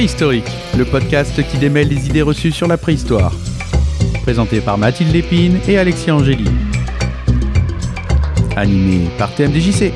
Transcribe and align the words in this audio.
Préhistorique, 0.00 0.50
le 0.78 0.86
podcast 0.86 1.46
qui 1.46 1.58
démêle 1.58 1.88
les 1.88 2.06
idées 2.06 2.22
reçues 2.22 2.52
sur 2.52 2.66
la 2.66 2.78
préhistoire. 2.78 3.34
Présenté 4.22 4.62
par 4.62 4.78
Mathilde 4.78 5.12
Lépine 5.12 5.60
et 5.68 5.76
Alexis 5.76 6.10
Angéli. 6.10 6.46
Animé 8.56 9.10
par 9.18 9.34
TMDJC. 9.34 9.92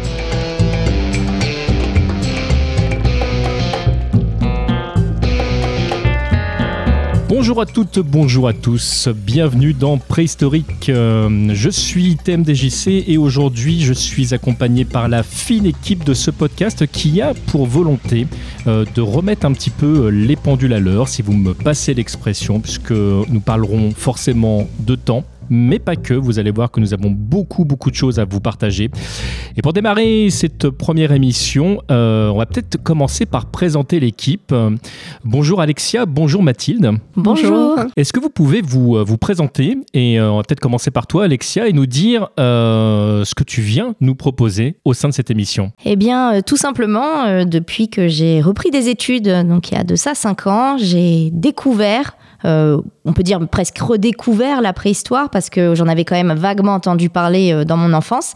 Bonjour 7.37 7.61
à 7.61 7.66
toutes, 7.66 7.98
bonjour 7.98 8.46
à 8.46 8.53
tous, 8.53 9.09
bienvenue 9.09 9.73
dans 9.73 9.98
Préhistorique. 9.98 10.89
Euh, 10.89 11.48
je 11.53 11.69
suis 11.69 12.14
TMDJC 12.14 13.07
et 13.09 13.19
aujourd'hui 13.19 13.80
je 13.80 13.92
suis 13.92 14.34
accompagné 14.34 14.84
par 14.84 15.09
la 15.09 15.25
fine 15.25 15.66
équipe 15.66 16.05
de 16.05 16.15
ce 16.15 16.30
podcast 16.30 16.87
qui 16.87 17.20
a 17.20 17.34
pour 17.34 17.66
volonté 17.66 18.28
euh, 18.69 18.84
de 18.95 19.01
remettre 19.01 19.47
un 19.47 19.52
petit 19.52 19.70
peu 19.70 20.11
les 20.11 20.37
pendules 20.37 20.75
à 20.75 20.78
l'heure, 20.78 21.09
si 21.09 21.23
vous 21.23 21.33
me 21.33 21.55
passez 21.55 21.92
l'expression, 21.92 22.61
puisque 22.61 22.92
nous 22.92 23.41
parlerons 23.41 23.91
forcément 23.91 24.69
de 24.78 24.95
temps 24.95 25.25
mais 25.51 25.79
pas 25.79 25.97
que. 25.97 26.15
Vous 26.15 26.39
allez 26.39 26.51
voir 26.51 26.71
que 26.71 26.80
nous 26.80 26.95
avons 26.95 27.11
beaucoup, 27.11 27.65
beaucoup 27.65 27.91
de 27.91 27.97
choses 27.97 28.19
à 28.19 28.25
vous 28.25 28.41
partager. 28.41 28.91
Et 29.57 29.62
pour 29.62 29.73
démarrer 29.73 30.30
cette 30.30 30.70
première 30.70 31.12
émission, 31.12 31.80
euh, 31.91 32.29
on 32.29 32.39
va 32.39 32.47
peut-être 32.47 32.83
commencer 32.83 33.27
par 33.27 33.47
présenter 33.47 34.01
l'équipe. 34.01 34.53
Euh, 34.53 34.70
bonjour 35.25 35.61
Alexia, 35.61 36.07
bonjour 36.07 36.43
Mathilde. 36.43 36.93
Bonjour. 37.17 37.79
Est-ce 37.97 38.12
que 38.12 38.20
vous 38.20 38.30
pouvez 38.30 38.62
vous, 38.62 38.97
euh, 38.97 39.05
vous 39.05 39.19
présenter 39.19 39.79
Et 39.93 40.20
on 40.20 40.37
va 40.37 40.43
peut-être 40.43 40.61
commencer 40.61 40.91
par 40.91 41.07
toi, 41.07 41.25
Alexia, 41.25 41.69
et 41.69 41.73
nous 41.73 41.87
dire 41.87 42.29
ce 42.39 43.34
que 43.34 43.45
tu 43.45 43.61
viens 43.61 43.95
nous 44.01 44.15
proposer 44.15 44.77
au 44.84 44.95
sein 44.95 45.09
de 45.09 45.15
cette 45.15 45.31
émission? 45.31 45.73
Eh 45.84 45.97
bien, 45.97 46.42
tout 46.42 46.56
simplement, 46.56 47.45
depuis 47.45 47.89
que 47.89 48.08
j'ai 48.08 48.41
repris 48.41 48.70
des 48.70 48.89
études, 48.89 49.29
donc 49.29 49.70
il 49.70 49.75
y 49.75 49.79
a 49.79 49.84
de 49.84 49.97
ça 49.97 50.14
5 50.14 50.47
ans, 50.47 50.77
j'ai 50.79 51.31
découvert 51.33 52.17
euh, 52.45 52.81
on 53.05 53.12
peut 53.12 53.23
dire 53.23 53.41
presque 53.48 53.78
redécouvert 53.78 54.61
la 54.61 54.73
préhistoire 54.73 55.31
parce 55.31 55.48
que 55.48 55.75
j'en 55.75 55.89
avais 55.89 56.05
quand 56.05 56.14
même 56.14 56.34
vaguement 56.34 56.75
entendu 56.75 57.09
parler 57.09 57.53
euh, 57.53 57.64
dans 57.64 57.77
mon 57.77 57.92
enfance. 57.92 58.34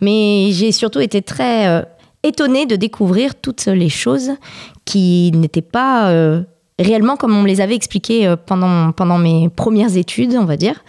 Mais 0.00 0.48
j'ai 0.52 0.72
surtout 0.72 1.00
été 1.00 1.20
très 1.22 1.68
euh, 1.68 1.82
étonnée 2.22 2.66
de 2.66 2.76
découvrir 2.76 3.34
toutes 3.34 3.66
les 3.66 3.88
choses 3.88 4.30
qui 4.84 5.30
n'étaient 5.34 5.62
pas 5.62 6.12
réellement 6.78 7.16
comme 7.16 7.36
on 7.36 7.42
me 7.42 7.46
les 7.46 7.60
avait 7.60 7.74
expliquées 7.74 8.34
pendant, 8.46 8.92
pendant 8.92 9.18
mes 9.18 9.48
premières 9.48 9.96
études, 9.96 10.34
on 10.38 10.44
va 10.44 10.56
dire. 10.56 10.82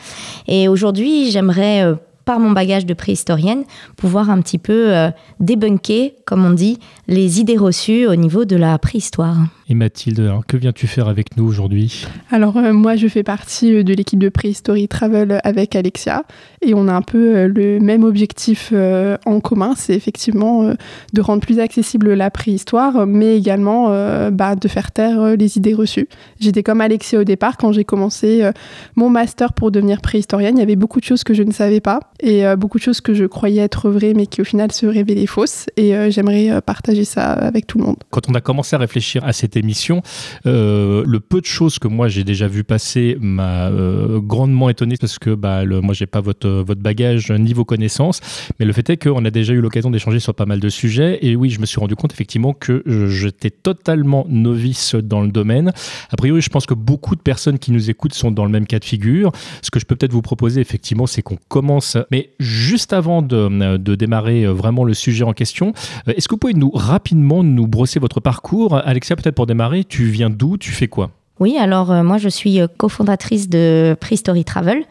Et 0.48 0.68
aujourd'hui, 0.68 1.32
j'aimerais 1.32 1.86
par 2.32 2.40
mon 2.40 2.52
bagage 2.52 2.86
de 2.86 2.94
préhistorienne, 2.94 3.66
pouvoir 3.98 4.30
un 4.30 4.40
petit 4.40 4.58
peu 4.58 4.94
débunker, 5.42 6.12
comme 6.26 6.46
on 6.46 6.52
dit, 6.52 6.80
les 7.10 7.42
idées 7.42 7.58
reçues 7.58 8.08
au 8.08 8.16
niveau 8.16 8.46
de 8.46 8.56
la 8.56 8.78
préhistoire. 8.80 9.36
Et 9.72 9.74
Mathilde, 9.74 10.30
que 10.50 10.58
viens-tu 10.58 10.86
faire 10.86 11.08
avec 11.08 11.38
nous 11.38 11.46
aujourd'hui? 11.46 12.06
Alors 12.30 12.58
euh, 12.58 12.74
moi 12.74 12.98
je 12.98 13.08
fais 13.08 13.24
partie 13.24 13.74
euh, 13.74 13.84
de 13.84 13.94
l'équipe 13.94 14.20
de 14.20 14.28
Prehistory 14.28 14.90
Travel 14.90 15.40
avec 15.46 15.78
Alexia. 15.78 16.26
Et 16.62 16.74
on 16.74 16.90
a 16.90 16.94
un 16.94 17.02
peu 17.02 17.38
euh, 17.38 17.48
le 17.48 17.80
même 17.80 18.04
objectif 18.04 18.74
en 18.74 19.40
commun, 19.40 19.74
c'est 19.78 19.94
effectivement 19.94 20.74
de 21.14 21.22
rendre 21.22 21.42
plus 21.42 21.60
accessible 21.60 22.14
la 22.14 22.30
préhistoire 22.30 23.08
mais 23.08 23.38
également 23.38 23.90
bah, 24.30 24.56
de 24.56 24.68
faire 24.68 24.92
taire 24.92 25.38
les 25.38 25.58
idées 25.58 25.74
reçues. 25.74 26.08
J'étais 26.40 26.64
comme 26.64 26.82
Alexia 26.82 27.20
au 27.20 27.24
départ. 27.24 27.58
Quand 27.58 27.72
j'ai 27.72 27.84
commencé 27.84 28.50
mon 28.96 29.10
master 29.10 29.54
pour 29.54 29.72
devenir 29.72 30.02
préhistorienne, 30.02 30.58
il 30.58 30.60
y 30.60 30.64
avait 30.64 30.76
beaucoup 30.76 31.00
de 31.00 31.06
choses 31.06 31.24
que 31.24 31.34
je 31.34 31.44
ne 31.44 31.52
savais 31.52 31.80
pas 31.80 32.00
et 32.22 32.44
beaucoup 32.56 32.78
de 32.78 32.84
choses 32.84 33.02
que 33.02 33.14
je 33.14 33.26
croyais 33.26 33.62
être 33.62 33.90
vraies 33.90 34.14
mais 34.14 34.28
qui 34.28 34.42
au 34.42 34.44
final 34.44 34.72
se 34.72 34.86
révélaient 34.86 35.26
fausses 35.26 35.68
et 35.78 35.94
j'aimerais 36.12 36.62
partager 36.62 37.06
ça 37.06 37.32
avec 37.32 37.68
tout 37.68 37.78
le 37.78 37.86
monde. 37.86 37.98
Quand 38.10 38.30
on 38.30 38.34
a 38.34 38.42
commencé 38.42 38.76
à 38.76 38.80
réfléchir 38.80 39.24
à 39.24 39.34
cette 39.34 39.58
émission. 39.58 40.02
Euh, 40.46 41.04
le 41.06 41.20
peu 41.20 41.42
de 41.42 41.46
choses 41.46 41.80
que 41.80 41.88
moi 41.88 42.08
j'ai 42.08 42.24
déjà 42.24 42.48
vu 42.48 42.64
passer 42.64 43.18
m'a 43.20 43.70
euh, 43.70 44.20
grandement 44.20 44.70
étonné 44.70 44.96
parce 45.00 45.20
que 45.20 45.32
bah, 45.34 45.64
le, 45.64 45.82
moi 45.82 45.94
j'ai 45.94 46.06
pas 46.06 46.22
votre, 46.22 46.50
votre 46.50 46.82
bagage 46.82 47.32
ni 47.32 47.54
vos 47.54 47.66
connaissances, 47.66 48.22
mais 48.60 48.66
le 48.66 48.74
fait 48.74 48.90
est 48.90 48.98
qu'on 48.98 49.26
a 49.26 49.32
déjà 49.32 49.54
eu 49.54 49.62
l'occasion 49.62 49.92
d'échanger 49.92 50.20
sur 50.20 50.34
pas 50.34 50.46
mal 50.46 50.60
de 50.60 50.70
sujets 50.70 51.20
et 51.22 51.36
oui, 51.36 51.50
je 51.50 51.60
me 51.60 51.66
suis 51.66 51.80
rendu 51.80 51.96
compte 51.96 52.14
effectivement 52.14 52.54
que 52.54 52.84
j'étais 53.08 53.50
totalement 53.50 54.26
novice 54.30 54.96
dans 54.96 55.22
le 55.22 55.30
domaine. 55.30 55.72
A 56.10 56.18
priori, 56.18 56.42
je 56.42 56.50
pense 56.50 56.66
que 56.66 56.74
beaucoup 56.74 57.16
de 57.16 57.22
personnes 57.22 57.60
qui 57.60 57.72
nous 57.72 57.90
écoutent 57.90 58.14
sont 58.14 58.32
dans 58.32 58.46
le 58.46 58.52
même 58.52 58.68
cas 58.68 58.80
de 58.80 58.86
figure. 58.86 59.32
Ce 59.62 59.72
que 59.72 59.80
je 59.80 59.86
peux 59.86 59.96
peut-être 59.96 60.14
vous 60.14 60.22
proposer 60.22 60.62
effectivement, 60.62 61.08
c'est 61.08 61.22
qu'on 61.22 61.38
commence, 61.48 61.98
mais 62.12 62.30
juste 62.40 62.94
avant 62.94 63.22
de, 63.22 63.78
de 63.78 63.96
démarrer 63.96 64.46
vraiment 64.46 64.84
le 64.84 64.94
sujet 64.94 65.24
en 65.24 65.34
question, 65.34 65.74
euh, 66.08 66.14
est-ce 66.16 66.28
que 66.28 66.36
vous 66.36 66.40
pouvez 66.40 66.54
nous 66.54 66.72
rapidement 66.72 67.44
nous 67.44 67.68
brosser 67.68 68.00
votre 68.00 68.20
parcours, 68.20 68.78
Alexia, 68.78 69.16
peut-être 69.16 69.36
pour 69.36 69.48
démarrer, 69.48 69.84
tu 69.84 70.06
viens 70.06 70.30
d'où? 70.30 70.58
Tu 70.58 70.72
fais 70.72 70.88
quoi? 70.88 71.12
Oui, 71.42 71.58
alors 71.60 71.92
euh, 71.92 72.04
moi 72.04 72.20
je 72.20 72.30
suis 72.30 72.62
euh, 72.62 72.68
cofondatrice 72.78 73.50
de 73.50 73.96
Prehistory 74.00 74.46
Travel, 74.46 74.84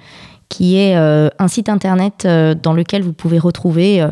qui 0.49 0.77
est 0.77 0.97
euh, 0.97 1.29
un 1.39 1.47
site 1.47 1.69
internet 1.69 2.27
dans 2.27 2.73
lequel 2.73 3.03
vous 3.03 3.13
pouvez 3.13 3.39
retrouver 3.39 4.05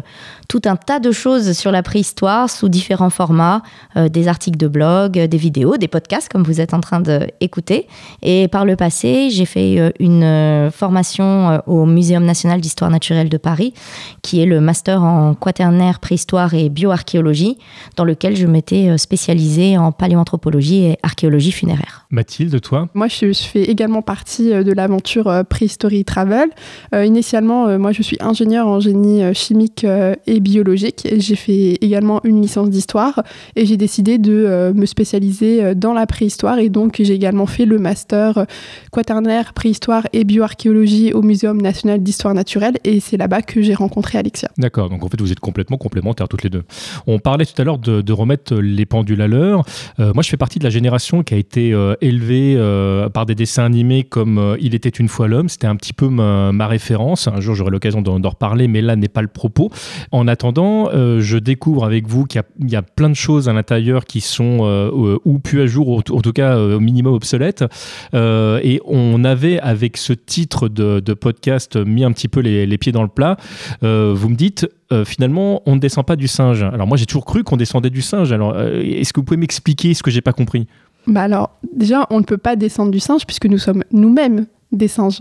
tout 0.48 0.62
un 0.64 0.76
tas 0.76 0.98
de 0.98 1.12
choses 1.12 1.52
sur 1.52 1.70
la 1.70 1.82
préhistoire 1.82 2.48
sous 2.48 2.70
différents 2.70 3.10
formats, 3.10 3.62
euh, 3.96 4.08
des 4.08 4.28
articles 4.28 4.56
de 4.56 4.66
blog, 4.66 5.12
des 5.12 5.36
vidéos, 5.36 5.76
des 5.76 5.88
podcasts 5.88 6.30
comme 6.30 6.42
vous 6.42 6.62
êtes 6.62 6.72
en 6.72 6.80
train 6.80 7.00
d'écouter. 7.00 7.86
Et 8.22 8.48
par 8.48 8.64
le 8.64 8.74
passé, 8.74 9.28
j'ai 9.30 9.44
fait 9.44 9.78
euh, 9.78 9.90
une 10.00 10.24
euh, 10.24 10.70
formation 10.70 11.60
au 11.66 11.84
Muséum 11.84 12.24
national 12.24 12.62
d'histoire 12.62 12.90
naturelle 12.90 13.28
de 13.28 13.36
Paris, 13.36 13.74
qui 14.22 14.40
est 14.40 14.46
le 14.46 14.60
master 14.60 15.02
en 15.02 15.34
quaternaire 15.34 16.00
préhistoire 16.00 16.54
et 16.54 16.70
bioarchéologie, 16.70 17.58
dans 17.96 18.04
lequel 18.04 18.34
je 18.34 18.46
m'étais 18.46 18.96
spécialisée 18.96 19.76
en 19.76 19.92
paléoanthropologie 19.92 20.84
et 20.84 20.98
archéologie 21.02 21.52
funéraire. 21.52 22.06
Mathilde, 22.10 22.58
toi? 22.62 22.88
Moi, 22.94 23.08
je, 23.08 23.32
fais 23.34 23.64
également 23.64 24.00
partie 24.00 24.50
de 24.50 24.72
l'aventure 24.72 25.44
Prehistory 25.48 26.04
Travel. 26.04 26.48
initialement, 26.94 27.78
moi, 27.78 27.92
je 27.92 28.02
suis 28.02 28.16
ingénieure 28.20 28.66
en 28.66 28.80
génie 28.80 29.22
chimique 29.34 29.84
et 30.26 30.37
biologique. 30.40 31.06
J'ai 31.16 31.36
fait 31.36 31.78
également 31.80 32.20
une 32.24 32.42
licence 32.42 32.70
d'histoire 32.70 33.22
et 33.56 33.66
j'ai 33.66 33.76
décidé 33.76 34.18
de 34.18 34.32
euh, 34.32 34.72
me 34.74 34.86
spécialiser 34.86 35.62
euh, 35.62 35.74
dans 35.74 35.92
la 35.92 36.06
préhistoire 36.06 36.58
et 36.58 36.68
donc 36.68 36.96
j'ai 36.98 37.14
également 37.14 37.46
fait 37.46 37.64
le 37.64 37.78
master 37.78 38.38
euh, 38.38 38.44
quaternaire 38.92 39.52
préhistoire 39.52 40.06
et 40.12 40.24
bioarchéologie 40.24 41.12
au 41.12 41.22
Muséum 41.22 41.60
national 41.60 42.02
d'histoire 42.02 42.34
naturelle 42.34 42.78
et 42.84 43.00
c'est 43.00 43.16
là-bas 43.16 43.42
que 43.42 43.62
j'ai 43.62 43.74
rencontré 43.74 44.18
Alexia. 44.18 44.50
D'accord, 44.58 44.90
donc 44.90 45.04
en 45.04 45.08
fait 45.08 45.20
vous 45.20 45.32
êtes 45.32 45.40
complètement 45.40 45.76
complémentaires 45.76 46.28
toutes 46.28 46.42
les 46.42 46.50
deux. 46.50 46.64
On 47.06 47.18
parlait 47.18 47.46
tout 47.46 47.60
à 47.60 47.64
l'heure 47.64 47.78
de, 47.78 48.12
remettre 48.12 48.54
les 48.56 48.86
pendules 48.86 49.20
à 49.22 49.28
l'heure. 49.28 49.64
moi 49.98 50.22
je 50.22 50.28
fais 50.28 50.36
partie 50.36 50.58
de 50.58 50.64
la 50.64 50.70
génération 50.70 51.22
qui 51.22 51.34
a 51.34 51.36
été 51.36 51.76
élevée 52.00 52.56
par 53.12 53.26
des 53.26 53.34
dessins 53.34 53.64
animés 53.64 54.02
comme 54.02 54.56
Il 54.60 54.74
était 54.74 54.88
une 54.88 55.08
fois 55.08 55.28
l'homme, 55.28 55.48
c'était 55.48 55.66
un 55.66 55.76
petit 55.76 55.92
peu 55.92 56.08
ma, 56.08 56.66
référence. 56.66 57.28
Un 57.28 57.40
jour 57.40 57.54
j'aurai 57.54 57.70
l'occasion 57.70 58.02
d'en 58.02 58.28
reparler, 58.28 58.66
mais 58.68 58.80
là 58.80 58.96
n'est 58.96 59.08
pas 59.08 59.22
le 59.22 59.28
propos. 59.28 59.70
En 60.10 60.27
en 60.28 60.30
attendant, 60.30 60.90
euh, 60.92 61.20
je 61.20 61.38
découvre 61.38 61.86
avec 61.86 62.06
vous 62.06 62.26
qu'il 62.26 62.42
y, 62.66 62.76
a 62.76 62.82
plein 62.82 63.08
de 63.08 63.14
choses 63.14 63.48
à 63.48 63.54
l'intérieur 63.54 64.04
qui 64.04 64.20
sont 64.20 64.58
euh, 64.60 64.90
euh, 64.92 65.18
ou 65.24 65.38
plus 65.38 65.62
à 65.62 65.66
jour, 65.66 65.88
ou 65.88 65.98
en 66.00 66.20
tout 66.20 66.32
cas 66.34 66.58
au 66.58 66.80
minimum 66.80 67.14
obsolètes. 67.14 67.64
et 68.12 68.80
on 68.84 69.24
avait, 69.24 69.58
avec 69.60 69.96
ce 69.96 70.12
titre 70.12 70.68
de, 70.68 71.14
podcast, 71.14 71.76
mis 71.76 72.04
un 72.04 72.12
petit 72.12 72.28
peu 72.28 72.40
les, 72.40 72.78
pieds 72.78 72.92
dans 72.92 73.02
le 73.02 73.08
plat. 73.08 73.38
vous 73.80 74.28
me 74.28 74.34
dites, 74.34 74.68
finalement, 75.06 75.62
on 75.64 75.76
ne 75.76 75.80
descend 75.80 76.04
pas 76.04 76.16
du 76.16 76.28
singe. 76.28 76.62
Alors 76.62 76.86
moi, 76.86 76.98
j'ai 76.98 77.06
toujours 77.06 77.24
cru 77.24 77.42
qu'on 77.42 77.56
descendait 77.56 77.90
du 77.90 78.02
singe. 78.02 78.30
Alors, 78.30 78.60
est-ce 78.60 79.14
que 79.14 79.20
vous 79.20 79.24
pouvez 79.24 79.38
m'expliquer 79.38 79.94
ce 79.94 80.02
que 80.02 80.10
j'ai 80.10 80.20
pas 80.20 80.34
compris? 80.34 80.66
Bah 81.06 81.22
alors, 81.22 81.58
déjà, 81.74 82.06
on 82.10 82.18
ne 82.18 82.24
peut 82.24 82.36
pas 82.36 82.54
descendre 82.54 82.90
du 82.90 83.00
singe 83.00 83.24
puisque 83.24 83.46
nous 83.46 83.58
sommes 83.58 83.82
nous-mêmes 83.92 84.46
des 84.72 84.88
singes. 84.88 85.20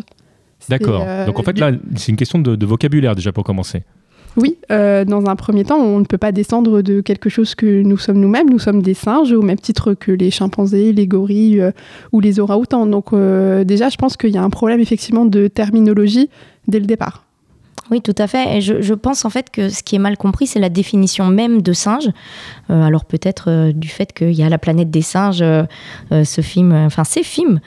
D'accord. 0.68 1.06
Donc 1.26 1.40
en 1.40 1.44
fait, 1.44 1.58
là, 1.58 1.72
c'est 1.96 2.12
une 2.12 2.18
question 2.18 2.40
de 2.40 2.66
vocabulaire 2.66 3.16
déjà 3.16 3.32
pour 3.32 3.46
commencer. 3.46 3.84
Oui, 4.38 4.58
euh, 4.72 5.04
dans 5.04 5.26
un 5.26 5.36
premier 5.36 5.64
temps, 5.64 5.80
on 5.80 6.00
ne 6.00 6.06
peut 6.06 6.20
pas 6.20 6.32
descendre 6.32 6.84
de 6.84 7.02
quelque 7.02 7.28
chose 7.28 7.56
que 7.56 7.82
nous 7.82 7.98
sommes 7.98 8.20
nous-mêmes. 8.20 8.48
Nous 8.52 8.60
sommes 8.60 8.84
des 8.84 8.94
singes 8.94 9.34
au 9.34 9.42
même 9.42 9.58
titre 9.58 9.96
que 9.96 10.12
les 10.12 10.30
chimpanzés, 10.30 10.94
les 10.94 11.08
gorilles 11.08 11.60
euh, 11.60 11.72
ou 12.12 12.20
les 12.20 12.40
orang-outans. 12.40 12.86
Donc 12.86 13.14
euh, 13.14 13.64
déjà, 13.64 13.90
je 13.90 13.98
pense 13.98 14.16
qu'il 14.16 14.30
y 14.30 14.38
a 14.38 14.44
un 14.44 14.52
problème 14.52 14.80
effectivement 14.80 15.26
de 15.26 15.48
terminologie 15.48 16.30
dès 16.68 16.80
le 16.80 16.86
départ. 16.86 17.24
Oui, 17.90 18.02
tout 18.02 18.14
à 18.18 18.28
fait. 18.28 18.58
Et 18.58 18.62
je, 18.62 18.94
pense 18.94 19.26
en 19.26 19.30
fait 19.30 19.50
que 19.50 19.70
ce 19.70 19.82
qui 19.82 19.96
est 19.96 20.00
mal 20.00 20.18
compris, 20.18 20.46
c'est 20.46 20.60
la 20.60 20.70
définition 20.70 21.26
même 21.28 21.62
de 21.62 21.72
singe. 21.72 22.10
alors 22.68 23.06
peut-être 23.06 23.72
du 23.72 23.88
fait 23.88 24.12
qu'il 24.12 24.34
y 24.34 24.44
a 24.44 24.50
la 24.50 24.58
planète 24.58 24.92
des 24.92 25.02
singes, 25.02 25.42
ce 26.12 26.42
film, 26.42 26.74
enfin 26.74 27.06
ces 27.06 27.24
films 27.24 27.62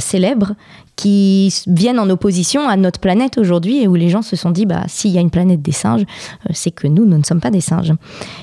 célèbres 0.00 0.54
qui 0.96 1.52
viennent 1.66 1.98
en 1.98 2.08
opposition 2.10 2.68
à 2.68 2.76
notre 2.76 3.00
planète 3.00 3.38
aujourd'hui 3.38 3.82
et 3.82 3.88
où 3.88 3.94
les 3.94 4.08
gens 4.08 4.22
se 4.22 4.36
sont 4.36 4.50
dit 4.50 4.66
bah 4.66 4.84
s'il 4.86 5.10
y 5.10 5.18
a 5.18 5.20
une 5.20 5.30
planète 5.30 5.62
des 5.62 5.72
singes 5.72 6.02
euh, 6.02 6.52
c'est 6.52 6.70
que 6.70 6.86
nous 6.86 7.04
nous 7.04 7.18
ne 7.18 7.24
sommes 7.24 7.40
pas 7.40 7.50
des 7.50 7.60
singes. 7.60 7.92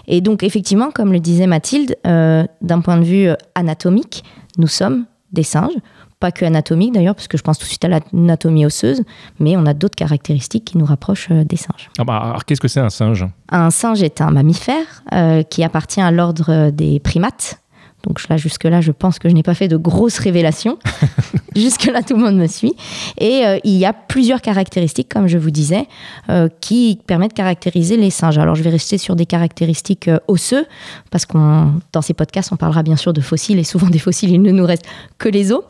Et 0.08 0.22
donc 0.22 0.44
effectivement 0.44 0.92
comme 0.92 1.14
le 1.14 1.20
disait 1.20 1.48
Mathilde 1.48 1.96
euh, 2.06 2.46
d'un 2.62 2.82
point 2.82 2.98
de 2.98 3.04
vue 3.04 3.28
euh, 3.28 3.36
anatomique 3.56 4.24
nous 4.58 4.68
sommes 4.68 5.06
des 5.32 5.44
singes. 5.44 5.76
Pas 6.20 6.32
que 6.32 6.46
anatomique 6.46 6.94
d'ailleurs, 6.94 7.16
parce 7.16 7.28
que 7.28 7.36
je 7.36 7.42
pense 7.42 7.58
tout 7.58 7.64
de 7.64 7.70
suite 7.70 7.84
à 7.84 7.88
l'anatomie 7.88 8.64
osseuse, 8.64 9.02
mais 9.40 9.58
on 9.58 9.66
a 9.66 9.74
d'autres 9.74 9.96
caractéristiques 9.96 10.66
qui 10.66 10.78
nous 10.78 10.86
rapprochent 10.86 11.32
des 11.32 11.56
singes. 11.56 11.90
Ah 11.98 12.04
bah, 12.04 12.18
alors 12.18 12.46
qu'est-ce 12.46 12.62
que 12.62 12.68
c'est 12.68 12.80
un 12.80 12.92
singe? 12.92 13.26
Un 13.50 13.72
singe 13.72 14.04
est 14.04 14.22
un 14.22 14.30
mammifère 14.30 15.04
qui 15.50 15.64
appartient 15.64 16.00
à 16.00 16.12
l'ordre 16.12 16.70
des 16.70 17.00
primates, 17.00 17.61
Donc 18.04 18.28
là, 18.30 18.38
jusque-là, 18.38 18.82
je 18.82 18.92
pense 18.92 19.20
que 19.20 19.30
je 19.30 19.34
n'ai 19.34 19.44
pas 19.44 19.54
fait 19.54 19.68
de 19.68 19.78
grosses 19.78 20.20
révélations. 20.20 20.78
jusque-là, 21.56 22.02
tout 22.02 22.16
le 22.16 22.24
monde 22.24 22.38
me 22.38 22.48
suit. 22.48 22.74
Et 23.18 23.46
euh, 23.46 23.58
il 23.64 23.74
y 23.74 23.86
a 23.86 23.94
plusieurs 23.94 24.42
caractéristiques, 24.42 25.10
comme 25.10 25.28
je 25.28 25.38
vous 25.38 25.52
disais, 25.52 25.88
euh, 26.30 26.48
qui 26.62 27.00
permettent 27.06 27.32
de 27.32 27.36
caractériser 27.36 27.98
les 27.98 28.10
singes. 28.10 28.38
Alors 28.38 28.56
je 28.56 28.64
vais 28.64 28.70
rester 28.70 28.98
sur 28.98 29.16
des 29.16 29.26
caractéristiques 29.26 30.08
euh, 30.08 30.20
osseux, 30.28 30.66
parce 31.10 31.26
que 31.26 31.38
dans 31.38 32.02
ces 32.02 32.14
podcasts, 32.14 32.52
on 32.52 32.56
parlera 32.56 32.84
bien 32.84 32.96
sûr 32.96 33.14
de 33.14 33.22
fossiles, 33.22 33.60
et 33.60 33.64
souvent 33.64 33.88
des 33.88 34.00
fossiles, 34.00 34.32
il 34.32 34.42
ne 34.42 34.52
nous 34.52 34.66
reste 34.66 34.86
que 35.18 35.30
les 35.30 35.52
os. 35.52 35.64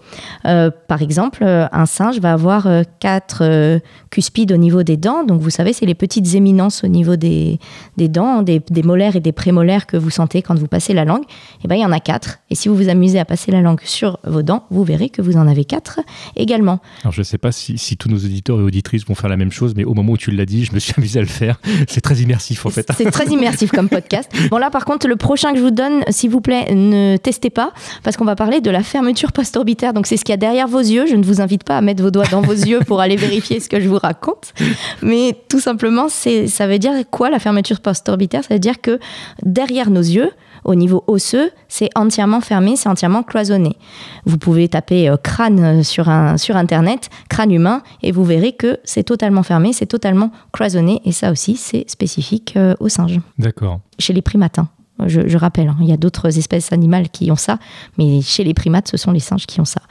par 0.44 1.02
exemple, 1.02 1.44
un 1.44 1.86
singe 1.86 2.20
va 2.20 2.34
avoir 2.34 2.68
quatre 3.00 3.80
cuspides 4.10 4.52
au 4.52 4.58
niveau 4.58 4.84
des 4.84 4.98
dents. 4.98 5.24
Donc 5.24 5.42
vous 5.42 5.50
savez, 5.50 5.74
c'est 5.74 5.86
les 5.86 5.96
petites 5.96 6.36
éminences 6.36 6.84
au 6.84 6.88
niveau 6.88 7.16
des, 7.16 7.60
des 7.98 8.08
dents, 8.08 8.42
des, 8.42 8.62
des, 8.70 8.84
molaires 8.84 9.16
et 9.16 9.20
des 9.20 9.32
prémolaires 9.32 9.88
que 9.88 9.98
vous 9.98 10.10
sentez 10.10 10.42
quand 10.42 10.58
vous 10.58 10.68
passez 10.68 10.94
la 10.94 11.06
langue. 11.06 11.24
Et 11.64 11.68
bien, 11.68 11.78
il 11.78 11.82
y 11.82 11.86
en 11.86 11.92
a 11.92 12.00
quatre. 12.00 12.21
Et 12.50 12.56
si 12.56 12.70
vous 12.70 12.76
vous 12.76 12.90
amusez 12.90 13.20
à 13.20 13.26
passer 13.26 13.52
la 13.52 13.62
langue 13.62 13.82
sur 13.84 14.20
vos 14.26 14.42
dents, 14.42 14.66
vous 14.70 14.84
verrez 14.84 15.10
que 15.10 15.22
vous 15.22 15.38
en 15.38 15.48
avez 15.48 15.66
quatre 15.66 16.00
également. 16.36 16.80
Alors, 17.02 17.14
je 17.14 17.22
ne 17.22 17.24
sais 17.24 17.38
pas 17.38 17.52
si, 17.52 17.78
si, 17.78 17.98
tous 17.98 18.10
nos 18.10 18.18
auditeurs 18.18 18.60
et 18.60 18.64
auditrices 18.64 19.06
vont 19.06 19.16
faire 19.16 19.30
la 19.30 19.38
même 19.38 19.52
chose, 19.52 19.74
mais 19.76 19.84
au 19.84 19.94
moment 19.94 20.14
où 20.14 20.18
tu 20.18 20.32
l'as 20.32 20.46
dit, 20.46 20.66
je 20.66 20.74
me 20.74 20.80
suis 20.80 20.94
amusé 20.98 21.20
à 21.20 21.22
le 21.22 21.28
faire. 21.28 21.60
C'est 21.88 22.02
très 22.02 22.16
immersif, 22.16 22.66
en 22.66 22.70
fait. 22.70 22.88
C'est 22.96 23.12
très 23.12 23.26
immersif 23.26 23.72
comme 23.72 23.90
podcast. 23.90 24.32
Bon, 24.50 24.58
là, 24.58 24.70
par 24.70 24.86
contre, 24.86 25.08
le 25.08 25.16
prochain 25.16 25.52
que 25.52 25.58
je 25.58 25.64
vous 25.64 25.72
donne, 25.72 26.04
s'il 26.10 26.30
vous 26.30 26.42
plaît, 26.42 26.74
ne 26.74 27.18
testez 27.18 27.50
pas, 27.50 27.74
parce 28.04 28.18
qu'on 28.18 28.26
va 28.26 28.36
parler 28.36 28.62
de 28.62 28.70
la 28.70 28.84
fermeture 28.84 29.32
post-orbitaire. 29.32 29.94
Donc, 29.94 30.08
c'est 30.08 30.18
ce 30.18 30.26
qu'il 30.26 30.34
y 30.34 30.36
a 30.36 30.38
derrière 30.38 30.68
vos 30.68 30.80
yeux. 30.80 31.06
Je 31.08 31.16
ne 31.16 31.24
vous 31.24 31.42
invite 31.42 31.64
pas 31.64 31.78
à 31.78 31.82
mettre 31.82 32.04
vos 32.04 32.12
doigts 32.12 32.28
dans 32.32 32.42
vos 32.42 32.52
yeux 32.54 32.80
pour 32.86 33.02
aller 33.02 33.16
vérifier 33.16 33.60
ce 33.60 33.70
que 33.70 33.80
je 33.80 33.88
vous 33.88 33.98
raconte. 33.98 34.54
Mais 35.02 35.38
tout 35.50 35.60
simplement, 35.60 36.08
ça 36.10 36.68
veut 36.68 36.80
dire 36.80 36.94
quoi 37.10 37.30
la 37.30 37.40
fermeture 37.40 37.80
post-orbitaire? 37.80 38.44
Ça 38.44 38.54
veut 38.54 38.60
dire 38.60 38.82
que 38.82 39.00
derrière 39.44 39.90
nos 39.90 40.02
yeux, 40.02 40.32
au 40.64 40.76
niveau 40.76 41.04
osseux, 41.08 41.52
c'est 41.68 41.90
entièrement 41.96 42.42
fermé, 42.42 42.76
c'est 42.76 42.90
entièrement 42.90 43.24
cloisonné. 43.24 43.78
Vous 44.26 44.38
pouvez 44.38 44.68
taper 44.68 45.10
euh, 45.10 45.18
crâne 45.18 45.60
euh, 45.60 45.84
sur, 45.84 46.10
un, 46.10 46.38
sur 46.38 46.56
Internet, 46.56 47.10
crâne 47.30 47.52
humain, 47.52 47.82
et 48.04 48.12
vous 48.12 48.24
verrez 48.24 48.54
que 48.54 48.80
c'est 48.84 49.04
totalement 49.04 49.44
fermé, 49.44 49.74
c'est 49.74 49.86
totalement 49.86 50.32
cloisonné, 50.52 51.02
et 51.06 51.12
ça 51.12 51.32
aussi, 51.32 51.56
c'est 51.56 51.90
spécifique 51.90 52.54
euh, 52.58 52.76
aux 52.80 52.90
singes. 52.90 53.20
D'accord. 53.38 53.80
Chez 54.00 54.14
les 54.14 54.22
primates. 54.22 54.60
Je, 55.08 55.38
rappelle, 55.38 55.70
hein, 55.70 55.78
il 55.82 55.88
y 55.88 55.94
a 55.94 55.98
d'autres 55.98 56.38
espèces 56.38 56.72
animales 56.72 57.10
qui 57.10 57.32
ont 57.32 57.36
ça, 57.36 57.58
mais 57.98 58.22
chez 58.22 58.44
les 58.44 58.54
primates, 58.54 58.88
ce 58.88 58.98
sont 58.98 59.12
les 59.12 59.20
singes 59.20 59.46
qui 59.46 59.60
ont 59.60 59.66
ça. 59.66 59.82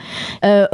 Euh, 0.44 0.66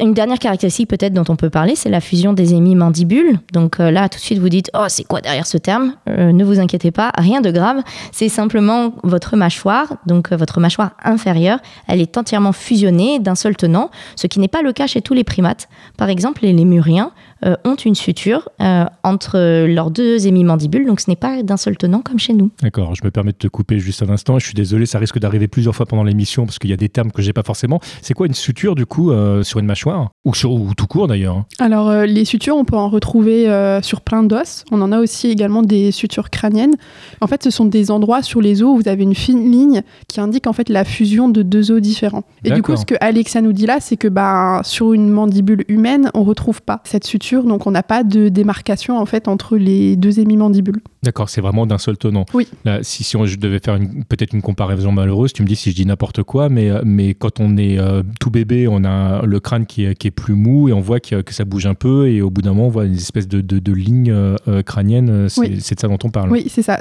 une 0.00 0.14
dernière 0.14 0.38
caractéristique 0.38 0.88
peut-être 0.88 1.12
dont 1.12 1.24
on 1.28 1.36
peut 1.36 1.50
parler, 1.50 1.76
c'est 1.76 1.90
la 1.90 2.00
fusion 2.00 2.32
des 2.32 2.54
hémimandibules. 2.54 3.38
Donc 3.52 3.80
euh, 3.80 3.90
là, 3.90 4.08
tout 4.08 4.18
de 4.18 4.22
suite, 4.22 4.38
vous 4.38 4.48
dites, 4.48 4.70
oh, 4.74 4.86
c'est 4.88 5.04
quoi 5.04 5.20
derrière 5.20 5.46
ce 5.46 5.58
terme? 5.58 5.94
Euh, 6.08 6.32
Ne 6.32 6.44
vous 6.44 6.60
inquiétez 6.60 6.90
pas, 6.90 7.12
rien 7.16 7.40
de 7.40 7.50
grave. 7.50 7.82
C'est 8.12 8.28
simplement 8.28 8.94
votre 9.02 9.36
mâchoire, 9.36 9.94
donc 10.06 10.32
votre 10.32 10.60
mâchoire 10.60 10.92
inférieure, 11.02 11.58
elle 11.88 12.00
est 12.00 12.16
entièrement 12.16 12.52
fusionnée 12.52 13.18
d'un 13.18 13.34
seul 13.34 13.56
tenant, 13.56 13.90
ce 14.16 14.26
qui 14.26 14.40
n'est 14.40 14.48
pas 14.48 14.62
le 14.62 14.72
cas 14.72 14.86
chez 14.86 15.02
tous 15.02 15.14
les 15.14 15.24
primates. 15.24 15.68
Par 15.96 16.08
exemple, 16.08 16.42
les 16.42 16.52
lémuriens 16.52 17.12
euh, 17.44 17.56
ont 17.64 17.74
une 17.74 17.94
suture 17.94 18.48
euh, 18.60 18.84
entre 19.02 19.66
leurs 19.66 19.90
deux 19.90 20.26
hémimandibules, 20.26 20.86
donc 20.86 21.00
ce 21.00 21.10
n'est 21.10 21.16
pas 21.16 21.42
d'un 21.42 21.56
seul 21.56 21.76
tenant 21.76 22.00
comme 22.00 22.18
chez 22.18 22.34
nous. 22.34 22.50
D'accord, 22.62 22.94
je 22.94 23.04
me 23.04 23.10
permets 23.10 23.32
de 23.32 23.36
te 23.36 23.48
couper 23.48 23.80
juste 23.80 24.02
un 24.02 24.10
instant. 24.10 24.38
Je 24.38 24.46
suis 24.46 24.54
désolé, 24.54 24.86
ça 24.86 25.00
risque 25.00 25.18
d'arriver 25.18 25.48
plusieurs 25.48 25.74
fois 25.74 25.86
pendant 25.86 26.04
l'émission 26.04 26.44
parce 26.44 26.60
qu'il 26.60 26.70
y 26.70 26.72
a 26.72 26.76
des 26.76 26.88
termes 26.88 27.10
que 27.10 27.20
j'ai 27.20 27.32
pas 27.32 27.42
forcément. 27.42 27.80
C'est 28.00 28.14
quoi 28.14 28.26
une 28.26 28.34
suture 28.34 28.76
du 28.76 28.86
coup 28.86 29.10
euh, 29.10 29.42
sur 29.42 29.58
une 29.58 29.66
mâchoire? 29.66 30.10
Ou 30.24 30.34
sur 30.34 30.52
ou 30.52 30.72
tout 30.74 30.86
court 30.86 31.08
d'ailleurs 31.08 31.42
Alors 31.58 31.92
les 31.92 32.24
sutures, 32.24 32.56
on 32.56 32.64
peut 32.64 32.76
en 32.76 32.88
retrouver 32.88 33.46
sur 33.82 34.02
plein 34.02 34.22
d'os. 34.22 34.64
On 34.70 34.80
en 34.80 34.92
a 34.92 35.00
aussi 35.00 35.28
également 35.28 35.62
des 35.62 35.90
sutures 35.90 36.30
crâniennes. 36.30 36.76
En 37.20 37.26
fait, 37.26 37.42
ce 37.42 37.50
sont 37.50 37.64
des 37.64 37.90
endroits 37.90 38.22
sur 38.22 38.40
les 38.40 38.62
os 38.62 38.68
où 38.68 38.76
vous 38.76 38.88
avez 38.88 39.02
une 39.02 39.16
fine 39.16 39.50
ligne 39.50 39.82
qui 40.06 40.20
indique 40.20 40.46
en 40.46 40.52
fait 40.52 40.68
la 40.68 40.84
fusion 40.84 41.28
de 41.28 41.42
deux 41.42 41.72
os 41.72 41.80
différents. 41.80 42.22
Et 42.44 42.52
du 42.52 42.62
coup, 42.62 42.76
ce 42.76 42.84
que 42.84 42.94
Alexa 43.00 43.40
nous 43.40 43.52
dit 43.52 43.66
là, 43.66 43.78
c'est 43.80 43.96
que 43.96 44.08
bah, 44.08 44.60
sur 44.62 44.92
une 44.92 45.08
mandibule 45.08 45.64
humaine, 45.66 46.10
on 46.14 46.22
retrouve 46.22 46.62
pas 46.62 46.82
cette 46.84 47.04
suture 47.04 47.31
donc 47.40 47.66
on 47.66 47.70
n'a 47.70 47.82
pas 47.82 48.04
de 48.04 48.28
démarcation 48.28 48.98
en 48.98 49.06
fait 49.06 49.28
entre 49.28 49.56
les 49.56 49.96
deux 49.96 50.20
hémimandibules. 50.20 50.80
D'accord, 51.02 51.28
c'est 51.28 51.40
vraiment 51.40 51.66
d'un 51.66 51.78
seul 51.78 51.96
tenant. 51.96 52.26
Oui. 52.32 52.46
si, 52.82 53.02
si 53.02 53.16
on, 53.16 53.26
je 53.26 53.36
devais 53.36 53.58
faire 53.58 53.78
peut-être 54.08 54.34
une 54.34 54.42
comparaison 54.42 54.92
malheureuse, 54.92 55.32
tu 55.32 55.42
me 55.42 55.48
dis 55.48 55.56
si 55.56 55.70
je 55.70 55.76
dis 55.76 55.86
n'importe 55.86 56.22
quoi, 56.22 56.48
mais, 56.48 56.70
euh, 56.70 56.82
mais 56.84 57.14
quand 57.14 57.40
on 57.40 57.56
est 57.56 57.78
euh, 57.78 58.02
tout 58.20 58.30
bébé, 58.30 58.68
on 58.68 58.84
a 58.84 59.24
le 59.26 59.40
crâne 59.40 59.66
qui 59.66 59.84
est, 59.84 59.94
qui 59.96 60.08
est 60.08 60.12
plus 60.12 60.34
mou 60.34 60.68
et 60.68 60.72
on 60.72 60.80
voit 60.80 61.00
que, 61.00 61.22
que, 61.22 61.34
ça 61.34 61.44
bouge 61.44 61.66
un 61.66 61.74
peu 61.74 62.08
et 62.08 62.22
au 62.22 62.30
bout 62.30 62.42
d'un 62.42 62.50
moment, 62.50 62.66
on 62.66 62.70
voit 62.70 62.84
une 62.84 62.94
espèce 62.94 63.26
de, 63.26 63.40
de, 63.40 63.58
de 63.58 63.72
ligne 63.72 64.12
euh, 64.12 64.62
crânienne. 64.62 65.28
C'est 65.28 65.74
de 65.74 65.80
ça 65.80 65.88
dont 65.88 65.98
on 66.04 66.10
parle. 66.10 66.30
Oui, 66.30 66.46
c'est 66.48 66.62
ça. 66.62 66.80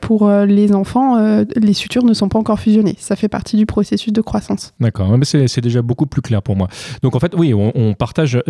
pour 0.00 0.30
les 0.30 0.72
enfants, 0.72 1.44
les 1.56 1.72
sutures 1.72 2.04
ne 2.04 2.14
sont 2.14 2.28
pas 2.28 2.38
encore 2.38 2.60
fusionnées. 2.60 2.96
Ça 2.98 3.16
fait 3.16 3.28
partie 3.28 3.56
du 3.56 3.66
processus 3.66 4.12
de 4.12 4.20
croissance. 4.20 4.72
D'accord, 4.80 5.16
mais 5.18 5.24
c'est 5.24 5.60
déjà 5.60 5.82
beaucoup 5.82 6.06
plus 6.06 6.22
clair 6.22 6.42
pour 6.42 6.56
moi. 6.56 6.68
Donc 7.02 7.16
en 7.16 7.20
fait, 7.20 7.34
oui, 7.36 7.54
on, 7.54 7.72
on 7.74 7.94
partage 7.94 8.40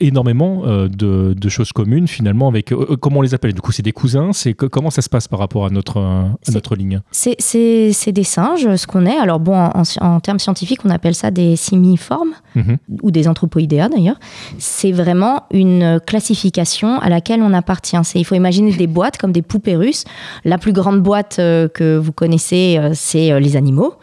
énormément 0.00 0.62
de, 0.66 1.34
de, 1.34 1.48
choses 1.48 1.72
communes 1.72 2.08
finalement 2.08 2.48
avec, 2.48 2.72
comment 3.00 3.20
on 3.20 3.22
les 3.22 3.34
appelle? 3.34 3.52
Du 3.52 3.60
coup, 3.60 3.72
c'est 3.72 3.82
des 3.82 3.92
cousins 3.92 4.32
c'est 4.32 4.54
comment 4.54 4.90
ça 4.90 5.02
se 5.02 5.08
passe 5.08 5.28
par 5.28 5.38
rapport 5.38 5.66
à 5.66 5.70
notre, 5.70 6.28
notre 6.52 6.76
ligne? 6.76 7.00
C'est 7.10 8.12
des 8.12 8.24
singes, 8.24 8.76
ce 8.76 8.86
qu'on 8.86 9.06
est. 9.06 9.16
Alors 9.16 9.40
bon, 9.40 9.70
en, 10.00 10.20
termes 10.20 10.38
scientifiques, 10.38 10.80
on 10.84 10.90
appelle 10.90 11.14
ça 11.14 11.30
des 11.30 11.56
simiformes 11.56 12.32
mhm. 12.54 12.76
ou 13.02 13.10
des 13.10 13.28
anthropoïdéas 13.28 13.88
d'ailleurs. 13.88 14.18
C'est 14.58 14.92
vraiment 14.92 15.44
une 15.50 16.00
classification 16.06 16.98
à 16.98 17.08
laquelle 17.08 17.42
on 17.42 17.52
appartient. 17.52 17.96
Il 18.14 18.24
faut 18.24 18.34
imaginer 18.34 18.72
des 18.72 18.86
boîtes 18.86 19.18
comme 19.18 19.32
des 19.32 19.42
poupées 19.42 19.76
russes. 19.76 20.04
La 20.44 20.58
plus 20.58 20.72
grande 20.72 21.00
boîte 21.02 21.36
euh, 21.38 21.68
que 21.68 21.96
vous 21.96 22.12
connaissez, 22.12 22.78
euh, 22.78 22.90
c'est 22.94 23.32
euh, 23.32 23.40
les 23.40 23.56
animaux. 23.56 23.94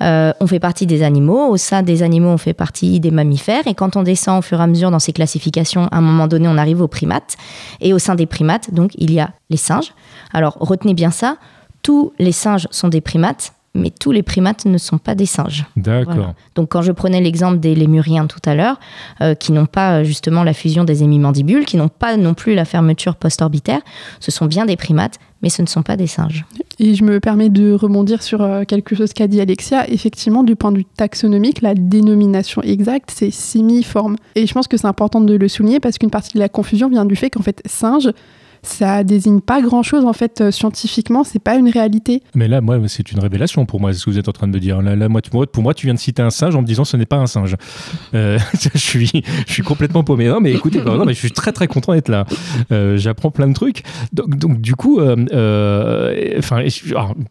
on 0.00 0.46
fait 0.46 0.60
partie 0.60 0.86
des 0.86 1.02
animaux. 1.02 1.48
Au 1.48 1.56
sein 1.56 1.82
des 1.82 2.02
animaux, 2.02 2.30
on 2.30 2.38
fait 2.38 2.54
partie 2.54 3.00
des 3.00 3.10
mammifères. 3.10 3.66
Et 3.66 3.74
quand 3.74 3.96
on 3.96 4.02
descend 4.02 4.38
au 4.38 4.42
fur 4.42 4.60
et 4.60 4.62
à 4.62 4.66
mesure 4.66 4.90
dans 4.90 4.98
ces 4.98 5.12
classifications, 5.12 5.86
à 5.90 6.00
moment 6.10 6.26
donné, 6.26 6.48
on 6.48 6.58
arrive 6.58 6.80
aux 6.80 6.88
primates. 6.88 7.36
Et 7.80 7.92
au 7.92 7.98
sein 7.98 8.14
des 8.14 8.26
primates, 8.26 8.72
donc, 8.72 8.92
il 8.96 9.12
y 9.12 9.20
a 9.20 9.30
les 9.48 9.56
singes. 9.56 9.92
Alors 10.32 10.56
retenez 10.60 10.94
bien 10.94 11.10
ça, 11.10 11.36
tous 11.82 12.12
les 12.18 12.32
singes 12.32 12.68
sont 12.70 12.88
des 12.88 13.00
primates, 13.00 13.52
mais 13.74 13.90
tous 13.90 14.12
les 14.12 14.22
primates 14.22 14.64
ne 14.64 14.78
sont 14.78 14.98
pas 14.98 15.14
des 15.14 15.26
singes. 15.26 15.64
D'accord. 15.76 16.34
Donc 16.54 16.70
quand 16.70 16.82
je 16.82 16.92
prenais 16.92 17.20
l'exemple 17.20 17.60
des 17.60 17.74
lémuriens 17.74 18.26
tout 18.26 18.40
à 18.44 18.54
l'heure, 18.54 18.80
euh, 19.20 19.34
qui 19.34 19.52
n'ont 19.52 19.66
pas 19.66 20.00
euh, 20.00 20.04
justement 20.04 20.42
la 20.42 20.52
fusion 20.52 20.84
des 20.84 21.02
hémimandibules, 21.02 21.64
qui 21.64 21.76
n'ont 21.76 21.88
pas 21.88 22.16
non 22.16 22.34
plus 22.34 22.54
la 22.54 22.64
fermeture 22.64 23.16
post-orbitaire, 23.16 23.80
ce 24.18 24.30
sont 24.30 24.46
bien 24.46 24.66
des 24.66 24.76
primates, 24.76 25.18
mais 25.42 25.48
ce 25.48 25.62
ne 25.62 25.66
sont 25.66 25.82
pas 25.82 25.96
des 25.96 26.06
singes. 26.06 26.44
Et 26.78 26.94
je 26.94 27.04
me 27.04 27.20
permets 27.20 27.48
de 27.48 27.72
rebondir 27.72 28.22
sur 28.22 28.42
euh, 28.42 28.64
quelque 28.64 28.94
chose 28.94 29.12
qu'a 29.12 29.26
dit 29.26 29.40
Alexia. 29.40 29.88
Effectivement, 29.90 30.42
du 30.42 30.56
point 30.56 30.72
de 30.72 30.78
vue 30.78 30.84
taxonomique, 30.84 31.62
la 31.62 31.74
dénomination 31.74 32.62
exacte, 32.62 33.12
c'est 33.14 33.30
simiforme. 33.30 34.16
Et 34.34 34.46
je 34.46 34.54
pense 34.54 34.68
que 34.68 34.76
c'est 34.76 34.86
important 34.86 35.20
de 35.20 35.34
le 35.34 35.48
souligner 35.48 35.80
parce 35.80 35.98
qu'une 35.98 36.10
partie 36.10 36.34
de 36.34 36.38
la 36.38 36.48
confusion 36.48 36.88
vient 36.88 37.04
du 37.04 37.16
fait 37.16 37.30
qu'en 37.30 37.42
fait, 37.42 37.62
singe, 37.66 38.10
ça 38.62 39.04
désigne 39.04 39.40
pas 39.40 39.62
grand 39.62 39.82
chose 39.82 40.04
en 40.04 40.12
fait 40.12 40.40
euh, 40.40 40.50
scientifiquement, 40.50 41.24
c'est 41.24 41.38
pas 41.38 41.56
une 41.56 41.68
réalité. 41.68 42.22
Mais 42.34 42.48
là, 42.48 42.60
moi, 42.60 42.78
c'est 42.88 43.10
une 43.12 43.20
révélation 43.20 43.64
pour 43.66 43.80
moi, 43.80 43.92
ce 43.92 44.04
que 44.04 44.10
vous 44.10 44.18
êtes 44.18 44.28
en 44.28 44.32
train 44.32 44.46
de 44.46 44.52
me 44.52 44.60
dire. 44.60 44.82
Là, 44.82 44.96
là 44.96 45.08
moi, 45.08 45.20
pour 45.22 45.62
moi, 45.62 45.74
tu 45.74 45.86
viens 45.86 45.94
de 45.94 45.98
citer 45.98 46.22
un 46.22 46.30
singe 46.30 46.54
en 46.54 46.62
me 46.62 46.66
disant 46.66 46.84
ce 46.84 46.96
n'est 46.96 47.06
pas 47.06 47.16
un 47.16 47.26
singe. 47.26 47.56
Euh, 48.14 48.38
je 48.74 48.78
suis, 48.78 49.10
je 49.46 49.52
suis 49.52 49.62
complètement 49.62 50.04
paumé. 50.04 50.28
Non, 50.28 50.40
mais 50.40 50.52
écoutez, 50.52 50.82
non, 50.82 51.04
mais 51.04 51.14
je 51.14 51.18
suis 51.18 51.32
très 51.32 51.52
très 51.52 51.66
content 51.66 51.94
d'être 51.94 52.08
là. 52.08 52.26
Euh, 52.72 52.96
j'apprends 52.96 53.30
plein 53.30 53.48
de 53.48 53.54
trucs. 53.54 53.82
Donc, 54.12 54.36
donc 54.36 54.60
du 54.60 54.74
coup, 54.74 55.00
enfin, 55.00 56.64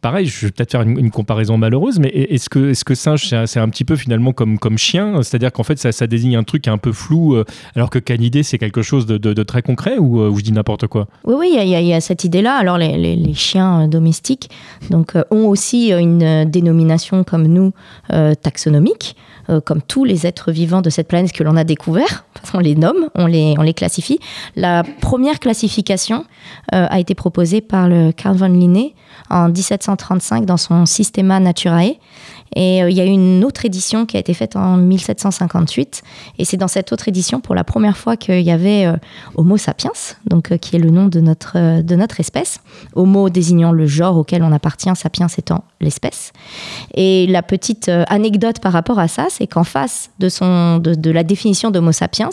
pareil, 0.02 0.28
je 0.28 0.46
vais 0.46 0.52
peut-être 0.52 0.72
faire 0.72 0.82
une, 0.82 1.10
comparaison 1.12 1.58
malheureuse, 1.58 2.00
mais 2.00 2.10
est-ce 2.10 2.50
que, 2.50 2.70
est-ce 2.70 2.86
que 2.86 2.94
singe, 2.96 3.34
c'est 3.46 3.60
un, 3.60 3.70
petit 3.70 3.84
peu 3.84 3.96
finalement 3.96 4.32
comme 4.32 4.60
comme 4.60 4.78
chien, 4.78 5.22
c'est-à-dire 5.24 5.52
qu'en 5.52 5.64
fait, 5.64 5.80
ça, 5.80 6.08
désigne 6.08 6.36
un 6.36 6.44
truc 6.44 6.68
un 6.68 6.78
peu 6.78 6.92
flou, 6.92 7.36
alors 7.76 7.90
que 7.90 8.00
canidé, 8.00 8.44
c'est 8.44 8.58
quelque 8.58 8.82
chose 8.82 9.06
de, 9.06 9.18
de, 9.18 9.44
très 9.44 9.62
concret, 9.62 9.98
ou 9.98 10.38
je 10.38 10.44
dis 10.44 10.52
n'importe 10.52 10.88
quoi? 10.88 11.08
Oui, 11.26 11.36
oui, 11.38 11.58
il 11.60 11.68
y, 11.68 11.94
a 11.94 12.02
cette 12.02 12.24
idée-là. 12.24 12.56
Alors, 12.56 12.78
les, 12.78 13.34
chiens 13.34 13.82
euh, 13.84 13.88
domestiques 13.88 14.50
donc, 14.90 15.16
euh, 15.16 15.24
ont 15.32 15.48
aussi 15.48 15.92
euh, 15.94 16.00
une 16.00 16.46
dénomination 16.46 17.24
comme 17.24 17.48
nous 17.48 17.74
taxonomique, 18.42 19.16
comme 19.66 19.82
tous 19.82 20.04
les 20.04 20.28
êtres 20.28 20.52
vivants 20.52 20.82
de 20.82 20.90
cette 20.90 21.08
planète 21.08 21.32
que 21.32 21.44
l'on 21.44 21.56
a 21.56 21.64
découvert. 21.64 22.26
On 22.54 22.60
les 22.60 22.76
nomme, 22.76 23.10
on 23.16 23.26
les, 23.26 23.56
on 23.58 23.62
les 23.62 23.74
classifie. 23.74 24.20
La 24.56 24.84
première 25.02 25.40
classification 25.40 26.26
a 26.72 27.00
été 27.00 27.16
proposée 27.16 27.62
par 27.62 27.90
Carl 28.16 28.36
von 28.36 28.48
Linné 28.48 28.96
en 29.30 29.50
1735 29.50 30.46
dans 30.46 30.58
son 30.58 30.86
Systema 30.86 31.40
Naturae. 31.40 31.98
Et 32.56 32.84
euh, 32.84 32.90
il 32.90 32.98
y 32.98 33.02
a 33.02 33.06
une 33.06 33.44
autre 33.44 33.66
édition 33.66 34.06
qui 34.06 34.18
a 34.18 34.20
été 34.20 34.34
faite 34.34 34.56
en 34.56 34.78
1758. 34.78 36.02
Et 36.38 36.46
c'est 36.46 36.58
dans 36.58 36.68
cette 36.68 36.92
autre 36.92 37.08
édition, 37.08 37.40
pour 37.40 37.56
la 37.56 37.64
première 37.64 37.98
fois, 37.98 38.18
qu'il 38.18 38.42
y 38.42 38.52
avait 38.52 38.86
euh, 38.86 38.96
Homo 39.36 39.58
sapiens, 39.58 39.92
donc, 40.26 40.52
euh, 40.52 40.58
qui 40.58 40.76
est 40.76 40.80
le 40.80 40.90
nom 40.90 41.08
de 41.08 41.20
notre, 41.20 41.82
de 41.82 41.96
notre 41.96 42.20
espèce. 42.20 42.60
Homo 42.96 43.30
désignant 43.30 43.72
le 43.72 43.86
genre 43.86 44.18
auquel 44.18 44.44
on 44.44 44.52
appartient, 44.52 44.90
sapiens 44.96 45.28
étant 45.38 45.64
l'espèce. 45.82 46.34
Et 46.94 47.28
la 47.28 47.44
petite 47.44 47.90
anecdote 48.08 48.60
par 48.60 48.74
rapport 48.74 49.00
à 49.00 49.08
ça, 49.08 49.28
c'est 49.30 49.48
qu'en 49.48 49.64
face 49.64 50.12
de, 50.20 50.30
son, 50.30 50.78
de, 50.80 51.12
la 51.12 51.24
définition 51.24 51.72
d'Homo 51.72 51.92
sapiens, 51.92 52.30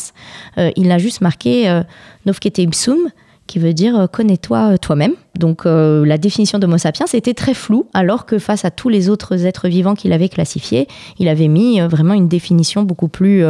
il 0.56 0.90
a 0.90 0.98
juste 0.98 1.20
marqué 1.20 1.82
Novkete 2.24 2.58
ipsum, 2.58 2.98
qui 3.46 3.58
veut 3.58 3.72
dire 3.72 4.08
connais-toi 4.12 4.78
toi-même. 4.78 5.12
Donc 5.38 5.64
la 5.66 6.18
définition 6.18 6.58
d'Homo 6.58 6.78
sapiens 6.78 7.06
était 7.12 7.34
très 7.34 7.52
floue, 7.52 7.86
alors 7.92 8.24
que 8.24 8.38
face 8.38 8.64
à 8.64 8.70
tous 8.70 8.88
les 8.88 9.10
autres 9.10 9.44
êtres 9.44 9.68
vivants 9.68 9.94
qu'il 9.94 10.12
avait 10.12 10.30
classifiés, 10.30 10.88
il 11.18 11.28
avait 11.28 11.48
mis 11.48 11.78
vraiment 11.80 12.14
une 12.14 12.28
définition 12.28 12.82
beaucoup 12.82 13.08
plus 13.08 13.44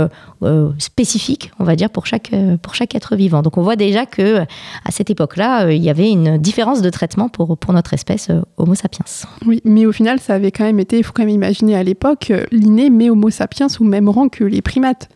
spécifique, 0.79 1.53
on 1.61 1.65
va 1.65 1.77
dire, 1.77 1.91
pour 1.91 2.07
chaque, 2.07 2.33
pour 2.61 2.75
chaque 2.75 2.97
être 2.97 3.15
vivant. 3.15 3.43
Donc 3.43 3.57
on 3.57 3.63
voit 3.63 3.77
déjà 3.77 4.05
que 4.05 4.39
à 4.41 4.91
cette 4.91 5.11
époque-là, 5.11 5.71
il 5.71 5.83
y 5.83 5.91
avait 5.91 6.11
une 6.11 6.39
différence 6.39 6.83
de 6.83 6.91
traitement 6.91 7.29
pour, 7.29 7.57
pour 7.57 7.73
notre 7.73 7.95
espèce 7.95 8.31
Homo 8.57 8.75
sapiens. 8.75 9.05
Oui, 9.47 9.61
mais 9.65 9.87
au 9.87 9.93
final, 9.93 10.19
ça 10.19 10.35
avait 10.35 10.51
quand 10.51 10.65
même 10.65 10.81
été, 10.81 10.99
il 10.99 11.05
faut 11.05 11.13
quand 11.13 11.23
même 11.23 11.29
imaginer 11.29 11.77
à 11.77 11.85
l'époque, 11.85 12.33
l'inné 12.51 12.91
met 12.91 13.11
Homo 13.11 13.31
sapiens 13.31 13.69
au 13.79 13.85
même 13.85 14.09
rang 14.09 14.29
que 14.29 14.43
les 14.43 14.63
primates 14.63 15.09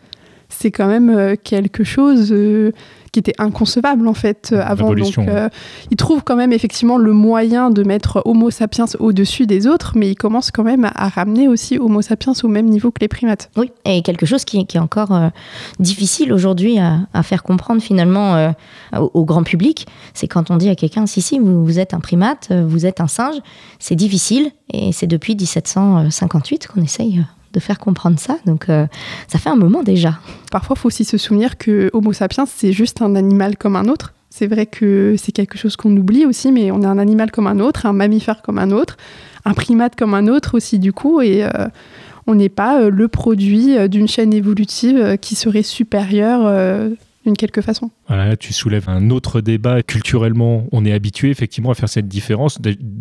c'est 0.50 0.70
quand 0.70 0.88
même 0.88 1.10
euh, 1.10 1.36
quelque 1.42 1.84
chose 1.84 2.32
euh, 2.32 2.72
qui 3.12 3.20
était 3.20 3.34
inconcevable 3.38 4.06
en 4.08 4.14
fait 4.14 4.50
euh, 4.52 4.62
avant. 4.62 4.92
Donc, 4.94 5.18
il 5.90 5.96
trouve 5.96 6.22
quand 6.22 6.36
même 6.36 6.52
effectivement 6.52 6.98
le 6.98 7.12
moyen 7.12 7.70
de 7.70 7.82
mettre 7.82 8.22
Homo 8.24 8.50
sapiens 8.50 8.84
au-dessus 8.98 9.46
des 9.46 9.66
autres, 9.66 9.92
mais 9.96 10.10
il 10.10 10.16
commence 10.16 10.50
quand 10.50 10.64
même 10.64 10.90
à, 10.94 11.08
ramener 11.08 11.48
aussi 11.48 11.78
Homo 11.78 12.02
sapiens 12.02 12.32
au 12.42 12.48
même 12.48 12.66
niveau 12.66 12.90
que 12.90 13.00
les 13.00 13.08
primates. 13.08 13.50
Oui, 13.56 13.70
et 13.84 14.02
quelque 14.02 14.26
chose 14.26 14.44
qui, 14.44 14.58
est 14.58 14.78
encore 14.78 15.12
difficile 15.78 16.32
aujourd'hui 16.32 16.78
à, 16.78 17.22
faire 17.22 17.42
comprendre 17.42 17.80
finalement 17.80 18.52
au, 18.92 19.24
grand 19.24 19.42
public, 19.42 19.86
c'est 20.14 20.28
quand 20.28 20.50
on 20.50 20.56
dit 20.56 20.68
à 20.68 20.74
quelqu'un 20.74 21.06
si 21.06 21.22
si 21.22 21.38
vous, 21.38 21.64
vous 21.64 21.78
êtes 21.78 21.94
un 21.94 22.00
primate, 22.00 22.52
vous 22.52 22.86
êtes 22.86 23.00
un 23.00 23.08
singe, 23.08 23.36
c'est 23.78 23.96
difficile 23.96 24.50
et 24.72 24.92
c'est 24.92 25.06
depuis 25.06 25.34
1758 25.34 26.68
qu'on 26.68 26.82
essaye 26.82 27.24
de 27.52 27.60
faire 27.60 27.78
comprendre 27.78 28.18
ça. 28.18 28.38
Donc 28.46 28.68
euh, 28.68 28.86
ça 29.28 29.38
fait 29.38 29.50
un 29.50 29.56
moment 29.56 29.82
déjà. 29.82 30.18
Parfois, 30.50 30.76
il 30.76 30.80
faut 30.80 30.86
aussi 30.88 31.04
se 31.04 31.18
souvenir 31.18 31.58
que 31.58 31.90
Homo 31.92 32.12
sapiens, 32.12 32.46
c'est 32.46 32.72
juste 32.72 33.02
un 33.02 33.14
animal 33.14 33.56
comme 33.56 33.76
un 33.76 33.86
autre. 33.86 34.14
C'est 34.30 34.46
vrai 34.46 34.66
que 34.66 35.16
c'est 35.18 35.32
quelque 35.32 35.58
chose 35.58 35.76
qu'on 35.76 35.96
oublie 35.96 36.24
aussi, 36.24 36.52
mais 36.52 36.70
on 36.70 36.82
est 36.82 36.86
un 36.86 36.98
animal 36.98 37.30
comme 37.30 37.48
un 37.48 37.58
autre, 37.58 37.86
un 37.86 37.92
mammifère 37.92 38.42
comme 38.42 38.58
un 38.58 38.70
autre, 38.70 38.96
un 39.44 39.54
primate 39.54 39.96
comme 39.96 40.14
un 40.14 40.28
autre 40.28 40.56
aussi 40.56 40.78
du 40.78 40.92
coup, 40.92 41.20
et 41.20 41.44
euh, 41.44 41.68
on 42.28 42.36
n'est 42.36 42.48
pas 42.48 42.80
euh, 42.80 42.90
le 42.90 43.08
produit 43.08 43.88
d'une 43.88 44.06
chaîne 44.06 44.32
évolutive 44.32 45.18
qui 45.20 45.34
serait 45.34 45.64
supérieure 45.64 46.42
d'une 47.24 47.36
quelque 47.36 47.60
façon. 47.60 47.90
Voilà, 48.08 48.34
tu 48.36 48.52
soulèves 48.52 48.88
un 48.88 49.10
autre 49.10 49.42
débat. 49.42 49.82
Culturellement, 49.82 50.66
on 50.72 50.86
est 50.86 50.92
habitué 50.92 51.28
effectivement 51.30 51.70
à 51.70 51.74
faire 51.74 51.88
cette 51.88 52.08
différence. 52.08 52.58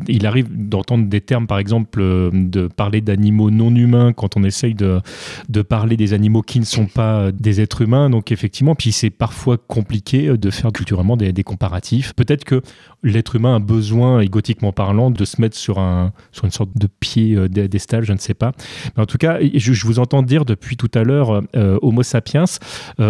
Il 0.07 0.25
arrive 0.25 0.47
d'entendre 0.51 1.07
des 1.07 1.21
termes, 1.21 1.47
par 1.47 1.57
exemple, 1.57 2.01
euh, 2.01 2.29
de 2.33 2.67
parler 2.67 2.99
d'animaux 2.99 3.49
non 3.49 3.73
humains 3.73 4.11
quand 4.11 4.35
on 4.35 4.43
essaye 4.43 4.75
de, 4.75 4.99
de 5.47 5.61
parler 5.61 5.95
des 5.95 6.13
animaux 6.13 6.41
qui 6.41 6.59
ne 6.59 6.65
sont 6.65 6.85
pas 6.85 7.31
des 7.31 7.61
êtres 7.61 7.81
humains. 7.81 8.09
Donc 8.09 8.31
effectivement, 8.31 8.75
puis 8.75 8.91
c'est 8.91 9.09
parfois 9.09 9.57
compliqué 9.57 10.38
de 10.38 10.49
faire 10.49 10.71
culturellement 10.73 11.15
des, 11.15 11.43
comparatifs. 11.43 12.13
Peut-être 12.13 12.43
que 12.43 12.61
l'être 13.03 13.38
humain 13.38 13.55
a 13.55 13.59
besoin, 13.59 14.19
égotiquement 14.19 14.73
parlant, 14.73 15.11
de 15.11 15.23
se 15.23 15.39
mettre 15.39 15.55
sur, 15.55 15.79
un, 15.79 16.11
sur 16.33 16.43
une 16.43 16.51
sorte 16.51 16.77
de 16.77 16.88
pied 16.88 17.35
euh, 17.35 17.47
d'estal, 17.47 18.03
je 18.03 18.11
ne 18.11 18.17
sais 18.17 18.33
pas. 18.33 18.51
Mais 18.97 19.03
en 19.03 19.05
tout 19.05 19.17
cas, 19.17 19.39
je, 19.41 19.85
vous 19.85 19.99
entends 19.99 20.23
dire 20.23 20.43
depuis 20.43 20.75
tout 20.75 20.91
à 20.93 21.03
l'heure 21.03 21.41
euh, 21.55 21.79
Homo 21.81 22.03
sapiens. 22.03 22.43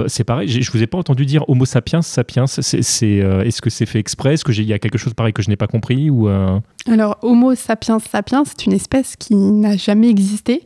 c'est 0.08 0.24
pareil, 0.24 0.48
je 0.48 0.72
vous 0.72 0.84
ai 0.84 0.88
pas 0.88 0.99
entendu 1.00 1.26
dire 1.26 1.44
Homo 1.48 1.66
sapiens, 1.66 2.02
sapiens. 2.02 2.46
C'est, 2.48 3.22
euh, 3.22 3.44
est-ce 3.44 3.62
que 3.62 3.70
c'est 3.70 3.86
fait 3.86 4.00
exprès? 4.00 4.34
Est-ce 4.34 4.46
qu'il 4.46 4.64
y 4.64 4.74
a 4.74 4.80
quelque 4.80 4.98
chose 4.98 5.14
pareil 5.14 5.34
que 5.34 5.42
je 5.42 5.50
n'ai 5.50 5.56
pas 5.56 5.68
compris 5.68 6.10
ou 6.10 6.28
euh? 6.28 6.60
Alors, 6.88 7.18
Homo 7.22 7.56
sapiens 7.56 8.00
sapiens, 8.00 8.44
c'est 8.46 8.66
une 8.66 8.74
espèce 8.74 9.16
qui 9.16 9.36
n'a 9.36 9.78
jamais 9.78 10.10
existé. 10.10 10.64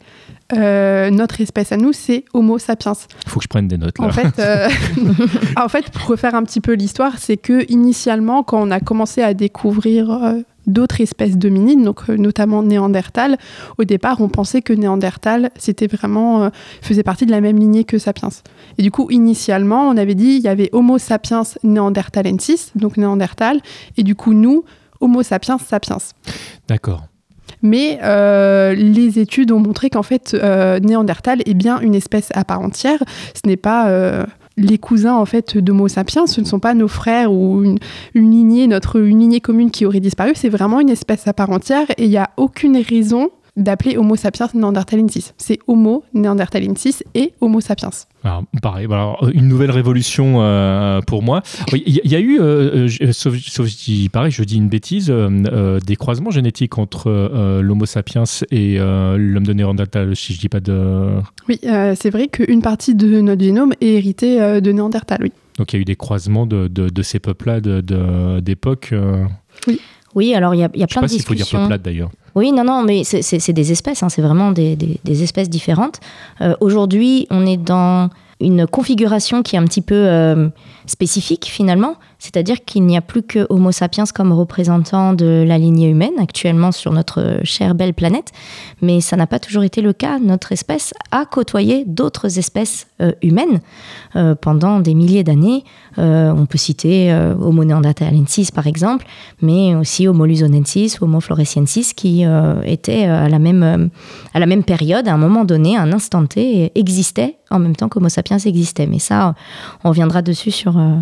Euh, 0.53 1.09
notre 1.09 1.41
espèce 1.41 1.71
à 1.71 1.77
nous, 1.77 1.93
c'est 1.93 2.25
Homo 2.33 2.57
sapiens. 2.57 2.93
Il 3.25 3.29
faut 3.29 3.39
que 3.39 3.43
je 3.43 3.47
prenne 3.47 3.67
des 3.67 3.77
notes 3.77 3.97
là. 3.97 4.07
En 4.07 4.11
fait, 4.11 4.41
en 5.57 5.69
fait 5.69 5.89
pour 5.89 6.07
refaire 6.07 6.35
un 6.35 6.43
petit 6.43 6.61
peu 6.61 6.73
l'histoire, 6.73 7.17
c'est 7.17 7.37
que 7.37 7.69
initialement, 7.71 8.43
quand 8.43 8.61
on 8.61 8.71
a 8.71 8.79
commencé 8.79 9.21
à 9.21 9.33
découvrir 9.33 10.43
d'autres 10.67 11.01
espèces 11.01 11.37
dominines, 11.37 11.83
donc 11.83 12.09
euh, 12.09 12.17
notamment 12.17 12.63
Néandertal. 12.63 13.37
Au 13.77 13.83
départ, 13.83 14.21
on 14.21 14.29
pensait 14.29 14.61
que 14.61 14.73
Néandertal, 14.73 15.51
c'était 15.57 15.87
vraiment, 15.87 16.43
euh, 16.43 16.49
faisait 16.81 17.03
partie 17.03 17.25
de 17.25 17.31
la 17.31 17.41
même 17.41 17.57
lignée 17.57 17.83
que 17.83 17.97
Sapiens. 17.97 18.29
Et 18.77 18.83
du 18.83 18.91
coup, 18.91 19.07
initialement, 19.11 19.87
on 19.89 19.97
avait 19.97 20.15
dit 20.15 20.35
il 20.37 20.41
y 20.41 20.47
avait 20.47 20.69
Homo 20.71 20.97
sapiens 20.97 21.43
néandertalensis, 21.63 22.71
donc 22.75 22.97
Néandertal, 22.97 23.59
et 23.97 24.03
du 24.03 24.15
coup, 24.15 24.33
nous, 24.33 24.63
Homo 25.01 25.23
sapiens 25.23 25.57
sapiens. 25.57 25.97
D'accord. 26.67 27.03
Mais 27.61 27.99
euh, 28.03 28.73
les 28.73 29.19
études 29.19 29.51
ont 29.51 29.59
montré 29.59 29.89
qu'en 29.89 30.03
fait, 30.03 30.33
Néandertal 30.81 31.41
est 31.45 31.53
bien 31.53 31.79
une 31.79 31.95
espèce 31.95 32.29
à 32.33 32.43
part 32.43 32.59
entière. 32.59 32.99
Ce 33.33 33.47
n'est 33.47 33.57
pas 33.57 34.25
les 34.57 34.77
cousins 34.77 35.15
en 35.15 35.25
fait 35.25 35.57
d'Homo 35.57 35.87
sapiens, 35.87 36.27
ce 36.27 36.41
ne 36.41 36.45
sont 36.45 36.59
pas 36.59 36.73
nos 36.73 36.87
frères 36.87 37.31
ou 37.31 37.63
une, 37.63 37.79
lignée, 38.13 38.67
notre 38.67 38.99
une 38.99 39.19
lignée 39.19 39.41
commune 39.41 39.71
qui 39.71 39.85
aurait 39.85 39.99
disparu, 39.99 40.33
c'est 40.35 40.49
vraiment 40.49 40.79
une 40.79 40.89
espèce 40.89 41.27
à 41.27 41.33
part 41.33 41.49
entière 41.49 41.89
et 41.97 42.03
il 42.03 42.09
n'y 42.09 42.17
a 42.17 42.29
aucune 42.37 42.77
raison 42.77 43.31
d'appeler 43.55 43.97
Homo 43.97 44.15
sapiens 44.15 44.47
néandertalensis. 44.53 45.33
C'est 45.37 45.59
Homo 45.67 46.03
néandertalensis 46.13 47.03
et 47.13 47.33
Homo 47.39 47.61
sapiens. 47.61 47.91
Alors, 48.23 48.43
pareil, 48.61 48.85
alors, 48.85 49.29
une 49.33 49.47
nouvelle 49.47 49.71
révolution 49.71 50.41
euh, 50.41 51.01
pour 51.01 51.21
moi. 51.23 51.43
Il 51.73 52.01
y, 52.03 52.15
a 52.15 52.19
eu, 52.19 52.39
euh, 52.39 52.87
euh, 53.01 53.11
sauf, 53.11 53.67
si 53.67 54.09
pareil, 54.09 54.31
je 54.31 54.43
dis 54.43 54.57
une 54.57 54.69
bêtise, 54.69 55.11
des 55.11 55.95
croisements 55.95 56.31
génétiques 56.31 56.77
entre 56.77 57.61
l'Homo 57.61 57.85
sapiens 57.85 58.23
et 58.51 58.77
l'homme 58.77 59.45
de 59.45 59.53
Néandertal, 59.53 60.15
si 60.15 60.33
je 60.33 60.39
dis 60.39 60.49
pas 60.49 60.59
de. 60.59 61.19
Oui, 61.47 61.59
c'est 61.61 62.09
vrai 62.09 62.27
qu'une 62.27 62.61
partie 62.61 62.95
de 62.95 63.21
notre 63.21 63.43
génome 63.43 63.73
est 63.81 63.93
héritée 63.93 64.61
de 64.61 64.71
Néandertal, 64.71 65.19
oui. 65.21 65.31
Donc 65.59 65.71
il 65.71 65.75
y 65.75 65.79
a 65.79 65.81
eu 65.81 65.85
des 65.85 65.95
croisements 65.95 66.47
de, 66.47 66.67
de, 66.67 67.01
ces 67.03 67.19
peuples-là 67.19 67.61
d'époque. 68.41 68.93
oui. 69.67 69.79
Oui, 70.15 70.35
alors 70.35 70.53
il 70.53 70.59
y 70.59 70.63
a, 70.63 70.69
y 70.75 70.83
a 70.83 70.87
plein 70.87 71.01
de 71.01 71.07
discussions. 71.07 71.07
Je 71.07 71.07
sais 71.07 71.07
pas 71.07 71.07
s'il 71.07 71.23
faut 71.23 71.33
dire 71.33 71.59
peuplade 71.61 71.81
d'ailleurs. 71.81 72.11
Oui, 72.35 72.51
non, 72.51 72.63
non, 72.63 72.83
mais 72.83 73.03
c'est 73.03 73.51
des 73.51 73.71
espèces, 73.71 74.01
hein, 74.01 74.09
c'est 74.09 74.21
vraiment 74.21 74.51
des, 74.51 74.99
espèces 75.05 75.49
différentes. 75.49 75.99
Euh, 76.41 76.55
aujourd'hui, 76.61 77.27
on 77.29 77.45
est 77.45 77.57
dans 77.57 78.09
une 78.41 78.65
configuration 78.67 79.43
qui 79.43 79.55
est 79.55 79.59
un 79.59 79.65
petit 79.65 79.81
peu 79.81 79.95
euh, 79.95 80.49
spécifique 80.85 81.45
finalement, 81.45 81.95
c'est-à-dire 82.19 82.63
qu'il 82.65 82.85
n'y 82.85 82.97
a 82.97 83.01
plus 83.01 83.23
que 83.23 83.45
Homo 83.49 83.71
sapiens 83.71 84.03
comme 84.13 84.31
représentant 84.31 85.13
de 85.13 85.43
la 85.47 85.57
lignée 85.57 85.89
humaine 85.89 86.13
actuellement 86.19 86.71
sur 86.71 86.91
notre 86.91 87.39
chère 87.43 87.75
belle 87.75 87.93
planète, 87.93 88.31
mais 88.81 89.01
ça 89.01 89.15
n'a 89.15 89.27
pas 89.27 89.39
toujours 89.39 89.63
été 89.63 89.81
le 89.81 89.93
cas. 89.93 90.19
Notre 90.19 90.51
espèce 90.51 90.93
a 91.11 91.25
côtoyé 91.25 91.85
d'autres 91.85 92.37
espèces 92.39 92.87
euh, 93.01 93.11
humaines 93.21 93.61
euh, 94.15 94.35
pendant 94.35 94.79
des 94.79 94.93
milliers 94.93 95.23
d'années. 95.23 95.63
on 95.97 96.45
peut 96.47 96.57
citer 96.57 97.13
Homo 97.39 97.63
neanderthalensis 97.63 98.51
par 98.51 98.67
exemple, 98.67 99.05
mais 99.41 99.75
aussi 99.75 100.07
Homo 100.07 100.25
luzonensis, 100.25 101.01
Homo 101.01 101.19
floresiensis 101.19 101.93
qui 101.93 102.25
étaient 102.63 103.05
à 103.05 103.29
la, 103.29 103.39
même, 103.39 103.89
à 104.33 104.39
la 104.39 104.45
même 104.45 104.63
période, 104.63 105.07
à 105.07 105.13
un 105.13 105.17
moment 105.17 105.45
donné, 105.45 105.77
à 105.77 105.81
un 105.81 105.93
instant 105.93 106.25
T, 106.25 106.71
existaient 106.75 107.37
en 107.53 107.59
même 107.59 107.75
temps 107.75 107.87
qu'Homo 107.87 108.09
sapiens 108.09 108.37
existait. 108.37 108.87
Mais 108.87 108.99
ça, 108.99 109.35
on 109.83 109.91
viendra 109.91 110.21
dessus 110.21 110.51
sur, 110.51 110.72
euh, 110.77 110.95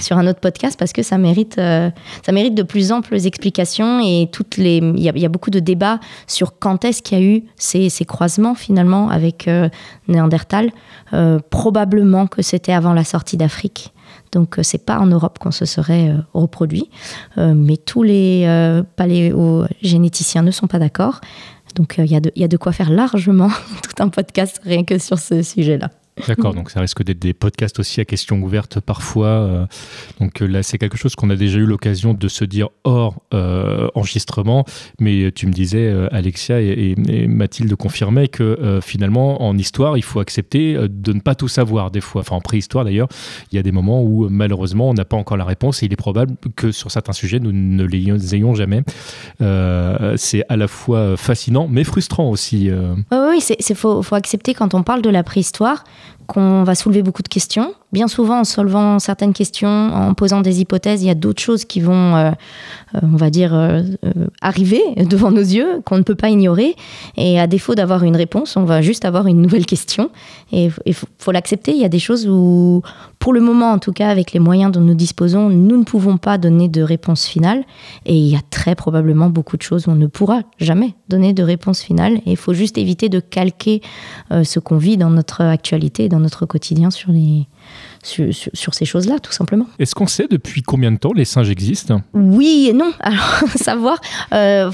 sur 0.00 0.18
un 0.18 0.26
autre 0.26 0.40
podcast 0.40 0.78
parce 0.78 0.92
que 0.92 1.02
ça 1.02 1.18
mérite, 1.18 1.58
euh, 1.58 1.90
ça 2.24 2.32
mérite 2.32 2.54
de 2.54 2.62
plus 2.62 2.90
amples 2.90 3.14
explications 3.14 4.00
et 4.00 4.28
il 4.58 5.00
y, 5.00 5.24
a 5.24 5.28
beaucoup 5.28 5.50
de 5.50 5.60
débats 5.60 6.00
sur 6.26 6.58
quand 6.58 6.84
est-ce 6.84 7.00
qu'il 7.02 7.18
y 7.18 7.20
a 7.20 7.24
eu 7.24 7.44
ces, 7.56 7.88
ces 7.88 8.04
croisements 8.04 8.54
finalement 8.54 9.08
avec 9.08 9.46
euh, 9.46 9.68
Néandertal. 10.08 10.70
probablement 11.50 12.26
que 12.26 12.42
c'était 12.42 12.72
avant 12.72 12.92
la 12.92 13.04
sortie 13.04 13.36
d'Afrique. 13.36 13.92
Donc 14.32 14.56
c'est 14.62 14.84
pas 14.84 14.98
en 14.98 15.06
Europe 15.06 15.38
qu'on 15.38 15.50
se 15.50 15.64
serait 15.64 16.14
reproduit, 16.34 16.90
mais 17.36 17.76
tous 17.76 18.02
les 18.02 18.46
paléogénéticiens 18.96 20.42
ne 20.42 20.50
sont 20.50 20.66
pas 20.66 20.78
d'accord. 20.78 21.20
Donc 21.76 21.96
il 21.98 22.06
y, 22.06 22.40
y, 22.40 22.44
a 22.44 22.48
de 22.48 22.56
quoi 22.56 22.72
faire 22.72 22.90
largement 22.90 23.48
tout 23.82 24.02
un 24.02 24.08
podcast 24.08 24.60
rien 24.64 24.84
que 24.84 24.98
sur 24.98 25.18
ce 25.18 25.42
sujet-là. 25.42 25.90
D'accord, 26.26 26.54
donc 26.54 26.70
ça 26.70 26.80
risque 26.80 27.02
d'être 27.02 27.18
des 27.18 27.34
podcasts 27.34 27.78
aussi 27.78 28.00
à 28.00 28.04
questions 28.04 28.40
ouvertes 28.40 28.80
parfois. 28.80 29.26
Euh, 29.26 29.66
donc 30.20 30.42
euh, 30.42 30.46
là, 30.46 30.62
c'est 30.62 30.78
quelque 30.78 30.96
chose 30.96 31.14
qu'on 31.14 31.30
a 31.30 31.36
déjà 31.36 31.58
eu 31.58 31.66
l'occasion 31.66 32.14
de 32.14 32.28
se 32.28 32.44
dire 32.44 32.68
hors 32.84 33.22
euh, 33.34 33.88
enregistrement, 33.94 34.64
mais 34.98 35.30
tu 35.32 35.46
me 35.46 35.52
disais, 35.52 35.92
Alexia 36.10 36.60
et, 36.60 36.96
Mathilde 37.28 37.74
confirmaient 37.76 38.28
que 38.28 38.80
finalement, 38.82 39.42
en 39.42 39.56
histoire, 39.56 39.96
il 39.96 40.02
faut 40.02 40.20
accepter 40.20 40.76
de 40.88 41.12
ne 41.12 41.20
pas 41.20 41.34
tout 41.34 41.48
savoir 41.48 41.90
des 41.90 42.00
fois. 42.00 42.22
Enfin, 42.22 42.36
en 42.36 42.40
préhistoire 42.40 42.84
d'ailleurs, 42.84 43.08
il 43.52 43.56
y 43.56 43.58
a 43.58 43.62
des 43.62 43.72
moments 43.72 44.02
où 44.02 44.28
malheureusement, 44.28 44.90
on 44.90 44.94
n'a 44.94 45.04
pas 45.04 45.16
encore 45.16 45.36
la 45.36 45.44
réponse 45.44 45.82
et 45.82 45.86
il 45.86 45.92
est 45.92 45.96
probable 45.96 46.34
que 46.56 46.72
sur 46.72 46.90
certains 46.90 47.12
sujets, 47.12 47.40
nous 47.40 47.52
ne 47.52 47.84
les 47.84 48.34
ayons 48.34 48.54
jamais. 48.54 48.82
c'est 50.16 50.44
à 50.48 50.56
la 50.56 50.68
fois 50.68 51.16
fascinant, 51.16 51.68
mais 51.68 51.84
frustrant 51.84 52.30
aussi. 52.30 52.70
Oui, 52.70 53.18
oui, 53.30 53.56
il 53.68 53.76
faut 53.76 54.14
accepter 54.14 54.54
quand 54.54 54.74
on 54.74 54.82
parle 54.82 55.02
de 55.02 55.10
la 55.10 55.22
préhistoire 55.22 55.84
qu'on 56.28 56.62
va 56.62 56.74
soulever 56.76 57.02
beaucoup 57.02 57.22
de 57.22 57.28
questions. 57.28 57.74
Bien 57.90 58.06
souvent, 58.06 58.40
en 58.40 58.44
solvant 58.44 58.98
certaines 58.98 59.32
questions, 59.32 59.68
en 59.68 60.12
posant 60.12 60.42
des 60.42 60.60
hypothèses, 60.60 61.02
il 61.02 61.06
y 61.06 61.10
a 61.10 61.14
d'autres 61.14 61.40
choses 61.40 61.64
qui 61.64 61.80
vont, 61.80 62.16
euh, 62.16 62.30
euh, 62.94 63.00
on 63.02 63.16
va 63.16 63.30
dire, 63.30 63.54
euh, 63.54 63.82
arriver 64.42 64.82
devant 65.08 65.30
nos 65.30 65.40
yeux, 65.40 65.80
qu'on 65.86 65.96
ne 65.96 66.02
peut 66.02 66.14
pas 66.14 66.28
ignorer. 66.28 66.76
Et 67.16 67.40
à 67.40 67.46
défaut 67.46 67.74
d'avoir 67.74 68.04
une 68.04 68.14
réponse, 68.14 68.58
on 68.58 68.64
va 68.64 68.82
juste 68.82 69.06
avoir 69.06 69.26
une 69.26 69.40
nouvelle 69.40 69.64
question. 69.66 70.10
Et 70.52 70.68
il 70.84 70.92
faut, 70.92 71.32
l'accepter. 71.32 71.72
Il 71.72 71.78
y 71.78 71.84
a 71.86 71.88
des 71.88 71.98
choses 71.98 72.28
où, 72.28 72.82
pour 73.18 73.32
le 73.32 73.40
moment, 73.40 73.72
en 73.72 73.78
tout 73.78 73.92
cas, 73.92 74.10
avec 74.10 74.32
les 74.32 74.38
moyens 74.38 74.70
dont 74.70 74.82
nous 74.82 74.94
disposons, 74.94 75.48
nous 75.48 75.78
ne 75.78 75.84
pouvons 75.84 76.18
pas 76.18 76.36
donner 76.36 76.68
de 76.68 76.82
réponse 76.82 77.24
finale. 77.24 77.64
Et 78.04 78.14
il 78.14 78.28
y 78.28 78.36
a 78.36 78.42
très 78.50 78.74
probablement 78.74 79.30
beaucoup 79.30 79.56
de 79.56 79.62
choses 79.62 79.86
où 79.86 79.92
on 79.92 79.96
ne 79.96 80.06
pourra 80.08 80.42
jamais 80.58 80.92
donner 81.08 81.32
de 81.32 81.42
réponse 81.42 81.80
finale. 81.80 82.16
Et 82.26 82.32
il 82.32 82.36
faut 82.36 82.52
juste 82.52 82.76
éviter 82.76 83.08
de 83.08 83.20
calquer 83.20 83.80
ce 84.30 84.58
qu'on 84.58 84.76
vit 84.76 84.98
dans 84.98 85.10
notre 85.10 85.42
actualité, 85.42 86.10
dans 86.10 86.20
notre 86.20 86.44
quotidien 86.44 86.90
sur 86.90 87.12
les 87.12 87.46
sur, 88.02 88.74
ces 88.74 88.84
choses-là, 88.84 89.18
tout 89.18 89.32
simplement. 89.32 89.66
Est-ce 89.78 89.94
qu'on 89.94 90.06
sait 90.06 90.26
depuis 90.30 90.62
combien 90.62 90.92
de 90.92 90.98
temps 90.98 91.12
les 91.12 91.24
singes 91.24 91.50
existent? 91.50 92.00
Oui 92.14 92.68
et 92.70 92.72
non. 92.72 92.92
Alors, 93.00 93.42
savoir, 93.56 93.98
euh, 94.32 94.70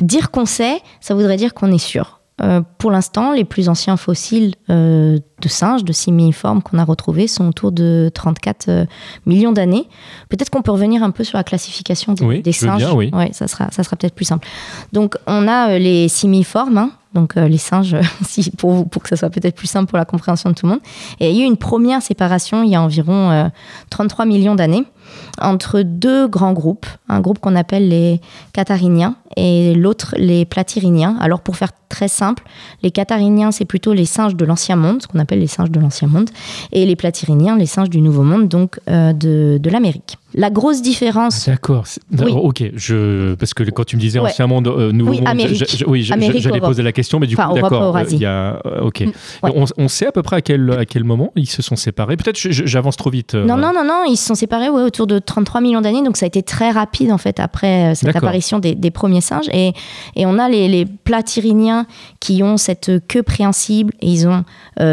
dire 0.00 0.30
qu'on 0.30 0.46
sait, 0.46 0.80
ça 1.00 1.14
voudrait 1.14 1.36
dire 1.36 1.54
qu'on 1.54 1.72
est 1.72 1.78
sûr. 1.78 2.20
Euh, 2.40 2.62
pour 2.78 2.90
l'instant, 2.90 3.32
les 3.32 3.44
plus 3.44 3.68
anciens 3.68 3.96
fossiles 3.96 4.54
euh, 4.70 5.18
de 5.40 5.48
singes, 5.48 5.84
de 5.84 5.92
simiformes 5.92 6.62
qu'on 6.62 6.78
a 6.78 6.84
retrouvés 6.84 7.26
sont 7.26 7.46
autour 7.46 7.72
de 7.72 8.10
34 8.12 8.86
millions 9.26 9.52
d'années. 9.52 9.86
Peut-être 10.28 10.50
qu'on 10.50 10.62
peut 10.62 10.72
revenir 10.72 11.02
un 11.02 11.10
peu 11.10 11.24
sur 11.24 11.36
la 11.36 11.44
classification 11.44 12.14
des, 12.14 12.52
singes. 12.52 12.86
oui, 12.94 13.10
ça 13.32 13.46
sera, 13.48 13.70
ça 13.70 13.84
sera 13.84 13.96
peut-être 13.96 14.14
plus 14.14 14.24
simple. 14.24 14.48
Donc, 14.92 15.16
on 15.26 15.46
a 15.46 15.78
les 15.78 16.08
simiformes, 16.08 16.78
hein, 16.78 16.90
donc 17.14 17.36
euh, 17.36 17.48
les 17.48 17.58
singes, 17.58 17.96
si, 18.22 18.50
pour, 18.50 18.88
pour 18.88 19.02
que 19.02 19.08
ça 19.08 19.16
soit 19.16 19.30
peut-être 19.30 19.54
plus 19.54 19.66
simple 19.66 19.88
pour 19.88 19.98
la 19.98 20.04
compréhension 20.04 20.50
de 20.50 20.54
tout 20.54 20.66
le 20.66 20.72
monde. 20.72 20.80
Et 21.20 21.30
il 21.30 21.36
y 21.36 21.40
a 21.40 21.44
eu 21.44 21.46
une 21.46 21.56
première 21.56 22.02
séparation 22.02 22.62
il 22.62 22.70
y 22.70 22.74
a 22.74 22.82
environ 22.82 23.50
33 23.90 24.24
euh, 24.24 24.28
millions 24.28 24.54
d'années 24.54 24.84
entre 25.40 25.82
deux 25.82 26.28
grands 26.28 26.52
groupes, 26.52 26.86
un 27.08 27.20
groupe 27.20 27.38
qu'on 27.38 27.56
appelle 27.56 27.88
les 27.88 28.20
cathariniens 28.52 29.16
et 29.36 29.74
l'autre 29.74 30.14
les 30.16 30.44
platyriniens. 30.44 31.16
Alors 31.20 31.40
pour 31.40 31.56
faire 31.56 31.70
très 31.88 32.08
simple, 32.08 32.44
les 32.82 32.90
cathariniens 32.90 33.50
c'est 33.50 33.64
plutôt 33.64 33.92
les 33.92 34.06
singes 34.06 34.36
de 34.36 34.44
l'ancien 34.44 34.76
monde, 34.76 35.02
ce 35.02 35.06
qu'on 35.08 35.18
appelle 35.18 35.40
les 35.40 35.46
singes 35.46 35.70
de 35.70 35.80
l'ancien 35.80 36.08
monde, 36.08 36.30
et 36.72 36.86
les 36.86 36.96
platyriniens 36.96 37.56
les 37.56 37.66
singes 37.66 37.90
du 37.90 38.00
nouveau 38.00 38.22
monde, 38.22 38.48
donc 38.48 38.78
euh, 38.88 39.12
de, 39.12 39.58
de 39.60 39.70
l'Amérique. 39.70 40.18
La 40.34 40.50
grosse 40.50 40.82
différence. 40.82 41.48
Ah, 41.48 41.52
d'accord. 41.52 41.84
Ok. 42.44 42.62
Je 42.74 43.34
parce 43.34 43.54
que 43.54 43.64
quand 43.70 43.84
tu 43.84 43.96
me 43.96 44.00
disais 44.00 44.18
ancien 44.18 44.46
monde, 44.46 44.68
euh, 44.68 44.92
nouveau 44.92 45.12
oui, 45.12 45.18
monde, 45.18 45.28
Amérique. 45.28 45.84
oui, 45.86 46.02
j'allais 46.02 46.60
poser 46.60 46.82
la 46.82 46.92
question, 46.92 47.18
mais 47.18 47.26
du 47.26 47.36
coup, 47.36 47.54
d'accord. 47.54 47.96
Euh, 47.96 48.04
il 48.10 48.18
y 48.18 48.26
a, 48.26 48.60
ok. 48.82 49.00
Mm, 49.02 49.64
on, 49.76 49.88
sait 49.88 50.06
à 50.06 50.12
peu 50.12 50.22
près 50.22 50.36
à 50.36 50.40
quel 50.40 50.70
à 50.72 50.84
quel 50.84 51.04
moment 51.04 51.32
ils 51.36 51.48
se 51.48 51.62
sont 51.62 51.76
séparés. 51.76 52.16
Peut-être 52.16 52.38
j'avance 52.38 52.96
trop 52.96 53.10
vite. 53.10 53.34
Non, 53.34 53.56
non, 53.56 53.72
non, 53.74 53.84
non. 53.84 54.04
Ils 54.06 54.16
se 54.16 54.26
sont 54.26 54.34
séparés 54.34 54.68
ouais, 54.68 54.82
autour 54.82 55.06
de 55.06 55.18
33 55.18 55.60
millions 55.60 55.80
d'années, 55.80 56.02
donc 56.02 56.16
ça 56.16 56.26
a 56.26 56.28
été 56.28 56.42
très 56.42 56.70
rapide 56.70 57.12
en 57.12 57.18
fait 57.18 57.40
après 57.40 57.94
cette 57.94 58.14
apparition 58.14 58.58
des, 58.58 58.74
des 58.74 58.90
premiers 58.90 59.22
et, 59.52 59.72
on 60.26 60.38
a 60.38 60.48
les, 60.48 60.68
les 60.68 60.86
platyriniens 60.86 61.86
qui 62.20 62.42
ont 62.42 62.56
cette 62.56 63.06
queue 63.08 63.22
préhensible 63.22 63.92
et 64.00 64.08
ils 64.08 64.26
ont 64.26 64.44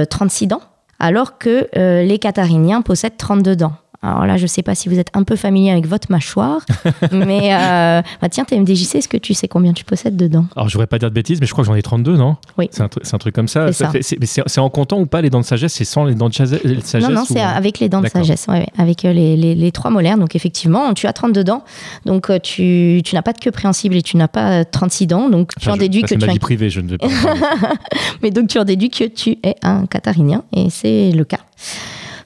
36 0.10 0.46
euh, 0.46 0.48
dents, 0.48 0.62
alors 1.00 1.38
que 1.38 1.68
euh, 1.78 2.04
les 2.04 2.20
cathariniens 2.20 2.82
possèdent 2.82 3.18
32 3.18 3.56
dents. 3.56 3.74
Alors 4.02 4.26
là, 4.26 4.38
je 4.38 4.44
ne 4.44 4.48
sais 4.48 4.64
pas 4.64 4.76
si 4.76 4.88
vous 4.88 4.98
êtes 4.98 5.10
un 5.14 5.24
peu 5.24 5.36
familier 5.36 5.72
avec 5.72 5.86
votre 5.86 6.10
mâchoire, 6.10 6.62
mais 7.12 7.54
euh, 7.54 8.02
bah 8.22 8.30
tiens, 8.30 8.46
TMDJC, 8.46 8.96
est-ce 8.96 9.10
que 9.10 9.18
tu 9.18 9.34
sais 9.34 9.50
combien 9.50 9.74
tu 9.74 9.84
possèdes 9.84 10.16
dedans? 10.16 10.46
Alors, 10.56 10.70
je 10.70 10.74
voudrais 10.74 10.88
pas 10.88 11.00
dire 11.00 11.10
de 11.10 11.14
bêtises, 11.14 11.42
mais 11.42 11.48
je 11.48 11.52
crois 11.52 11.66
que 11.66 11.68
j'en 11.68 11.76
ai 11.76 11.82
32, 11.82 12.16
non? 12.16 12.38
Oui. 12.58 12.70
C'est 12.72 12.84
un, 12.84 13.18
truc 13.18 13.36
comme 13.36 13.50
ça. 13.50 13.72
C'est 13.74 14.60
en 14.60 14.70
comptant 14.70 15.00
ou 15.00 15.06
pas 15.06 15.20
les 15.20 15.30
dents 15.30 15.42
de 15.42 15.46
sagesse? 15.46 15.74
C'est 15.74 15.84
sans 15.84 16.06
les 16.06 16.16
dents 16.16 16.30
de 16.30 16.34
sagesse 16.34 16.64
Non, 16.96 17.10
non, 17.10 17.26
c'est 17.26 17.42
avec 17.42 17.80
les 17.80 17.90
dents 17.90 18.02
de 18.02 18.08
sagesse, 18.08 18.48
avec 18.78 19.04
euh, 19.04 19.12
les, 19.12 19.36
les, 19.36 19.72
trois 19.74 19.92
molaires. 19.92 20.18
Donc, 20.18 20.34
effectivement, 20.34 20.94
tu 20.94 21.06
as 21.06 21.14
32 21.14 21.44
dents, 21.44 21.66
donc 22.06 22.30
euh, 22.30 22.40
tu, 22.40 23.02
tu 23.04 23.16
n'as 23.16 23.22
pas 23.22 23.34
de 23.34 23.40
queue 23.40 23.52
préhensible 23.52 23.98
et 23.98 24.02
tu 24.02 24.16
n'as 24.16 24.30
pas 24.30 24.64
36 24.64 25.08
dents, 25.08 25.30
donc 25.30 25.52
tu 25.60 25.70
en 25.70 25.76
déduis 25.76 26.04
que 26.04 26.16
tu 26.16 26.18
ma 26.18 26.28
vie 26.28 26.40
privée, 26.40 26.70
je 26.70 26.80
ne 26.80 26.92
vais 26.92 26.98
pas. 26.98 27.08
mais 28.22 28.32
donc, 28.32 28.48
tu 28.48 28.60
en 28.60 28.64
déduis 28.64 28.90
que 28.90 29.04
tu 29.04 29.38
es 29.44 29.56
un 29.62 29.86
catharinien, 29.88 30.44
et 30.56 30.70
c'est 30.70 31.12
le 31.12 31.26
cas. 31.26 31.40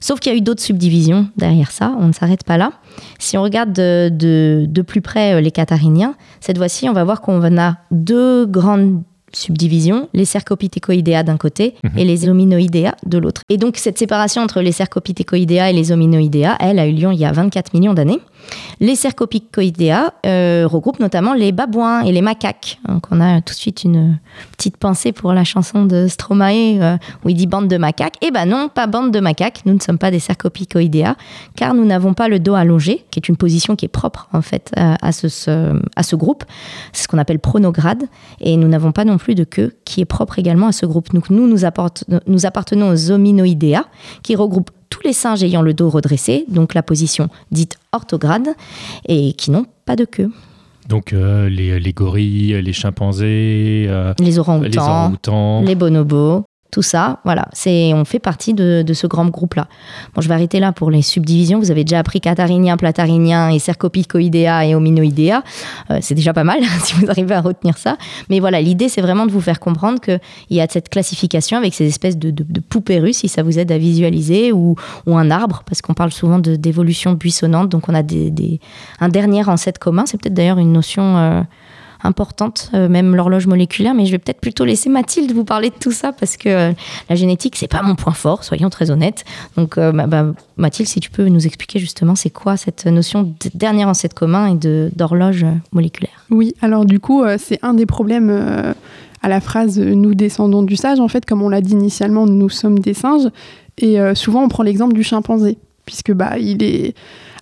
Sauf 0.04 0.20
qu'il 0.20 0.32
y 0.32 0.34
a 0.34 0.38
eu 0.38 0.42
d'autres 0.42 0.60
subdivisions 0.60 1.28
derrière 1.38 1.70
ça, 1.70 1.96
on 1.98 2.08
ne 2.08 2.12
s'arrête 2.12 2.44
pas 2.44 2.58
là. 2.58 2.72
Si 3.18 3.38
on 3.38 3.42
regarde 3.42 3.72
de, 3.72 4.82
plus 4.86 5.00
près 5.00 5.32
euh, 5.32 5.40
les 5.40 5.50
cathariniens, 5.50 6.14
cette 6.42 6.58
fois-ci, 6.58 6.90
on 6.90 6.92
va 6.92 7.04
voir 7.04 7.22
qu'on 7.22 7.56
a 7.56 7.78
deux 7.90 8.44
grandes 8.44 9.02
subdivisions, 9.36 10.08
les 10.12 10.24
cercopithécoïdea 10.24 11.22
d'un 11.22 11.36
côté 11.36 11.74
mhm. 11.84 11.98
et 11.98 12.04
les 12.04 12.28
hominoïdea 12.28 12.94
de 13.06 13.18
l'autre. 13.18 13.42
Et 13.48 13.56
donc 13.56 13.76
cette 13.76 13.98
séparation 13.98 14.42
entre 14.42 14.60
les 14.60 14.72
cercopithécoïdea 14.72 15.70
et 15.70 15.72
les 15.72 15.92
hominoïdea, 15.92 16.56
elle 16.60 16.78
a 16.78 16.86
eu 16.86 16.92
lieu 16.92 17.12
il 17.12 17.18
y 17.18 17.24
a 17.24 17.32
24 17.32 17.74
millions 17.74 17.94
d'années. 17.94 18.20
Les 18.80 18.96
cercopicoidea 18.96 20.14
euh, 20.26 20.66
regroupent 20.66 21.00
notamment 21.00 21.34
les 21.34 21.52
babouins 21.52 22.02
et 22.02 22.12
les 22.12 22.20
macaques. 22.20 22.78
Donc 22.88 23.06
on 23.10 23.20
a 23.20 23.40
tout 23.40 23.54
de 23.54 23.58
suite 23.58 23.84
une 23.84 24.18
petite 24.56 24.76
pensée 24.76 25.12
pour 25.12 25.32
la 25.32 25.44
chanson 25.44 25.86
de 25.86 26.06
Stromae 26.08 26.80
euh, 26.80 26.96
où 27.24 27.30
il 27.30 27.34
dit 27.34 27.46
bande 27.46 27.68
de 27.68 27.76
macaques. 27.76 28.16
Eh 28.20 28.30
ben 28.30 28.46
non, 28.46 28.68
pas 28.68 28.86
bande 28.86 29.12
de 29.12 29.20
macaques. 29.20 29.60
Nous 29.64 29.74
ne 29.74 29.80
sommes 29.80 29.98
pas 29.98 30.10
des 30.10 30.18
cercopicoidea 30.18 31.16
car 31.56 31.74
nous 31.74 31.84
n'avons 31.84 32.14
pas 32.14 32.28
le 32.28 32.38
dos 32.38 32.54
allongé, 32.54 33.04
qui 33.10 33.18
est 33.18 33.28
une 33.28 33.36
position 33.36 33.76
qui 33.76 33.86
est 33.86 33.88
propre 33.88 34.28
en 34.32 34.42
fait 34.42 34.72
à, 34.76 35.12
ce, 35.12 35.80
à 35.96 36.02
ce 36.02 36.16
groupe. 36.16 36.44
C'est 36.92 37.04
ce 37.04 37.08
qu'on 37.08 37.18
appelle 37.18 37.38
pronograde. 37.38 38.04
Et 38.40 38.56
nous 38.56 38.68
n'avons 38.68 38.92
pas 38.92 39.04
non 39.04 39.18
plus 39.18 39.23
de 39.32 39.44
queue 39.44 39.72
qui 39.86 40.02
est 40.02 40.04
propre 40.04 40.38
également 40.38 40.66
à 40.66 40.72
ce 40.72 40.84
groupe. 40.84 41.12
Donc 41.14 41.30
nous, 41.30 41.46
nous, 41.46 41.64
nous 42.26 42.46
appartenons 42.46 42.90
aux 42.90 43.10
hominoidea 43.10 43.86
qui 44.22 44.36
regroupent 44.36 44.70
tous 44.90 45.00
les 45.04 45.14
singes 45.14 45.42
ayant 45.42 45.62
le 45.62 45.72
dos 45.72 45.88
redressé, 45.88 46.44
donc 46.48 46.74
la 46.74 46.82
position 46.82 47.28
dite 47.50 47.78
orthograde, 47.92 48.48
et 49.08 49.32
qui 49.32 49.50
n'ont 49.50 49.66
pas 49.86 49.96
de 49.96 50.04
queue. 50.04 50.30
Donc 50.88 51.12
euh, 51.12 51.48
les, 51.48 51.80
les, 51.80 51.92
gorilles, 51.92 52.60
les 52.60 52.72
chimpanzés, 52.74 53.86
euh, 53.88 54.12
les 54.18 54.38
orang-outans, 54.38 55.62
les, 55.62 55.68
les 55.68 55.74
bonobos, 55.74 56.44
tout 56.74 56.82
ça, 56.82 57.20
voilà, 57.24 57.46
c'est 57.52 57.94
on 57.94 58.04
fait 58.04 58.18
partie 58.18 58.52
de, 58.52 58.84
ce 58.92 59.06
grand 59.06 59.26
groupe-là. 59.26 59.68
Bon, 60.12 60.20
je 60.20 60.26
vais 60.26 60.34
arrêter 60.34 60.58
là 60.58 60.72
pour 60.72 60.90
les 60.90 61.02
subdivisions. 61.02 61.60
Vous 61.60 61.70
avez 61.70 61.84
déjà 61.84 62.00
appris 62.00 62.20
catharinien, 62.20 62.76
platarinien 62.76 63.48
et 63.50 63.60
cercopicoidea 63.60 64.66
et 64.66 64.74
hominoidea. 64.74 65.44
Euh, 65.92 65.98
c'est 66.00 66.16
déjà 66.16 66.32
pas 66.32 66.42
mal 66.42 66.58
si 66.82 66.94
vous 66.94 67.08
arrivez 67.08 67.32
à 67.32 67.40
retenir 67.40 67.78
ça. 67.78 67.96
Mais 68.28 68.40
voilà, 68.40 68.60
l'idée, 68.60 68.88
c'est 68.88 69.02
vraiment 69.02 69.24
de 69.24 69.30
vous 69.30 69.40
faire 69.40 69.60
comprendre 69.60 70.00
qu'il 70.00 70.18
y 70.50 70.60
a 70.60 70.66
cette 70.68 70.88
classification 70.88 71.58
avec 71.58 71.74
ces 71.74 71.86
espèces 71.86 72.18
de, 72.18 72.32
poupées 72.68 72.98
russes, 72.98 73.18
si 73.18 73.28
ça 73.28 73.44
vous 73.44 73.60
aide 73.60 73.70
à 73.70 73.78
visualiser, 73.78 74.50
ou, 74.50 74.74
un 75.06 75.30
arbre, 75.30 75.62
parce 75.64 75.80
qu'on 75.80 75.94
parle 75.94 76.10
souvent 76.10 76.40
d'évolution 76.40 77.12
buissonnante. 77.12 77.68
Donc, 77.68 77.88
on 77.88 77.94
a 77.94 78.02
des, 78.02 78.58
un 78.98 79.08
dernier 79.08 79.48
ancêtre 79.48 79.78
commun. 79.78 80.06
C'est 80.06 80.20
peut-être 80.20 80.34
d'ailleurs 80.34 80.58
une 80.58 80.72
notion... 80.72 81.18
Euh, 81.18 81.42
importante, 82.04 82.70
euh, 82.74 82.88
même 82.88 83.16
l'horloge 83.16 83.46
moléculaire. 83.46 83.94
Mais 83.94 84.06
je 84.06 84.12
vais 84.12 84.18
peut-être 84.18 84.40
plutôt 84.40 84.64
laisser 84.64 84.88
Mathilde 84.88 85.32
vous 85.32 85.44
parler 85.44 85.70
de 85.70 85.74
tout 85.74 85.90
ça 85.90 86.12
parce 86.12 86.36
que 86.36 86.48
euh, 86.48 86.72
la 87.08 87.16
génétique, 87.16 87.56
c'est 87.56 87.68
pas 87.68 87.82
mon 87.82 87.96
point 87.96 88.12
fort, 88.12 88.44
soyons 88.44 88.70
très 88.70 88.90
honnêtes. 88.90 89.24
Donc, 89.56 89.78
euh, 89.78 89.90
bah, 89.90 90.06
bah, 90.06 90.26
Mathilde, 90.56 90.88
si 90.88 91.00
tu 91.00 91.10
peux 91.10 91.26
nous 91.28 91.46
expliquer 91.46 91.78
justement 91.78 92.14
c'est 92.14 92.30
quoi 92.30 92.56
cette 92.56 92.86
notion 92.86 93.22
de 93.22 93.50
dernier 93.54 93.84
ancêtre 93.84 94.14
commun 94.14 94.54
et 94.54 94.90
d'horloge 94.94 95.44
moléculaire? 95.72 96.24
Oui, 96.30 96.54
alors 96.60 96.84
du 96.84 97.00
coup, 97.00 97.24
c'est 97.38 97.58
un 97.62 97.74
des 97.74 97.86
problèmes 97.86 98.74
à 99.22 99.28
la 99.28 99.40
phrase 99.40 99.78
nous 99.78 100.14
descendons 100.14 100.62
du 100.62 100.76
sage. 100.76 101.00
En 101.00 101.08
fait, 101.08 101.24
comme 101.24 101.42
on 101.42 101.48
l'a 101.48 101.60
dit 101.60 101.72
initialement, 101.72 102.26
nous 102.26 102.48
sommes 102.48 102.78
des 102.78 102.94
singes. 102.94 103.28
Et 103.78 103.98
souvent, 104.14 104.44
on 104.44 104.48
prend 104.48 104.62
l'exemple 104.62 104.94
du 104.94 105.02
chimpanzé, 105.02 105.58
puisque 105.84 106.12
bah, 106.12 106.38
il 106.38 106.62
est 106.62 106.94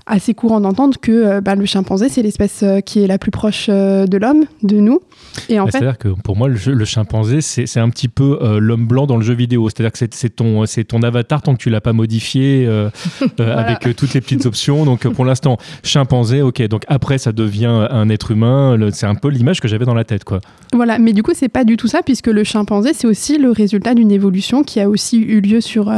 assez 0.06 0.34
courant 0.34 0.60
d'entendre 0.60 0.98
que 1.00 1.12
euh, 1.12 1.40
bah, 1.40 1.54
le 1.54 1.64
chimpanzé, 1.64 2.08
c'est 2.08 2.22
l'espèce 2.22 2.62
euh, 2.62 2.80
qui 2.80 3.02
est 3.02 3.06
la 3.06 3.18
plus 3.18 3.30
proche 3.30 3.66
euh, 3.68 4.06
de 4.06 4.16
l'homme, 4.16 4.44
de 4.62 4.78
nous. 4.78 5.00
Et 5.48 5.60
en 5.60 5.66
fait... 5.66 5.72
C'est-à-dire 5.72 5.98
que 5.98 6.08
pour 6.08 6.36
moi, 6.36 6.48
le, 6.48 6.84
chimpanzé, 6.84 7.40
c'est 7.40 7.80
un 7.80 7.88
petit 7.88 8.08
peu 8.08 8.38
l'homme 8.60 8.86
blanc 8.86 9.06
dans 9.06 9.16
le 9.16 9.22
jeu 9.22 9.34
vidéo. 9.34 9.68
C'est-à-dire 9.70 9.92
que 9.92 9.98
c'est 9.98 10.28
ton, 10.28 10.64
ton 10.88 11.02
avatar 11.02 11.40
tant 11.40 11.54
que 11.54 11.58
tu 11.58 11.70
l'as 11.70 11.80
pas 11.80 11.94
modifié 11.94 12.68
avec 13.38 13.96
toutes 13.96 14.12
les 14.12 14.20
petites 14.20 14.44
options. 14.44 14.84
Donc 14.84 15.08
pour 15.08 15.24
l'instant, 15.24 15.56
chimpanzé, 15.82 16.42
ok. 16.42 16.62
Donc 16.68 16.84
après, 16.88 17.16
ça 17.16 17.32
devient 17.32 17.86
un 17.90 18.10
être 18.10 18.30
humain. 18.30 18.76
C'est 18.92 19.06
un 19.06 19.14
peu 19.14 19.28
l'image 19.28 19.60
que 19.60 19.68
j'avais 19.68 19.86
dans 19.86 19.94
la 19.94 20.04
tête, 20.04 20.24
quoi. 20.24 20.40
Voilà, 20.74 20.98
mais 20.98 21.14
du 21.14 21.22
coup, 21.22 21.32
c'est 21.34 21.48
pas 21.48 21.64
du 21.64 21.78
tout 21.78 21.88
ça, 21.88 22.02
puisque 22.02 22.26
le 22.26 22.44
chimpanzé, 22.44 22.92
c'est 22.92 23.06
aussi 23.06 23.38
le 23.38 23.50
résultat 23.50 23.94
d'une 23.94 24.12
évolution 24.12 24.62
qui 24.64 24.80
a 24.80 24.88
aussi 24.90 25.18
eu 25.18 25.40
lieu 25.40 25.62
sur 25.62 25.90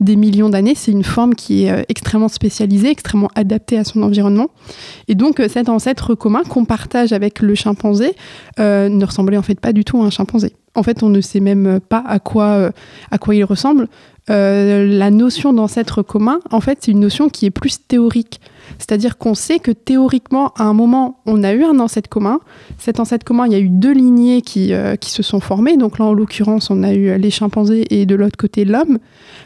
des 0.00 0.16
millions 0.16 0.50
d'années. 0.50 0.74
C'est 0.74 0.92
une 0.92 1.04
forme 1.04 1.34
qui 1.34 1.64
est 1.64 1.86
extrêmement 1.88 2.28
spécialisée, 2.28 2.90
extrêmement 2.90 3.30
adapté 3.44 3.78
à 3.78 3.84
son 3.84 4.02
environnement. 4.02 4.48
Et 5.08 5.14
donc 5.14 5.38
euh, 5.38 5.48
cet 5.48 5.68
ancêtre 5.68 6.14
commun 6.14 6.42
qu'on 6.48 6.64
partage 6.64 7.12
avec 7.12 7.40
le 7.40 7.54
chimpanzé 7.54 8.14
euh, 8.58 8.88
ne 8.88 9.04
ressemblait 9.04 9.36
en 9.36 9.42
fait 9.42 9.60
pas 9.60 9.72
du 9.72 9.84
tout 9.84 10.00
à 10.02 10.04
un 10.04 10.10
chimpanzé. 10.10 10.52
En 10.74 10.82
fait, 10.82 11.04
on 11.04 11.08
ne 11.08 11.20
sait 11.20 11.38
même 11.38 11.78
pas 11.78 12.02
à 12.04 12.18
quoi, 12.18 12.46
euh, 12.46 12.70
à 13.12 13.18
quoi 13.18 13.34
il 13.36 13.44
ressemble. 13.44 13.86
la 14.28 15.10
notion 15.10 15.52
d'ancêtre 15.52 16.02
commun, 16.02 16.40
en 16.50 16.60
fait, 16.60 16.78
c'est 16.80 16.90
une 16.90 17.00
notion 17.00 17.28
qui 17.28 17.46
est 17.46 17.50
plus 17.50 17.86
théorique. 17.86 18.40
C'est-à-dire 18.78 19.18
qu'on 19.18 19.34
sait 19.34 19.58
que 19.58 19.70
théoriquement, 19.70 20.52
à 20.56 20.64
un 20.64 20.72
moment, 20.72 21.20
on 21.26 21.42
a 21.44 21.52
eu 21.52 21.64
un 21.64 21.78
ancêtre 21.80 22.08
commun. 22.08 22.40
Cet 22.78 23.00
ancêtre 23.00 23.24
commun, 23.24 23.46
il 23.46 23.52
y 23.52 23.56
a 23.56 23.58
eu 23.58 23.68
deux 23.68 23.92
lignées 23.92 24.42
qui, 24.42 24.72
euh, 24.72 24.96
qui 24.96 25.10
se 25.10 25.22
sont 25.22 25.40
formées. 25.40 25.76
Donc 25.76 25.98
là, 25.98 26.06
en 26.06 26.12
l'occurrence, 26.12 26.70
on 26.70 26.82
a 26.82 26.92
eu 26.92 27.18
les 27.18 27.30
chimpanzés 27.30 27.84
et 27.90 28.06
de 28.06 28.14
l'autre 28.14 28.36
côté 28.36 28.64
l'homme. 28.64 28.98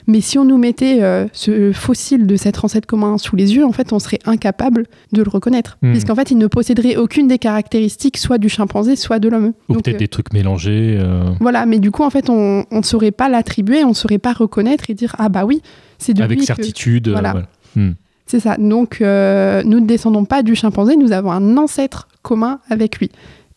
Mais 0.06 0.20
si 0.20 0.38
on 0.38 0.44
nous 0.44 0.58
mettait 0.58 1.02
euh, 1.02 1.26
ce 1.32 1.72
fossile 1.72 2.26
de 2.26 2.36
cet 2.36 2.64
ancêtre 2.64 2.86
commun 2.86 3.18
sous 3.18 3.36
les 3.36 3.54
yeux, 3.54 3.64
en 3.64 3.72
fait, 3.72 3.92
on 3.92 3.98
serait 3.98 4.20
incapable 4.24 4.86
de 5.12 5.22
le 5.22 5.30
reconnaître. 5.30 5.78
Hmm. 5.82 5.92
Puisqu'en 5.92 6.14
fait, 6.14 6.30
il 6.30 6.38
ne 6.38 6.46
posséderait 6.46 6.96
aucune 6.96 7.28
des 7.28 7.38
caractéristiques 7.38 8.16
soit 8.16 8.38
du 8.38 8.48
chimpanzé, 8.48 8.96
soit 8.96 9.18
de 9.18 9.28
l'homme. 9.28 9.52
Ou 9.68 9.74
peut-être 9.74 9.96
euh, 9.96 9.98
des 9.98 10.08
trucs 10.08 10.32
mélangés. 10.32 10.98
Voilà, 11.40 11.66
mais 11.66 11.78
du 11.78 11.90
coup, 11.90 12.02
en 12.02 12.10
fait, 12.10 12.30
on 12.30 12.64
ne 12.70 12.82
saurait 12.82 13.10
pas 13.10 13.28
l'attribuer, 13.28 13.84
on 13.84 13.90
ne 13.90 13.94
saurait 13.94 14.18
pas 14.18 14.32
reconnaître 14.32 14.90
et 14.90 14.94
dire 14.94 15.14
Ah 15.18 15.28
bah 15.28 15.44
oui, 15.44 15.62
c'est 15.98 16.14
de 16.14 16.22
avec 16.22 16.38
lui 16.38 16.46
certitude. 16.46 17.08
voilà. 17.08 17.32
voilà. 17.32 17.46
Hmm. 17.76 17.92
C'est 18.28 18.40
ça. 18.40 18.56
Donc, 18.58 18.98
euh, 19.00 19.62
nous 19.64 19.80
ne 19.80 19.86
descendons 19.86 20.26
pas 20.26 20.42
du 20.42 20.54
chimpanzé, 20.54 20.96
nous 20.96 21.12
avons 21.12 21.32
un 21.32 21.56
ancêtre 21.56 22.08
commun 22.22 22.60
avec 22.68 22.98
lui. 22.98 23.10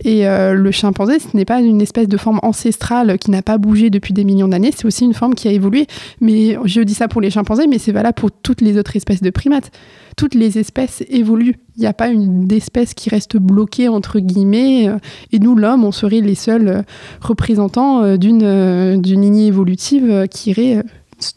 Et 0.03 0.27
euh, 0.27 0.53
le 0.53 0.71
chimpanzé, 0.71 1.19
ce 1.19 1.35
n'est 1.37 1.45
pas 1.45 1.59
une 1.61 1.79
espèce 1.81 2.07
de 2.07 2.17
forme 2.17 2.39
ancestrale 2.41 3.19
qui 3.19 3.29
n'a 3.29 3.41
pas 3.43 3.57
bougé 3.59 3.89
depuis 3.91 4.13
des 4.13 4.23
millions 4.23 4.47
d'années, 4.47 4.71
c'est 4.75 4.85
aussi 4.85 5.03
une 5.03 5.13
forme 5.13 5.35
qui 5.35 5.47
a 5.47 5.51
évolué. 5.51 5.85
Mais 6.21 6.57
je 6.65 6.81
dis 6.81 6.93
ça 6.95 7.07
pour 7.09 7.19
les 7.21 7.29
chimpanzés, 7.29 7.67
mais 7.67 7.77
c'est 7.77 7.91
valable 7.91 8.15
pour 8.15 8.31
toutes 8.31 8.61
les 8.61 8.77
autres 8.79 8.95
espèces 8.95 9.21
de 9.21 9.29
primates. 9.29 9.71
Toutes 10.17 10.33
les 10.35 10.57
espèces 10.57 11.03
évoluent. 11.09 11.57
Il 11.75 11.81
n'y 11.81 11.87
a 11.87 11.93
pas 11.93 12.07
une 12.07 12.47
d'espèce 12.47 12.93
qui 12.93 13.09
reste 13.09 13.37
bloquée, 13.37 13.89
entre 13.89 14.19
guillemets. 14.19 14.87
euh, 14.87 14.97
Et 15.33 15.39
nous, 15.39 15.55
l'homme, 15.55 15.83
on 15.83 15.91
serait 15.91 16.21
les 16.21 16.35
seuls 16.35 16.83
représentants 17.21 18.15
d'une 18.15 19.01
lignée 19.03 19.47
évolutive 19.47 20.27
qui 20.31 20.51
irait 20.51 20.83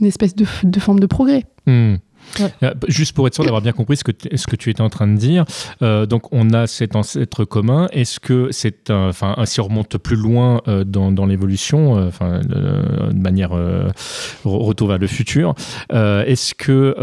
une 0.00 0.06
espèce 0.06 0.34
de 0.36 0.80
forme 0.80 1.00
de 1.00 1.06
progrès. 1.06 1.44
Hmm. 1.66 1.96
Euh, 2.62 2.72
Juste 2.88 3.14
pour 3.14 3.26
être 3.26 3.34
sûr 3.34 3.44
d'avoir 3.44 3.62
bien 3.62 3.72
compris 3.72 3.96
ce 3.96 4.04
que, 4.04 4.12
ce 4.34 4.46
que 4.46 4.56
tu 4.56 4.70
étais 4.70 4.80
en 4.80 4.90
train 4.90 5.06
de 5.06 5.16
dire, 5.16 5.44
euh, 5.82 6.06
donc 6.06 6.32
on 6.32 6.50
a 6.50 6.66
cet 6.66 6.96
ancêtre 6.96 7.44
commun. 7.44 7.88
Est-ce 7.92 8.20
que 8.20 8.48
c'est, 8.50 8.90
enfin, 8.90 9.34
si 9.44 9.60
on 9.60 9.64
remonte 9.64 9.96
plus 9.98 10.16
loin 10.16 10.60
euh, 10.68 10.84
dans, 10.84 11.12
dans 11.12 11.26
l'évolution, 11.26 11.92
enfin, 12.06 12.40
de 12.40 13.14
manière 13.18 13.50
re- 13.50 13.90
retour 14.44 14.88
vers 14.88 14.98
le 14.98 15.06
futur, 15.06 15.54
est-ce 15.92 16.54
que 16.54 16.94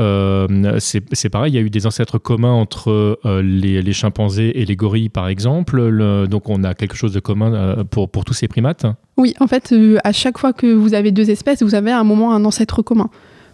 c'est, 0.79 1.29
pareil 1.29 1.53
Il 1.53 1.55
y 1.55 1.59
a 1.59 1.61
eu 1.61 1.69
des 1.69 1.87
ancêtres 1.87 2.17
communs 2.17 2.53
entre 2.53 3.19
les, 3.41 3.93
chimpanzés 3.93 4.61
et 4.61 4.65
les 4.65 4.75
gorilles, 4.75 5.09
par 5.09 5.27
exemple. 5.27 5.81
Le- 5.81 6.27
donc 6.27 6.49
on 6.49 6.63
a 6.63 6.73
quelque 6.73 6.95
chose 6.95 7.13
de 7.13 7.19
commun 7.19 7.83
pour, 7.89 8.09
pour 8.09 8.25
tous 8.25 8.33
ces 8.33 8.47
primates? 8.47 8.85
Oui, 9.17 9.33
en 9.39 9.47
fait, 9.47 9.73
à 10.03 10.11
chaque 10.11 10.37
fois 10.37 10.53
que 10.53 10.73
vous 10.73 10.93
avez 10.93 11.11
deux 11.11 11.29
espèces, 11.29 11.61
vous 11.61 11.75
avez 11.75 11.91
à 11.91 11.99
un 11.99 12.03
moment 12.03 12.33
un 12.33 12.43
ancêtre 12.45 12.81
commun 12.81 13.09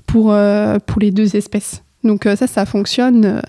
pour, 0.08 0.32
euh, 0.32 0.78
pour 0.86 1.00
les 1.00 1.12
deux 1.12 1.36
espèces. 1.36 1.84
Donc 2.04 2.26
euh, 2.26 2.36
ça, 2.36 2.48
ça 2.48 2.66
fonctionne. 2.66 3.26
euh, 3.26 3.42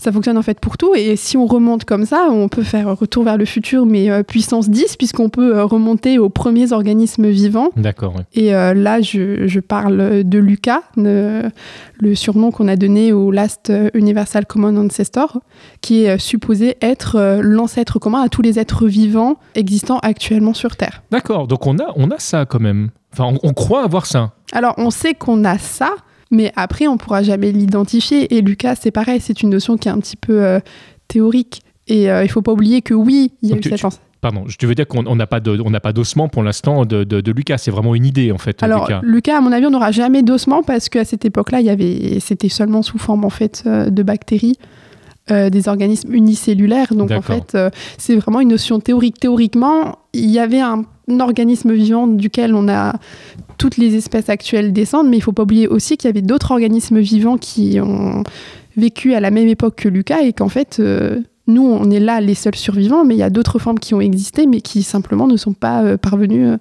ça 0.00 0.12
fonctionne 0.12 0.36
en 0.36 0.42
fait 0.42 0.60
pour 0.60 0.76
tout. 0.76 0.94
Et 0.94 1.16
si 1.16 1.38
on 1.38 1.46
remonte 1.46 1.84
comme 1.86 2.04
ça, 2.04 2.26
on 2.30 2.48
peut 2.48 2.64
faire 2.64 2.94
retour 2.98 3.24
vers 3.24 3.38
le 3.38 3.46
futur, 3.46 3.86
mais 3.86 4.22
puissance 4.24 4.68
10, 4.68 4.96
puisqu'on 4.96 5.30
peut 5.30 5.62
remonter 5.62 6.18
aux 6.18 6.28
premiers 6.28 6.72
organismes 6.72 7.28
vivants. 7.28 7.70
D'accord. 7.76 8.16
Et 8.34 8.54
euh, 8.54 8.74
là, 8.74 9.00
je, 9.00 9.46
je 9.46 9.60
parle 9.60 10.24
de 10.24 10.38
Lucas, 10.38 10.82
le, 10.98 11.44
le 12.00 12.14
surnom 12.14 12.50
qu'on 12.50 12.68
a 12.68 12.76
donné 12.76 13.12
au 13.14 13.30
Last 13.30 13.72
Universal 13.94 14.44
Common 14.44 14.76
Ancestor, 14.76 15.40
qui 15.80 16.02
est 16.04 16.18
supposé 16.18 16.76
être 16.82 17.38
l'ancêtre 17.40 17.98
commun 17.98 18.20
à 18.20 18.28
tous 18.28 18.42
les 18.42 18.58
êtres 18.58 18.86
vivants 18.86 19.36
existants 19.54 20.00
actuellement 20.02 20.52
sur 20.52 20.76
Terre. 20.76 21.02
D'accord. 21.12 21.46
Donc 21.46 21.66
on 21.66 21.78
a, 21.78 21.86
on 21.96 22.10
a 22.10 22.18
ça 22.18 22.44
quand 22.44 22.60
même. 22.60 22.90
Enfin, 23.16 23.36
on, 23.42 23.48
on 23.48 23.52
croit 23.52 23.82
avoir 23.84 24.06
ça. 24.06 24.32
Alors, 24.52 24.74
on 24.78 24.90
sait 24.90 25.14
qu'on 25.14 25.44
a 25.44 25.56
ça, 25.58 25.94
mais 26.30 26.52
après, 26.56 26.86
on 26.88 26.96
pourra 26.96 27.22
jamais 27.22 27.52
l'identifier. 27.52 28.34
Et 28.36 28.40
Lucas, 28.42 28.74
c'est 28.80 28.90
pareil, 28.90 29.20
c'est 29.20 29.42
une 29.42 29.50
notion 29.50 29.76
qui 29.76 29.88
est 29.88 29.92
un 29.92 29.98
petit 29.98 30.16
peu 30.16 30.42
euh, 30.44 30.58
théorique. 31.08 31.62
Et 31.86 32.10
euh, 32.10 32.24
il 32.24 32.28
faut 32.30 32.42
pas 32.42 32.52
oublier 32.52 32.82
que 32.82 32.94
oui, 32.94 33.32
il 33.42 33.48
y 33.48 33.52
a 33.52 33.54
Donc 33.56 33.66
eu 33.66 33.70
tu- 33.70 33.76
cette 33.78 33.90
tu- 33.90 33.96
Pardon, 34.20 34.44
je 34.46 34.66
veux 34.66 34.74
dire 34.74 34.86
qu'on 34.88 35.06
on 35.06 35.16
n'a 35.16 35.26
pas 35.26 35.38
de- 35.40 35.60
on 35.62 35.68
n'a 35.68 35.80
pas 35.80 35.92
d'ossement 35.92 36.28
pour 36.28 36.42
l'instant 36.42 36.86
de, 36.86 37.04
de- 37.04 37.20
de 37.20 37.30
Lucas. 37.32 37.58
C'est 37.58 37.70
vraiment 37.70 37.94
une 37.94 38.06
idée 38.06 38.32
en 38.32 38.38
fait. 38.38 38.62
Alors, 38.62 38.86
Lucas. 38.86 39.00
Lucas, 39.04 39.36
à 39.36 39.40
mon 39.42 39.52
avis, 39.52 39.66
on 39.66 39.70
n'aura 39.70 39.92
jamais 39.92 40.22
d'ossement 40.22 40.62
parce 40.62 40.88
qu'à 40.88 41.04
cette 41.04 41.26
époque-là, 41.26 41.60
il 41.60 41.66
y 41.66 41.70
avait, 41.70 42.18
c'était 42.20 42.48
seulement 42.48 42.80
sous 42.82 42.96
forme 42.96 43.26
en 43.26 43.30
fait 43.30 43.64
euh, 43.66 43.90
de 43.90 44.02
bactéries, 44.02 44.56
euh, 45.30 45.50
des 45.50 45.68
organismes 45.68 46.14
unicellulaires. 46.14 46.94
Donc 46.94 47.10
en 47.10 47.20
fait, 47.20 47.54
euh, 47.54 47.68
c'est 47.98 48.16
vraiment 48.16 48.40
une 48.40 48.48
notion 48.48 48.80
théorique. 48.80 49.20
Théoriquement, 49.20 49.98
il 50.14 50.30
y 50.30 50.38
avait 50.38 50.60
un 50.60 50.84
organisme 51.08 51.72
vivant 51.72 52.06
duquel 52.06 52.54
on 52.54 52.68
a 52.68 52.94
toutes 53.58 53.76
les 53.76 53.94
espèces 53.96 54.28
actuelles 54.28 54.72
descendent, 54.72 55.08
mais 55.08 55.16
il 55.16 55.22
faut 55.22 55.32
pas 55.32 55.42
oublier 55.42 55.68
aussi 55.68 55.96
qu'il 55.96 56.08
y 56.08 56.10
avait 56.10 56.22
d'autres 56.22 56.50
organismes 56.50 57.00
vivants 57.00 57.36
qui 57.36 57.78
ont 57.80 58.24
vécu 58.76 59.14
à 59.14 59.20
la 59.20 59.30
même 59.30 59.48
époque 59.48 59.76
que 59.76 59.88
Lucas 59.88 60.22
et 60.22 60.32
qu'en 60.32 60.48
fait. 60.48 60.78
euh, 60.80 61.20
nous, 61.46 61.62
on 61.62 61.90
est 61.90 62.00
là 62.00 62.20
les 62.20 62.34
seuls 62.34 62.54
survivants, 62.54 63.04
mais 63.04 63.14
il 63.14 63.18
y 63.18 63.22
a 63.22 63.30
d'autres 63.30 63.58
formes 63.58 63.78
qui 63.78 63.94
ont 63.94 64.00
existé, 64.00 64.46
mais 64.46 64.60
qui 64.60 64.82
simplement 64.82 65.26
ne 65.26 65.36
sont 65.36 65.52
pas 65.52 65.82
euh, 65.82 65.96
parvenues 65.96 66.46
euh, 66.46 66.56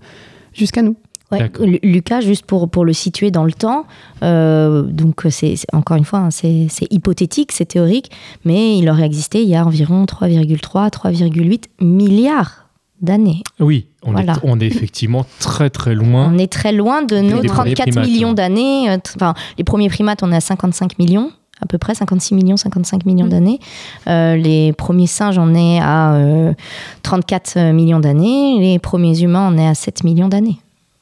jusqu'à 0.54 0.82
nous. 0.82 0.96
Ouais, 1.32 1.50
Lucas, 1.82 2.22
juste 2.22 2.46
pour, 2.46 2.70
pour 2.70 2.86
le 2.86 2.94
situer 2.94 3.32
dans 3.32 3.46
le 3.46 3.54
temps, 3.54 3.86
euh, 4.22 4.84
donc 4.84 5.26
c'est 5.32 5.56
encore 5.72 5.98
une 5.98 6.04
fois, 6.04 6.20
hein, 6.20 6.30
c'est 6.30 6.68
c'est 6.70 6.86
hypothétique, 6.92 7.52
c'est 7.52 7.66
théorique, 7.66 8.12
mais 8.46 8.78
il 8.78 8.88
aurait 8.88 9.06
existé 9.06 9.42
il 9.42 9.50
y 9.50 9.56
a 9.56 9.66
environ 9.66 10.06
3,3, 10.06 10.92
3,8 10.92 11.64
milliards 11.82 12.68
d'années. 13.02 13.42
Oui, 13.60 13.88
on, 14.06 14.12
Voilà. 14.12 14.34
est, 14.34 14.40
on 14.44 14.60
est 14.60 14.66
effectivement 14.68 15.26
très 15.40 15.70
très 15.70 15.96
loin. 15.96 16.32
On 16.34 16.38
est 16.38 16.52
très 16.52 16.72
loin 16.72 17.02
de 17.04 17.20
nos 17.20 17.40
des 17.42 17.48
premiers 17.48 17.74
34 17.74 17.90
primates, 17.92 18.08
millions 18.10 18.34
d'années. 18.34 18.90
euh, 18.90 18.98
Enfin, 19.16 19.34
les 19.58 19.64
premiers 19.64 19.90
primates, 19.90 20.24
on 20.24 20.32
est 20.32 20.36
à 20.36 20.42
55 20.42 20.98
millions, 21.00 21.32
à 21.62 21.66
peu 21.66 21.78
près 21.78 21.96
56 21.96 22.34
millions, 22.36 22.58
55 22.58 23.06
millions 23.06 23.26
Mm. 23.26 23.30
d'années. 23.30 23.60
Euh, 24.08 24.36
les 24.36 24.74
premiers 24.74 25.08
singes, 25.08 25.38
on 25.38 25.54
est 25.56 25.80
à 25.80 26.14
euh, 26.16 26.54
34 27.04 27.72
millions 27.72 28.00
d'années. 28.00 28.60
Les 28.60 28.80
premiers 28.80 29.20
humains, 29.22 29.50
on 29.54 29.58
est 29.58 29.68
à 29.68 29.76
7 29.76 30.04
millions 30.04 30.28
d'années. 30.30 30.58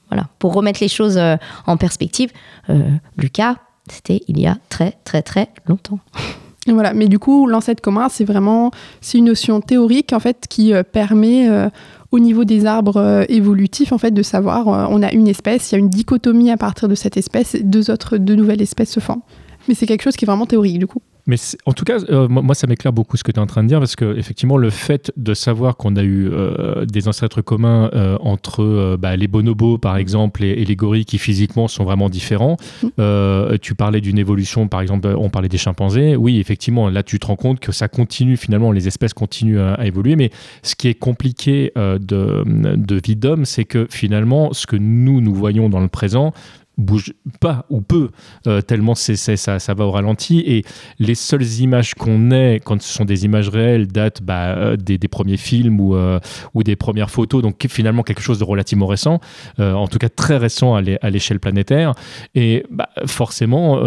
Voilà. 0.09 0.27
Pour 0.39 0.53
remettre 0.53 0.79
les 0.81 0.89
choses 0.89 1.17
euh, 1.17 1.37
en 1.67 1.77
perspective, 1.77 2.31
euh, 2.69 2.81
Lucas, 3.17 3.55
c'était 3.89 4.21
il 4.27 4.39
y 4.39 4.45
a 4.45 4.57
très 4.69 4.97
très 5.05 5.21
très 5.21 5.49
longtemps. 5.67 5.99
Voilà, 6.67 6.93
mais 6.93 7.07
du 7.07 7.17
coup, 7.17 7.47
l'ancêtre 7.47 7.81
commun, 7.81 8.07
c'est 8.09 8.23
vraiment 8.23 8.71
c'est 9.01 9.17
une 9.17 9.25
notion 9.25 9.61
théorique 9.61 10.13
en 10.13 10.19
fait 10.19 10.45
qui 10.47 10.73
euh, 10.73 10.83
permet 10.83 11.49
euh, 11.49 11.69
au 12.11 12.19
niveau 12.19 12.43
des 12.43 12.67
arbres 12.67 12.97
euh, 12.97 13.23
évolutifs 13.29 13.91
en 13.91 13.97
fait 13.97 14.11
de 14.11 14.21
savoir 14.21 14.67
on 14.67 15.01
a 15.01 15.11
une 15.11 15.27
espèce, 15.27 15.71
il 15.71 15.75
y 15.75 15.77
a 15.77 15.79
une 15.79 15.89
dichotomie 15.89 16.51
à 16.51 16.57
partir 16.57 16.87
de 16.87 16.93
cette 16.93 17.17
espèce, 17.17 17.55
deux 17.63 17.89
autres 17.89 18.17
deux 18.17 18.35
nouvelles 18.35 18.61
espèces 18.61 18.91
se 18.91 18.99
forment. 18.99 19.21
Mais 19.67 19.73
c'est 19.73 19.87
quelque 19.87 20.03
chose 20.03 20.15
qui 20.15 20.25
est 20.25 20.27
vraiment 20.27 20.45
théorique 20.45 20.77
du 20.77 20.85
coup. 20.85 21.01
Mais 21.27 21.35
en 21.65 21.73
tout 21.73 21.85
cas, 21.85 21.99
euh, 22.09 22.27
moi, 22.27 22.55
ça 22.55 22.67
m'éclaire 22.67 22.93
beaucoup 22.93 23.17
ce 23.17 23.23
que 23.23 23.31
tu 23.31 23.39
es 23.39 23.41
en 23.41 23.47
train 23.47 23.63
de 23.63 23.67
dire 23.67 23.79
parce 23.79 23.95
que 23.95 24.17
effectivement, 24.17 24.57
le 24.57 24.69
fait 24.69 25.11
de 25.17 25.33
savoir 25.33 25.77
qu'on 25.77 25.95
a 25.95 26.03
eu 26.03 26.29
euh, 26.31 26.85
des 26.85 27.07
ancêtres 27.07 27.41
communs 27.41 27.89
euh, 27.93 28.17
entre 28.21 28.97
bah, 28.97 29.15
les 29.15 29.27
bonobos, 29.27 29.77
par 29.77 29.97
exemple, 29.97 30.43
et, 30.43 30.49
et 30.49 30.65
les 30.65 30.75
gorilles 30.75 31.05
qui 31.05 31.17
physiquement 31.17 31.67
sont 31.67 31.83
vraiment 31.83 32.09
différents. 32.09 32.57
Mm. 32.83 33.57
Tu 33.61 33.75
parlais 33.75 34.01
d'une 34.01 34.17
évolution, 34.17 34.67
par 34.67 34.81
exemple, 34.81 35.07
on 35.17 35.29
parlait 35.29 35.49
des 35.49 35.57
chimpanzés. 35.57 36.15
Oui, 36.15 36.39
effectivement, 36.39 36.89
là, 36.89 37.03
tu 37.03 37.19
te 37.19 37.27
rends 37.27 37.35
compte 37.35 37.59
que 37.59 37.71
ça 37.71 37.87
continue 37.87 38.37
finalement, 38.37 38.71
les 38.71 38.87
espèces 38.87 39.13
continuent 39.13 39.59
à, 39.59 39.73
à 39.73 39.85
évoluer. 39.85 40.15
Mais 40.15 40.31
ce 40.63 40.75
qui 40.75 40.87
est 40.87 40.93
compliqué 40.93 41.71
de, 41.75 42.43
de 42.45 43.01
vie 43.03 43.15
d'homme, 43.15 43.45
c'est 43.45 43.65
que 43.65 43.87
finalement, 43.89 44.53
ce 44.53 44.67
que 44.67 44.75
nous, 44.75 45.21
nous 45.21 45.33
voyons 45.33 45.69
dans 45.69 45.79
le 45.79 45.87
présent, 45.87 46.33
bouge 46.77 47.13
pas 47.39 47.65
ou 47.69 47.81
peu 47.81 48.09
euh, 48.47 48.61
tellement 48.61 48.95
ça, 48.95 49.59
ça 49.59 49.73
va 49.73 49.85
au 49.85 49.91
ralenti. 49.91 50.39
Et 50.39 50.63
les 50.99 51.15
seules 51.15 51.45
images 51.59 51.93
qu'on 51.95 52.31
ait 52.31 52.59
quand 52.63 52.81
ce 52.81 52.91
sont 52.91 53.05
des 53.05 53.25
images 53.25 53.49
réelles 53.49 53.87
datent 53.87 54.21
bah, 54.21 54.55
euh, 54.55 54.75
des, 54.77 54.97
premiers 55.07 55.37
films 55.37 55.79
ou, 55.79 55.95
euh, 55.95 56.19
ou 56.53 56.63
des 56.63 56.75
premières 56.75 57.09
photos 57.09 57.41
donc 57.41 57.65
finalement 57.69 58.03
quelque 58.03 58.21
chose 58.21 58.39
de 58.39 58.43
relativement 58.43 58.87
récent 58.87 59.19
en 59.59 59.87
tout 59.87 59.97
cas 59.97 60.09
très 60.09 60.37
récent 60.37 60.75
à 60.75 60.81
l'é- 60.81 60.97
à 61.01 61.09
l'échelle 61.09 61.39
planétaire. 61.39 61.93
Et 62.35 62.63
bah, 62.71 62.89
forcément 63.05 63.77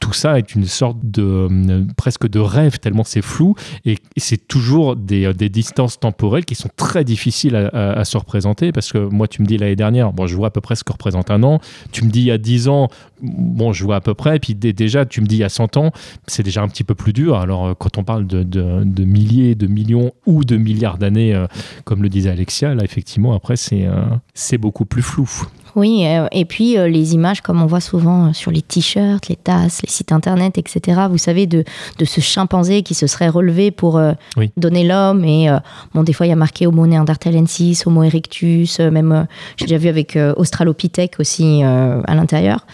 tout 0.00 0.12
ça 0.12 0.38
est 0.38 0.54
une 0.54 0.66
sorte 0.66 0.98
de 1.02 1.86
presque 1.96 2.28
de 2.28 2.38
rêve 2.38 2.78
tellement 2.78 3.04
c'est 3.04 3.22
flou. 3.22 3.54
Et 3.84 3.96
c'est 4.16 4.48
toujours 4.48 4.96
des, 4.96 5.32
distances 5.50 5.98
temporelles 5.98 6.44
qui 6.44 6.54
sont 6.54 6.68
très 6.76 7.04
difficiles 7.04 7.56
à 7.56 8.04
se 8.04 8.16
représenter 8.16 8.72
parce 8.72 8.92
que 8.92 8.98
moi 8.98 9.26
tu 9.26 9.42
me 9.42 9.46
dis 9.46 9.58
l'année 9.58 9.76
dernière 9.76 10.12
bon 10.12 10.26
je 10.26 10.36
vois 10.36 10.48
à 10.48 10.50
peu 10.50 10.60
près 10.60 10.76
ce 10.76 10.84
que 10.84 10.92
représente 10.92 11.30
un 11.30 11.42
an 11.42 11.60
tu 11.92 12.04
me 12.04 12.10
dis 12.10 12.20
il 12.20 12.26
y 12.26 12.30
a 12.30 12.38
10 12.38 12.68
ans 12.68 12.88
bon 13.22 13.72
je 13.72 13.84
vois 13.84 13.96
à 13.96 14.00
peu 14.00 14.14
près 14.14 14.38
puis 14.38 14.54
dé- 14.54 14.72
déjà 14.72 15.04
tu 15.04 15.20
me 15.20 15.26
dis 15.26 15.36
il 15.36 15.40
y 15.40 15.44
a 15.44 15.48
100 15.48 15.76
ans 15.76 15.92
c'est 16.26 16.42
déjà 16.42 16.62
un 16.62 16.68
petit 16.68 16.84
peu 16.84 16.94
plus 16.94 17.12
dur. 17.12 17.36
Alors 17.36 17.66
euh, 17.66 17.74
quand 17.78 17.98
on 17.98 18.04
parle 18.04 18.26
de, 18.26 19.04
milliers 19.04 19.54
de 19.54 19.66
millions 19.66 20.12
ou 20.26 20.44
de 20.44 20.56
milliards 20.56 20.98
d'années 20.98 21.34
euh, 21.34 21.46
comme 21.84 22.02
le 22.02 22.08
disait 22.08 22.30
Alexia 22.30 22.74
là 22.74 22.84
effectivement 22.84 23.34
après 23.34 23.56
c'est 23.56 23.86
euh, 23.86 24.04
c'est 24.34 24.58
beaucoup 24.58 24.84
plus 24.84 25.02
flou 25.02 25.28
Oui, 25.76 26.04
et 26.32 26.44
puis 26.44 26.76
euh, 26.76 26.88
les 26.88 27.14
images, 27.14 27.40
comme 27.40 27.62
on 27.62 27.66
voit 27.66 27.80
souvent 27.80 28.32
sur 28.32 28.50
les 28.50 28.62
t-shirts, 28.62 29.28
les 29.28 29.36
tasses, 29.36 29.82
les 29.82 29.88
sites 29.90 30.12
internet, 30.12 30.58
etc. 30.58 31.02
Vous 31.10 31.18
savez, 31.18 31.46
de, 31.46 31.64
de 31.98 32.04
ce 32.04 32.20
chimpanzé 32.20 32.82
qui 32.82 32.94
se 32.94 33.06
serait 33.06 33.28
relevé 33.28 33.70
pour 33.70 33.96
euh, 33.98 34.12
Oui. 34.36 34.50
donner 34.56 34.84
l'homme. 34.84 35.24
Et 35.24 35.48
euh, 35.48 35.58
bon, 35.94 36.02
des 36.02 36.12
fois, 36.12 36.26
il 36.26 36.30
y 36.30 36.32
a 36.32 36.36
marqué 36.36 36.66
Homo 36.66 36.86
neanderthalensis, 36.86 37.86
Homo 37.86 38.02
erectus, 38.02 38.80
euh, 38.80 38.90
même, 38.90 39.26
j'ai 39.56 39.66
déjà 39.66 39.78
vu 39.78 39.88
avec 39.88 40.18
Australopithèque 40.36 41.16
aussi 41.20 41.62
à 41.62 42.14
l'intérieur. 42.14 42.66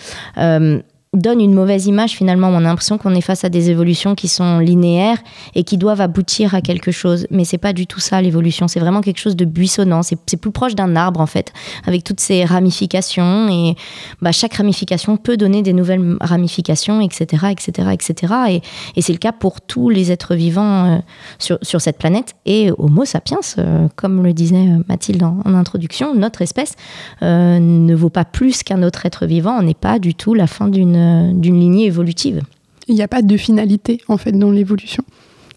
Donne 1.17 1.41
une 1.41 1.55
mauvaise 1.55 1.87
image 1.87 2.13
finalement. 2.13 2.49
On 2.49 2.59
a 2.59 2.61
l'impression 2.61 2.99
qu'on 2.99 3.15
est 3.15 3.21
face 3.21 3.43
à 3.45 3.49
des 3.49 3.71
évolutions 3.71 4.15
qui 4.15 4.29
sont 4.29 4.59
linéaires 4.59 5.19
et 5.55 5.65
qui 5.65 5.79
doivent 5.79 6.01
aboutir 6.01 6.55
à 6.55 6.61
quelque 6.61 6.91
chose. 6.91 7.27
Mais 7.31 7.45
c'est 7.45 7.59
pas 7.59 7.73
du 7.73 7.87
tout 7.87 8.01
ça 8.01 8.21
l'évolution. 8.21 8.69
C'est 8.69 8.81
vraiment 8.81 9.01
quelque 9.01 9.19
chose 9.19 9.35
de 9.35 9.45
buissonnant. 9.45 10.03
C'est 10.03 10.37
plus 10.37 10.51
proche 10.51 10.75
d'un 10.75 10.95
arbre 10.95 11.21
en 11.21 11.27
fait, 11.27 11.53
avec 11.87 12.05
toutes 12.05 12.21
ces 12.21 12.45
ramifications 12.45 13.49
et 13.49 13.75
bah, 14.21 14.33
chaque 14.33 14.55
ramification 14.55 15.17
peut 15.17 15.37
donner 15.37 15.63
des 15.63 15.73
nouvelles 15.73 16.17
ramifications, 16.21 17.01
etc., 17.01 17.47
etc., 17.51 17.89
etc. 17.93 18.35
Et, 18.51 18.63
et 18.97 19.03
c'est 19.03 19.13
le 19.13 19.19
cas 19.19 19.33
pour 19.33 19.61
tous 19.61 19.89
les 19.89 20.13
êtres 20.13 20.35
vivants 20.35 20.87
euh, 20.87 20.99
sur, 21.39 21.59
sur, 21.63 21.81
cette 21.81 21.99
planète. 21.99 22.35
Et 22.45 22.71
Homo 22.79 23.05
sapiens, 23.05 23.41
euh, 23.59 23.89
comme 23.97 24.23
le 24.23 24.33
disait 24.33 24.67
Mathilde 24.89 25.23
en, 25.23 25.55
introduction, 25.55 26.15
notre 26.15 26.43
espèce 26.43 26.75
euh, 27.23 27.59
ne 27.59 27.95
vaut 27.95 28.11
pas 28.11 28.25
plus 28.25 28.63
qu'un 28.63 28.83
autre 28.83 29.07
être 29.07 29.27
vivant. 29.27 29.57
On 29.59 29.63
n'est 29.63 29.75
pas 29.75 29.99
du 29.99 30.15
tout 30.15 30.35
la 30.35 30.47
fin 30.47 30.69
d'une 30.69 30.97
d'une 31.33 31.61
lignée 31.61 31.87
évolutive. 31.87 32.43
Il 32.89 32.95
n'y 32.95 33.03
a 33.03 33.09
pas 33.09 33.23
de 33.23 33.37
finalité 33.37 34.01
en 34.09 34.17
fait 34.17 34.33
dans 34.33 34.51
l'évolution. 34.51 35.05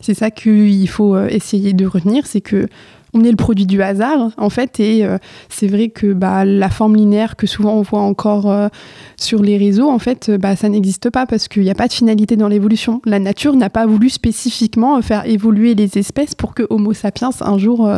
C'est 0.01 0.13
ça 0.13 0.31
qu'il 0.31 0.87
faut 0.87 1.15
euh, 1.15 1.27
essayer 1.29 1.73
de 1.73 1.85
retenir, 1.85 2.25
c'est 2.25 2.41
que 2.41 2.67
on 3.15 3.23
est 3.23 3.31
le 3.31 3.35
produit 3.35 3.65
du 3.65 3.81
hasard 3.81 4.29
en 4.37 4.51
fait 4.51 4.79
et 4.79 5.03
euh, 5.03 5.17
c'est 5.49 5.65
vrai 5.65 5.89
que 5.89 6.13
bah, 6.13 6.45
la 6.45 6.69
forme 6.69 6.95
linéaire 6.95 7.35
que 7.37 7.47
souvent 7.47 7.73
on 7.73 7.81
voit 7.81 8.01
encore 8.01 8.69
sur 9.17 9.41
les 9.41 9.57
réseaux 9.57 9.89
en 9.89 9.97
fait 9.97 10.29
bah, 10.29 10.55
ça 10.55 10.69
n'existe 10.69 11.09
pas 11.09 11.25
parce 11.25 11.47
qu'il 11.47 11.63
n'y 11.63 11.71
a 11.71 11.75
pas 11.75 11.87
de 11.87 11.93
finalité 11.93 12.35
dans 12.35 12.47
l'évolution. 12.47 13.01
La 13.05 13.17
nature 13.17 13.55
n'a 13.55 13.71
pas 13.71 13.87
voulu 13.87 14.11
spécifiquement 14.11 15.01
faire 15.01 15.25
évoluer 15.25 15.73
les 15.73 15.97
espèces 15.97 16.35
pour 16.35 16.53
que 16.53 16.67
Homo 16.69 16.93
sapiens 16.93 17.31
un 17.41 17.57
jour 17.57 17.91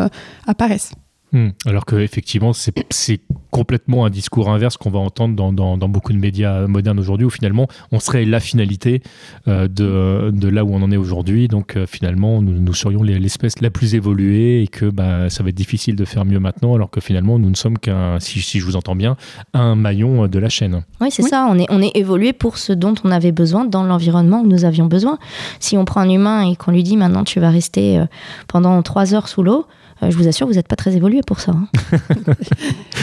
apparaisse. 0.48 0.94
Hmm. 1.34 1.50
Alors 1.66 1.86
qu'effectivement, 1.86 2.52
c'est 2.54 3.22
complètement 3.52 4.06
un 4.06 4.10
discours 4.10 4.50
inverse 4.50 4.76
qu'on 4.76 4.90
va 4.90 5.00
entendre 5.00 5.36
dans, 5.54 5.78
beaucoup 5.90 6.12
de 6.12 6.18
médias 6.18 6.68
modernes 6.68 7.00
aujourd'hui, 7.00 7.26
où 7.26 7.30
finalement, 7.30 7.68
on 7.92 8.00
serait 8.00 8.26
la 8.26 8.40
finalité 8.40 9.02
euh, 9.48 9.68
de, 9.68 10.48
là 10.48 10.66
où 10.66 10.74
on 10.74 10.82
en 10.82 10.92
est 10.92 10.98
aujourd'hui. 10.98 11.48
Donc 11.48 11.78
euh, 11.78 11.86
finalement, 11.86 12.42
nous, 12.42 12.74
serions 12.74 13.04
l'espèce 13.04 13.62
la 13.62 13.70
plus 13.70 13.96
évoluée 13.96 14.64
et 14.64 14.68
que 14.68 14.86
bah, 14.86 15.30
ça 15.30 15.44
va 15.44 15.50
être 15.50 15.56
difficile 15.56 15.96
de 15.96 16.06
faire 16.06 16.26
mieux 16.26 16.40
maintenant, 16.40 16.76
alors 16.76 16.90
que 16.90 17.00
finalement, 17.00 17.40
nous 17.40 17.50
ne 17.50 17.56
sommes 17.56 17.78
qu'un, 17.78 18.20
si, 18.20 18.60
je 18.60 18.66
vous 18.66 18.76
entends 18.76 18.96
bien, 18.96 19.16
un 19.54 19.76
maillon 19.76 20.28
de 20.28 20.40
la 20.40 20.50
chaîne. 20.50 20.84
Oui, 21.00 21.12
c'est 21.12 21.24
ça. 21.24 21.48
On 21.50 21.58
est, 21.58 21.68
on 21.70 21.82
est 21.82 21.96
évolué 21.96 22.34
pour 22.34 22.58
ce 22.58 22.74
dont 22.74 22.96
on 23.04 23.12
avait 23.12 23.32
besoin 23.32 23.66
dans 23.66 23.84
l'environnement 23.84 24.42
où 24.42 24.48
nous 24.48 24.66
avions 24.66 24.86
besoin. 24.86 25.18
Si 25.60 25.78
on 25.78 25.86
prend 25.86 26.02
un 26.02 26.10
humain 26.10 26.50
et 26.50 26.56
qu'on 26.56 26.72
lui 26.72 26.84
dit 26.84 26.98
maintenant 26.98 27.24
tu 27.24 27.40
vas 27.40 27.50
rester 27.50 28.00
euh, 28.00 28.06
pendant 28.48 28.82
trois 28.82 29.14
heures 29.14 29.28
sous 29.28 29.44
l'eau, 29.44 29.66
je 30.10 30.18
vous 30.18 30.28
assure, 30.28 30.48
vous 30.48 30.54
n'êtes 30.54 30.68
pas 30.68 30.76
très 30.76 30.96
évolué 30.96 31.22
pour 31.26 31.40
ça. 31.40 31.52
Hein. 31.52 31.68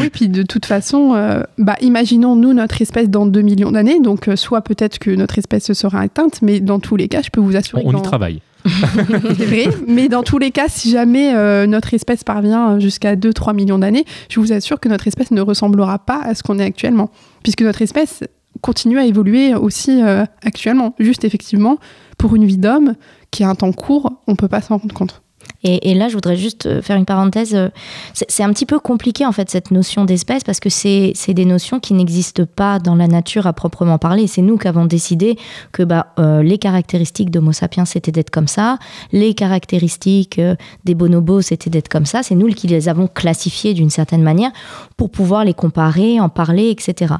oui, 0.01 0.11
puis 0.11 0.29
de 0.29 0.43
toute 0.43 0.67
façon, 0.67 1.15
euh, 1.15 1.43
bah, 1.57 1.77
imaginons 1.81 2.35
nous 2.35 2.53
notre 2.53 2.83
espèce 2.83 3.09
dans 3.09 3.27
2 3.27 3.41
millions 3.41 3.71
d'années, 3.71 4.01
donc 4.01 4.29
euh, 4.29 4.37
soit 4.37 4.63
peut-être 4.63 4.99
que 4.99 5.11
notre 5.11 5.39
espèce 5.39 5.73
sera 5.73 6.05
éteinte, 6.05 6.43
mais 6.43 6.61
dans 6.61 6.81
tous 6.81 6.97
les 6.97 7.09
cas, 7.09 7.23
je 7.23 7.31
peux 7.31 7.41
vous 7.41 7.57
assurer. 7.57 7.83
On, 7.85 7.97
y 7.97 8.03
travaille. 8.03 8.41
C'est 8.67 9.47
vrai, 9.47 9.69
mais 9.87 10.09
dans 10.09 10.25
tous 10.25 10.39
les 10.39 10.51
cas, 10.51 10.67
si 10.69 10.91
jamais 10.91 11.33
notre 11.67 11.95
espèce 11.95 12.25
parvient 12.25 12.81
jusqu'à 12.81 13.15
2-3 13.15 13.55
millions 13.55 13.79
d'années, 13.79 14.05
je 14.29 14.41
vous 14.41 14.53
assure 14.53 14.81
que 14.81 14.89
notre 14.89 15.07
espèce 15.07 15.31
ne 15.31 15.41
ressemblera 15.41 16.01
pas 16.01 16.21
à 16.23 16.35
ce 16.35 16.43
qu'on 16.43 16.59
est 16.59 16.65
actuellement, 16.65 17.11
puisque 17.45 17.63
notre 17.63 17.81
espèce 17.83 18.25
continue 18.61 18.99
à 18.99 19.07
évoluer 19.07 19.55
aussi 19.55 20.03
actuellement. 20.45 20.95
Juste 20.99 21.25
effectivement, 21.25 21.79
pour 22.19 22.35
une 22.35 22.45
vie 22.45 22.59
d'homme 22.59 22.95
qui 23.31 23.45
a 23.45 23.49
un 23.49 23.55
temps 23.55 23.73
court, 23.73 24.21
on 24.27 24.33
ne 24.33 24.37
peut 24.37 24.49
pas 24.49 24.61
s'en 24.61 24.77
rendre 24.77 24.95
compte. 24.95 25.23
Et, 25.64 25.94
là, 25.94 26.09
je 26.09 26.14
voudrais 26.14 26.37
juste 26.37 26.66
euh, 26.66 26.81
faire 26.83 26.97
une 26.97 27.05
parenthèse. 27.05 27.55
Euh, 27.55 27.68
c'est 28.14 28.44
un 28.44 28.53
petit 28.53 28.66
peu 28.66 28.79
compliqué, 28.79 29.27
en 29.27 29.33
fait, 29.33 29.51
cette 29.51 29.73
notion 29.73 30.05
d'espèce, 30.05 30.44
parce 30.44 30.61
que 30.61 30.68
c'est 30.71 31.12
des 31.29 31.44
notions 31.44 31.81
qui 31.81 31.94
n'existent 31.94 32.44
pas 32.47 32.79
dans 32.79 32.94
la 32.94 33.09
nature 33.09 33.49
à 33.49 33.53
proprement 33.53 33.99
parler. 33.99 34.29
C'est 34.29 34.42
nous 34.42 34.57
qui 34.57 34.68
avons 34.68 34.85
décidé 34.85 35.37
que 35.73 35.83
bah, 35.83 36.12
euh, 36.21 36.44
les 36.44 36.59
caractéristiques 36.59 37.31
d'Homo 37.31 37.51
sapiens, 37.53 37.85
c'était 37.85 38.12
d'être 38.12 38.31
comme 38.31 38.47
ça. 38.47 38.79
Les 39.11 39.35
caractéristiques 39.35 40.40
des 40.85 40.94
bonobos, 40.94 41.42
c'était 41.42 41.71
d'être 41.71 41.88
comme 41.88 42.07
ça. 42.07 42.23
C'est 42.23 42.37
nous 42.37 42.49
qui 42.49 42.68
les 42.68 42.88
avons 42.88 43.09
classifiées 43.09 43.75
d'une 43.75 43.90
certaine 43.90 44.23
manière 44.23 44.53
pour 44.97 45.11
pouvoir 45.11 45.44
les 45.44 45.55
comparer, 45.55 46.21
en 46.21 46.29
parler, 46.29 46.71
etc. 46.71 47.14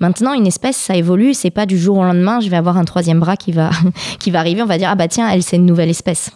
Maintenant, 0.00 0.32
une 0.32 0.46
espèce, 0.46 0.76
ça 0.76 0.96
évolue. 0.96 1.34
C'est 1.34 1.50
pas 1.50 1.66
du 1.66 1.78
jour 1.78 1.98
au 1.98 2.04
lendemain, 2.04 2.40
je 2.40 2.48
vais 2.48 2.56
avoir 2.56 2.78
un 2.78 2.84
troisième 2.84 3.20
bras 3.20 3.36
qui 3.36 3.52
va, 3.52 3.70
qui 4.18 4.30
va 4.30 4.38
arriver. 4.38 4.62
On 4.62 4.66
va 4.66 4.78
dire, 4.78 4.88
ah 4.90 4.94
bah 4.94 5.08
tiens, 5.08 5.28
elle, 5.28 5.42
c'est 5.42 5.56
une 5.56 5.66
nouvelle 5.66 5.90
espèce. 5.90 6.30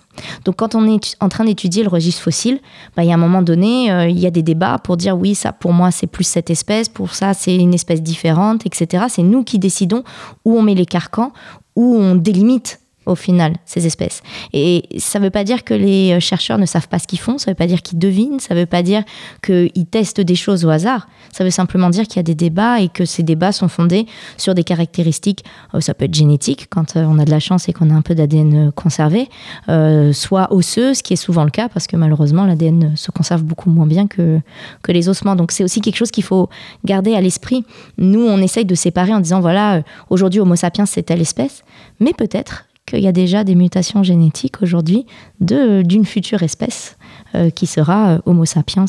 Donc 0.44 0.56
quand 0.56 0.74
on 0.74 0.86
est 0.88 1.16
en 1.20 1.28
train 1.28 1.44
d'étudier 1.46 1.82
le 1.82 1.88
registre 1.88 2.22
fossile, 2.22 2.60
bah, 2.96 3.02
il 3.02 3.08
y 3.08 3.12
a 3.12 3.14
un 3.14 3.18
moment 3.18 3.42
donné, 3.42 3.90
euh, 3.90 4.08
il 4.08 4.18
y 4.18 4.26
a 4.26 4.30
des 4.30 4.42
débats 4.42 4.78
pour 4.78 4.96
dire 4.96 5.16
oui, 5.16 5.34
ça 5.34 5.52
pour 5.52 5.72
moi 5.72 5.90
c'est 5.90 6.06
plus 6.06 6.24
cette 6.24 6.50
espèce, 6.50 6.88
pour 6.88 7.14
ça 7.14 7.32
c'est 7.32 7.56
une 7.56 7.72
espèce 7.72 8.02
différente, 8.02 8.66
etc. 8.66 9.04
C'est 9.08 9.22
nous 9.22 9.42
qui 9.42 9.58
décidons 9.58 10.04
où 10.44 10.58
on 10.58 10.62
met 10.62 10.74
les 10.74 10.86
carcans, 10.86 11.32
où 11.74 11.96
on 11.96 12.14
délimite 12.14 12.80
au 13.06 13.14
final, 13.14 13.54
ces 13.64 13.86
espèces. 13.86 14.22
Et 14.52 14.82
ça 14.98 15.18
ne 15.18 15.24
veut 15.24 15.30
pas 15.30 15.44
dire 15.44 15.64
que 15.64 15.74
les 15.74 16.12
euh, 16.12 16.20
chercheurs 16.20 16.58
ne 16.58 16.66
savent 16.66 16.88
pas 16.88 16.98
ce 16.98 17.06
qu'ils 17.06 17.20
font, 17.20 17.38
ça 17.38 17.50
ne 17.50 17.52
veut 17.52 17.56
pas 17.56 17.66
dire 17.66 17.82
qu'ils 17.82 17.98
devinent, 17.98 18.40
ça 18.40 18.54
ne 18.54 18.60
veut 18.60 18.66
pas 18.66 18.82
dire 18.82 19.04
qu'ils 19.42 19.86
testent 19.86 20.20
des 20.20 20.34
choses 20.34 20.64
au 20.64 20.70
hasard, 20.70 21.08
ça 21.32 21.44
veut 21.44 21.50
simplement 21.50 21.88
dire 21.88 22.06
qu'il 22.06 22.16
y 22.16 22.20
a 22.20 22.24
des 22.24 22.34
débats 22.34 22.80
et 22.80 22.88
que 22.88 23.04
ces 23.04 23.22
débats 23.22 23.52
sont 23.52 23.68
fondés 23.68 24.06
sur 24.36 24.54
des 24.54 24.64
caractéristiques, 24.64 25.44
euh, 25.74 25.80
ça 25.80 25.94
peut 25.94 26.06
être 26.06 26.14
génétique 26.14 26.66
quand 26.68 26.96
euh, 26.96 27.04
on 27.08 27.18
a 27.18 27.24
de 27.24 27.30
la 27.30 27.40
chance 27.40 27.68
et 27.68 27.72
qu'on 27.72 27.90
a 27.90 27.94
un 27.94 28.02
peu 28.02 28.14
d'ADN 28.14 28.72
conservé, 28.72 29.28
soit 30.12 30.52
osseux, 30.52 30.94
ce 30.94 31.02
qui 31.02 31.12
est 31.12 31.16
souvent 31.16 31.44
le 31.44 31.50
cas 31.50 31.68
parce 31.68 31.86
que 31.86 31.96
malheureusement 31.96 32.44
l'ADN 32.44 32.96
se 32.96 33.10
conserve 33.10 33.42
beaucoup 33.42 33.70
moins 33.70 33.86
bien 33.86 34.06
que, 34.06 34.40
que 34.82 34.92
les 34.92 35.08
ossements. 35.08 35.36
Donc 35.36 35.52
c'est 35.52 35.64
aussi 35.64 35.80
quelque 35.80 35.96
chose 35.96 36.10
qu'il 36.10 36.24
faut 36.24 36.48
garder 36.84 37.14
à 37.14 37.20
l'esprit. 37.20 37.64
Nous, 37.98 38.24
on 38.24 38.38
essaye 38.38 38.64
de 38.64 38.74
séparer 38.74 39.14
en 39.14 39.20
disant, 39.20 39.40
voilà, 39.40 39.82
aujourd'hui 40.10 40.40
Homo 40.40 40.56
sapiens 40.56 40.86
c'est 40.86 41.02
telle 41.02 41.20
espèce, 41.20 41.62
mais 42.00 42.12
peut-être 42.12 42.64
qu'il 42.86 43.00
y 43.00 43.08
a 43.08 43.12
déjà 43.12 43.44
des 43.44 43.54
mutations 43.54 44.02
génétiques 44.02 44.62
aujourd'hui 44.62 45.06
d'une 45.40 46.04
future 46.04 46.42
espèce 46.42 46.96
euh, 47.34 47.50
qui 47.50 47.66
sera 47.66 48.12
euh, 48.12 48.18
Homo 48.24 48.44
sapiens 48.44 48.86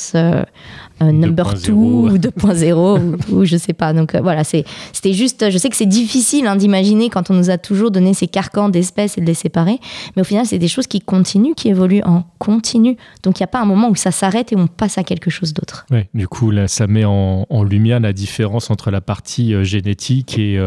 euh, 1.01 1.11
number 1.11 1.53
2 1.53 1.71
ou 1.71 2.17
2.0 2.17 3.15
ou, 3.31 3.45
je 3.45 3.57
sais 3.57 3.73
pas. 3.73 3.93
Donc 3.93 4.15
voilà, 4.15 4.43
c'était 4.43 5.13
juste, 5.13 5.49
je 5.49 5.57
sais 5.57 5.69
que 5.69 5.75
c'est 5.75 5.85
difficile 5.85 6.47
hein, 6.47 6.55
d'imaginer 6.55 7.09
quand 7.09 7.29
on 7.29 7.33
nous 7.33 7.49
a 7.49 7.57
toujours 7.57 7.91
donné 7.91 8.13
ces 8.13 8.27
carcans 8.27 8.69
d'espèces 8.69 9.17
et 9.17 9.21
de 9.21 9.25
les 9.25 9.33
séparer, 9.33 9.79
mais 10.15 10.21
au 10.21 10.25
final, 10.25 10.45
c'est 10.45 10.59
des 10.59 10.67
choses 10.67 10.87
qui 10.87 11.01
continuent, 11.01 11.53
qui 11.55 11.69
évoluent 11.69 12.03
en 12.03 12.23
continu. 12.39 12.97
Donc 13.23 13.39
il 13.39 13.43
n'y 13.43 13.45
a 13.45 13.47
pas 13.47 13.61
un 13.61 13.65
moment 13.65 13.89
où 13.89 13.95
ça 13.95 14.11
s'arrête 14.11 14.51
et 14.51 14.55
on 14.55 14.67
passe 14.67 14.97
à 14.97 15.03
quelque 15.03 15.29
chose 15.29 15.53
d'autre. 15.53 15.85
Oui, 15.91 16.01
du 16.13 16.27
coup, 16.27 16.51
là, 16.51 16.67
ça 16.67 16.87
met 16.87 17.05
en, 17.05 17.45
lumière 17.67 17.99
la 17.99 18.13
différence 18.13 18.69
entre 18.69 18.91
la 18.91 19.01
partie 19.01 19.65
génétique 19.65 20.37
et, 20.37 20.57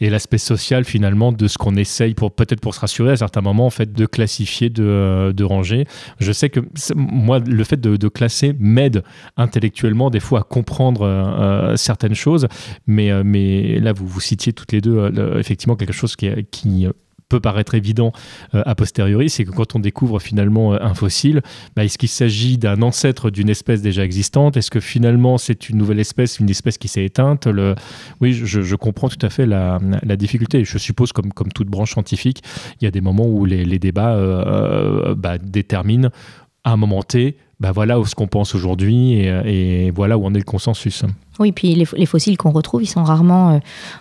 et 0.00 0.10
l'aspect 0.10 0.38
social 0.38 0.84
finalement 0.84 1.32
de 1.32 1.48
ce 1.48 1.58
qu'on 1.58 1.74
essaye 1.76 2.14
pour 2.14 2.32
peut-être 2.32 2.60
pour 2.60 2.74
se 2.74 2.80
rassurer 2.80 3.12
à 3.12 3.16
certains 3.16 3.40
moments 3.40 3.66
en 3.66 3.70
fait 3.70 3.92
de 3.92 4.06
classifier, 4.06 4.70
de, 4.70 5.32
de 5.34 5.44
ranger. 5.44 5.86
Je 6.20 6.32
sais 6.32 6.50
que 6.50 6.60
moi, 6.94 7.38
le 7.38 7.64
fait 7.64 7.80
de, 7.80 8.08
classer 8.08 8.54
m'aide 8.58 9.02
intellectuellement 9.36 9.65
des 10.10 10.20
fois 10.20 10.40
à 10.40 10.42
comprendre 10.42 11.02
euh, 11.02 11.72
euh, 11.72 11.76
certaines 11.76 12.14
choses, 12.14 12.46
mais, 12.86 13.10
euh, 13.10 13.22
mais 13.24 13.78
là, 13.80 13.92
vous, 13.92 14.06
vous 14.06 14.20
citiez 14.20 14.52
toutes 14.52 14.72
les 14.72 14.80
deux 14.80 15.10
effectivement 15.38 15.76
quelque 15.76 15.92
chose 15.92 16.16
qui, 16.16 16.86
peut 17.28 17.40
paraître 17.40 17.74
évident 17.74 18.12
a 18.52 18.76
posteriori, 18.76 19.28
c'est 19.28 19.44
que 19.44 19.50
quand 19.50 19.74
on 19.74 19.80
découvre 19.80 20.20
finalement 20.20 20.74
un 20.74 20.94
fossile, 20.94 21.42
bah, 21.74 21.84
est-ce 21.84 21.98
qu'il 21.98 22.08
s'agit 22.08 22.56
d'un 22.56 22.82
ancêtre 22.82 23.30
d'une 23.30 23.48
espèce 23.48 23.82
déjà 23.82 24.04
existante? 24.04 24.56
Est-ce 24.56 24.70
que 24.70 24.78
finalement 24.78 25.36
c'est 25.36 25.68
une 25.68 25.76
nouvelle 25.76 25.98
espèce, 25.98 26.38
une 26.38 26.48
espèce 26.48 26.78
qui 26.78 26.86
s'est 26.86 27.04
éteinte? 27.04 27.48
Le... 27.48 27.74
Oui, 28.20 28.32
je, 28.32 28.76
comprends 28.76 29.08
tout 29.08 29.18
à 29.22 29.28
fait 29.28 29.44
la, 29.44 29.80
difficulté. 30.16 30.64
Je 30.64 30.78
suppose, 30.78 31.12
comme, 31.12 31.32
comme 31.32 31.50
toute 31.50 31.66
branche 31.66 31.94
scientifique, 31.94 32.44
il 32.80 32.84
y 32.84 32.86
a 32.86 32.92
des 32.92 33.00
moments 33.00 33.26
où 33.26 33.44
les, 33.44 33.78
débats 33.80 34.14
euh, 34.14 35.16
bah, 35.16 35.38
déterminent 35.38 36.10
à 36.62 36.72
un 36.72 36.76
moment 36.76 37.02
T, 37.02 37.36
bah 37.58 37.72
voilà 37.72 37.98
ce 38.04 38.14
qu'on 38.14 38.26
pense 38.26 38.54
aujourd'hui 38.54 39.14
et, 39.14 39.86
et, 39.86 39.90
voilà 39.90 40.18
où 40.18 40.26
on 40.26 40.34
est 40.34 40.38
le 40.38 40.44
consensus. 40.44 41.04
Oui, 41.38 41.52
puis 41.52 41.74
les, 41.74 42.06
fossiles 42.06 42.38
qu'on 42.38 42.50
retrouve, 42.50 42.82
ils 42.82 42.88
sont 42.88 43.04
rarement 43.04 43.50
euh, 43.50 43.58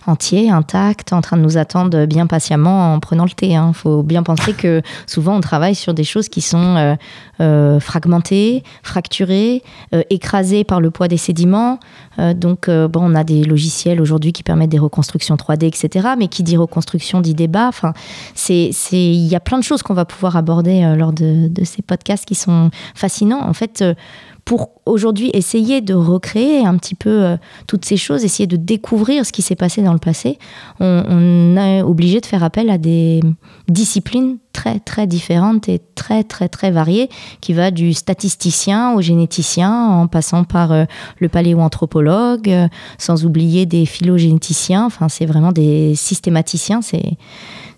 entiers, 0.08 0.50
intacts, 0.50 1.12
en 1.12 1.20
train 1.20 1.36
de 1.36 1.42
nous 1.42 1.58
attendre 1.58 2.06
bien 2.06 2.28
patiemment 2.28 2.94
en 2.94 3.00
prenant 3.00 3.26
le 3.26 3.32
thé. 3.32 3.50
Il 3.50 3.56
hein. 3.56 3.74
faut 3.74 4.04
bien 4.04 4.24
penser 4.24 4.54
que 4.54 4.82
souvent 5.08 5.36
on 5.36 5.42
travaille 5.42 5.76
sur 5.76 5.94
des 5.94 6.06
choses 6.06 6.30
qui 6.30 6.40
sont 6.40 6.78
euh, 6.78 6.96
euh, 7.42 7.80
fragmentées, 7.82 8.64
fracturées, 8.84 9.64
écrasées 10.10 10.64
par 10.64 10.80
le 10.80 10.92
poids 10.92 11.08
des 11.08 11.18
sédiments. 11.18 11.80
donc, 12.18 12.70
bon, 12.70 13.02
on 13.02 13.16
a 13.16 13.24
des 13.24 13.44
logiciels 13.44 14.00
aujourd'hui 14.02 14.32
qui 14.32 14.44
permettent 14.44 14.70
des 14.70 14.80
reconstructions 14.80 15.36
3D, 15.36 15.66
etc. 15.66 16.10
Mais 16.18 16.28
qui 16.28 16.44
dit 16.44 16.58
reconstruction 16.58 17.22
dit 17.22 17.34
débat. 17.34 17.68
Enfin, 17.68 17.94
c'est, 18.34 18.72
il 18.92 19.28
y 19.28 19.36
a 19.36 19.40
plein 19.40 19.58
de 19.58 19.64
choses 19.64 19.84
qu'on 19.84 19.94
va 19.94 20.06
pouvoir 20.06 20.38
aborder 20.38 20.96
lors 20.98 21.12
de, 21.12 21.48
de, 21.48 21.64
ces 21.64 21.82
podcasts 21.82 22.26
qui 22.26 22.36
sont 22.36 22.70
fascinants. 22.94 23.42
En 23.42 23.54
fait, 23.54 23.84
pour 24.46 24.70
aujourd'hui 24.86 25.32
essayer 25.34 25.82
de 25.82 25.96
recréer 25.96 26.66
un 26.66 26.78
petit 26.78 26.94
peu 26.94 27.24
euh, 27.24 27.38
toutes 27.66 27.84
ces 27.84 27.98
choses, 27.98 28.24
essayer 28.24 28.46
de 28.46 28.58
découvrir 28.58 29.26
ce 29.26 29.32
qui 29.32 29.42
s'est 29.42 29.56
passé 29.56 29.82
dans 29.82 29.92
le 29.92 30.00
passé, 30.00 30.38
on, 30.80 31.58
est 31.58 31.82
obligé 31.82 32.22
de 32.22 32.26
faire 32.28 32.44
appel 32.44 32.70
à 32.70 32.78
des 32.78 33.22
disciplines 33.68 34.38
très 34.54 34.80
très 34.80 35.08
différentes 35.08 35.68
et 35.68 35.82
très 35.96 36.24
très 36.24 36.48
très 36.48 36.70
variées, 36.70 37.10
qui 37.42 37.54
va 37.54 37.72
du 37.72 37.94
statisticien 37.94 38.94
au 38.94 39.02
généticien, 39.02 39.72
en 39.72 40.08
passant 40.08 40.44
par 40.44 40.72
euh, 40.72 40.86
le 41.20 41.28
paléoanthropologue, 41.28 42.50
euh, 42.50 42.68
sans 43.00 43.26
oublier 43.26 43.66
des 43.66 43.88
phylogénéticiens. 43.88 44.86
Enfin, 44.86 45.10
c'est 45.10 45.26
vraiment 45.26 45.52
des 45.52 45.96
systématiciens. 45.96 46.82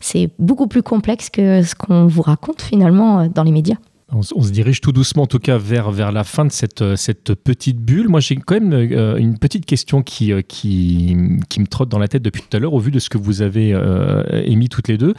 C'est 0.02 0.30
beaucoup 0.38 0.68
plus 0.68 0.84
complexe 0.84 1.30
que 1.30 1.64
ce 1.64 1.76
qu'on 1.76 2.08
vous 2.08 2.22
raconte 2.22 2.62
finalement 2.62 3.28
dans 3.28 3.44
les 3.44 3.52
médias. 3.52 3.78
On, 4.14 4.22
se 4.22 4.52
dirige 4.52 4.80
tout 4.80 4.94
doucement, 4.94 5.24
en 5.24 5.28
tout 5.28 5.38
cas, 5.40 5.58
vers, 5.58 5.92
vers 5.92 6.14
la 6.14 6.24
fin 6.24 6.46
de 6.46 6.52
cette, 6.52 6.82
euh, 6.82 6.96
cette 6.96 7.34
petite 7.36 7.78
bulle. 7.80 8.08
Moi, 8.08 8.22
j'ai 8.22 8.38
quand 8.38 8.56
même 8.56 8.72
euh, 8.74 9.18
une 9.18 9.38
petite 9.38 9.66
question 9.66 10.02
qui, 10.02 10.32
euh, 10.32 10.42
qui, 10.42 11.18
qui 11.50 11.60
me 11.60 11.68
trotte 11.68 11.90
dans 11.90 12.00
la 12.00 12.08
tête 12.08 12.24
depuis 12.24 12.42
tout 12.42 12.56
à 12.56 12.60
l'heure, 12.60 12.74
au 12.74 12.80
vu 12.80 12.90
de 12.90 13.00
ce 13.00 13.10
que 13.10 13.18
vous 13.18 13.42
avez 13.42 13.74
euh, 13.74 14.24
émis 14.46 14.70
toutes 14.70 14.88
les 14.88 14.98
deux. 14.98 15.14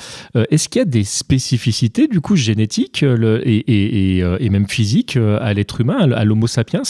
Est-ce 0.51 0.70
qu'il 0.70 0.79
y 0.79 0.83
a 0.83 0.87
des 0.87 1.05
spécificités, 1.05 2.09
du 2.09 2.20
coup, 2.22 2.35
génétiques 2.35 3.03
le- 3.03 3.46
et, 3.46 3.57
et, 3.59 4.18
et, 4.20 4.37
et 4.40 4.48
même 4.51 4.66
physiques 4.66 5.16
à 5.18 5.53
l'être 5.53 5.81
humain, 5.83 6.11
à 6.12 6.24
l'Homo 6.24 6.46
sapiens 6.46 6.83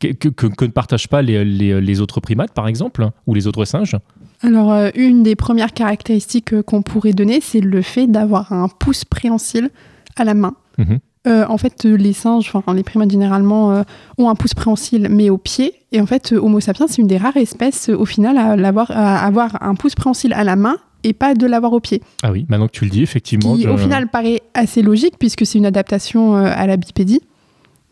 que, 0.00 0.28
que- 0.28 0.64
ne 0.64 0.70
partagent 0.70 1.08
pas 1.08 1.22
les, 1.22 1.44
les- 1.44 1.80
les 1.80 2.00
autres 2.00 2.20
primates, 2.20 2.52
par 2.52 2.68
exemple, 2.68 3.08
ou 3.26 3.34
les 3.34 3.46
autres 3.46 3.64
singes? 3.64 3.96
Alors, 4.42 4.70
euh, 4.72 4.90
une 4.94 5.22
des 5.22 5.34
premières 5.34 5.72
caractéristiques 5.72 6.60
qu'on 6.62 6.82
pourrait 6.82 7.12
donner, 7.12 7.40
c'est 7.40 7.60
le 7.60 7.82
fait 7.82 8.06
d'avoir 8.06 8.52
un 8.52 8.68
pouce 8.68 9.04
préhensile 9.04 9.70
à 10.16 10.24
la 10.24 10.34
main. 10.34 10.54
Mhm. 10.78 10.98
Euh, 11.28 11.44
en 11.48 11.58
fait, 11.58 11.84
euh, 11.84 11.96
les 11.96 12.12
singes, 12.12 12.50
enfin 12.54 12.74
les 12.74 12.82
primates 12.82 13.10
généralement, 13.10 13.72
euh, 13.72 13.82
ont 14.16 14.30
un 14.30 14.34
pouce 14.34 14.54
préhensile, 14.54 15.08
mais 15.10 15.30
au 15.30 15.38
pied. 15.38 15.74
Et 15.92 16.00
en 16.00 16.06
fait, 16.06 16.32
Homo 16.32 16.60
sapiens, 16.60 16.86
c'est 16.88 17.02
une 17.02 17.06
des 17.06 17.18
rares 17.18 17.36
espèces, 17.36 17.90
au 17.90 18.04
final, 18.04 18.38
à, 18.38 19.24
avoir 19.24 19.62
un 19.62 19.74
pouce 19.74 19.94
préhensile 19.94 20.32
à 20.32 20.44
la 20.44 20.56
main 20.56 20.76
et 21.04 21.12
pas 21.12 21.34
de 21.34 21.46
l'avoir 21.46 21.72
au 21.72 21.80
pied. 21.80 22.02
Ah 22.22 22.32
oui, 22.32 22.46
maintenant 22.48 22.66
que 22.66 22.72
tu 22.72 22.84
le 22.84 22.90
dis, 22.90 23.02
effectivement. 23.02 23.56
qui, 23.56 23.66
au 23.68 23.76
final, 23.76 24.08
paraît 24.08 24.42
assez 24.54 24.82
logique, 24.82 25.14
puisque 25.18 25.46
c'est 25.46 25.58
une 25.58 25.66
adaptation 25.66 26.34
à 26.34 26.66
la 26.66 26.76
bipédie. 26.76 27.20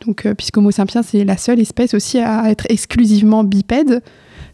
Donc, 0.07 0.27
puisque 0.37 0.57
Homo 0.57 0.70
sapiens, 0.70 1.03
c'est 1.03 1.25
la 1.25 1.37
seule 1.37 1.61
espèce 1.61 1.94
aussi 1.94 2.18
à 2.18 2.51
être 2.51 2.66
exclusivement 2.68 3.44
bipède. 3.44 4.03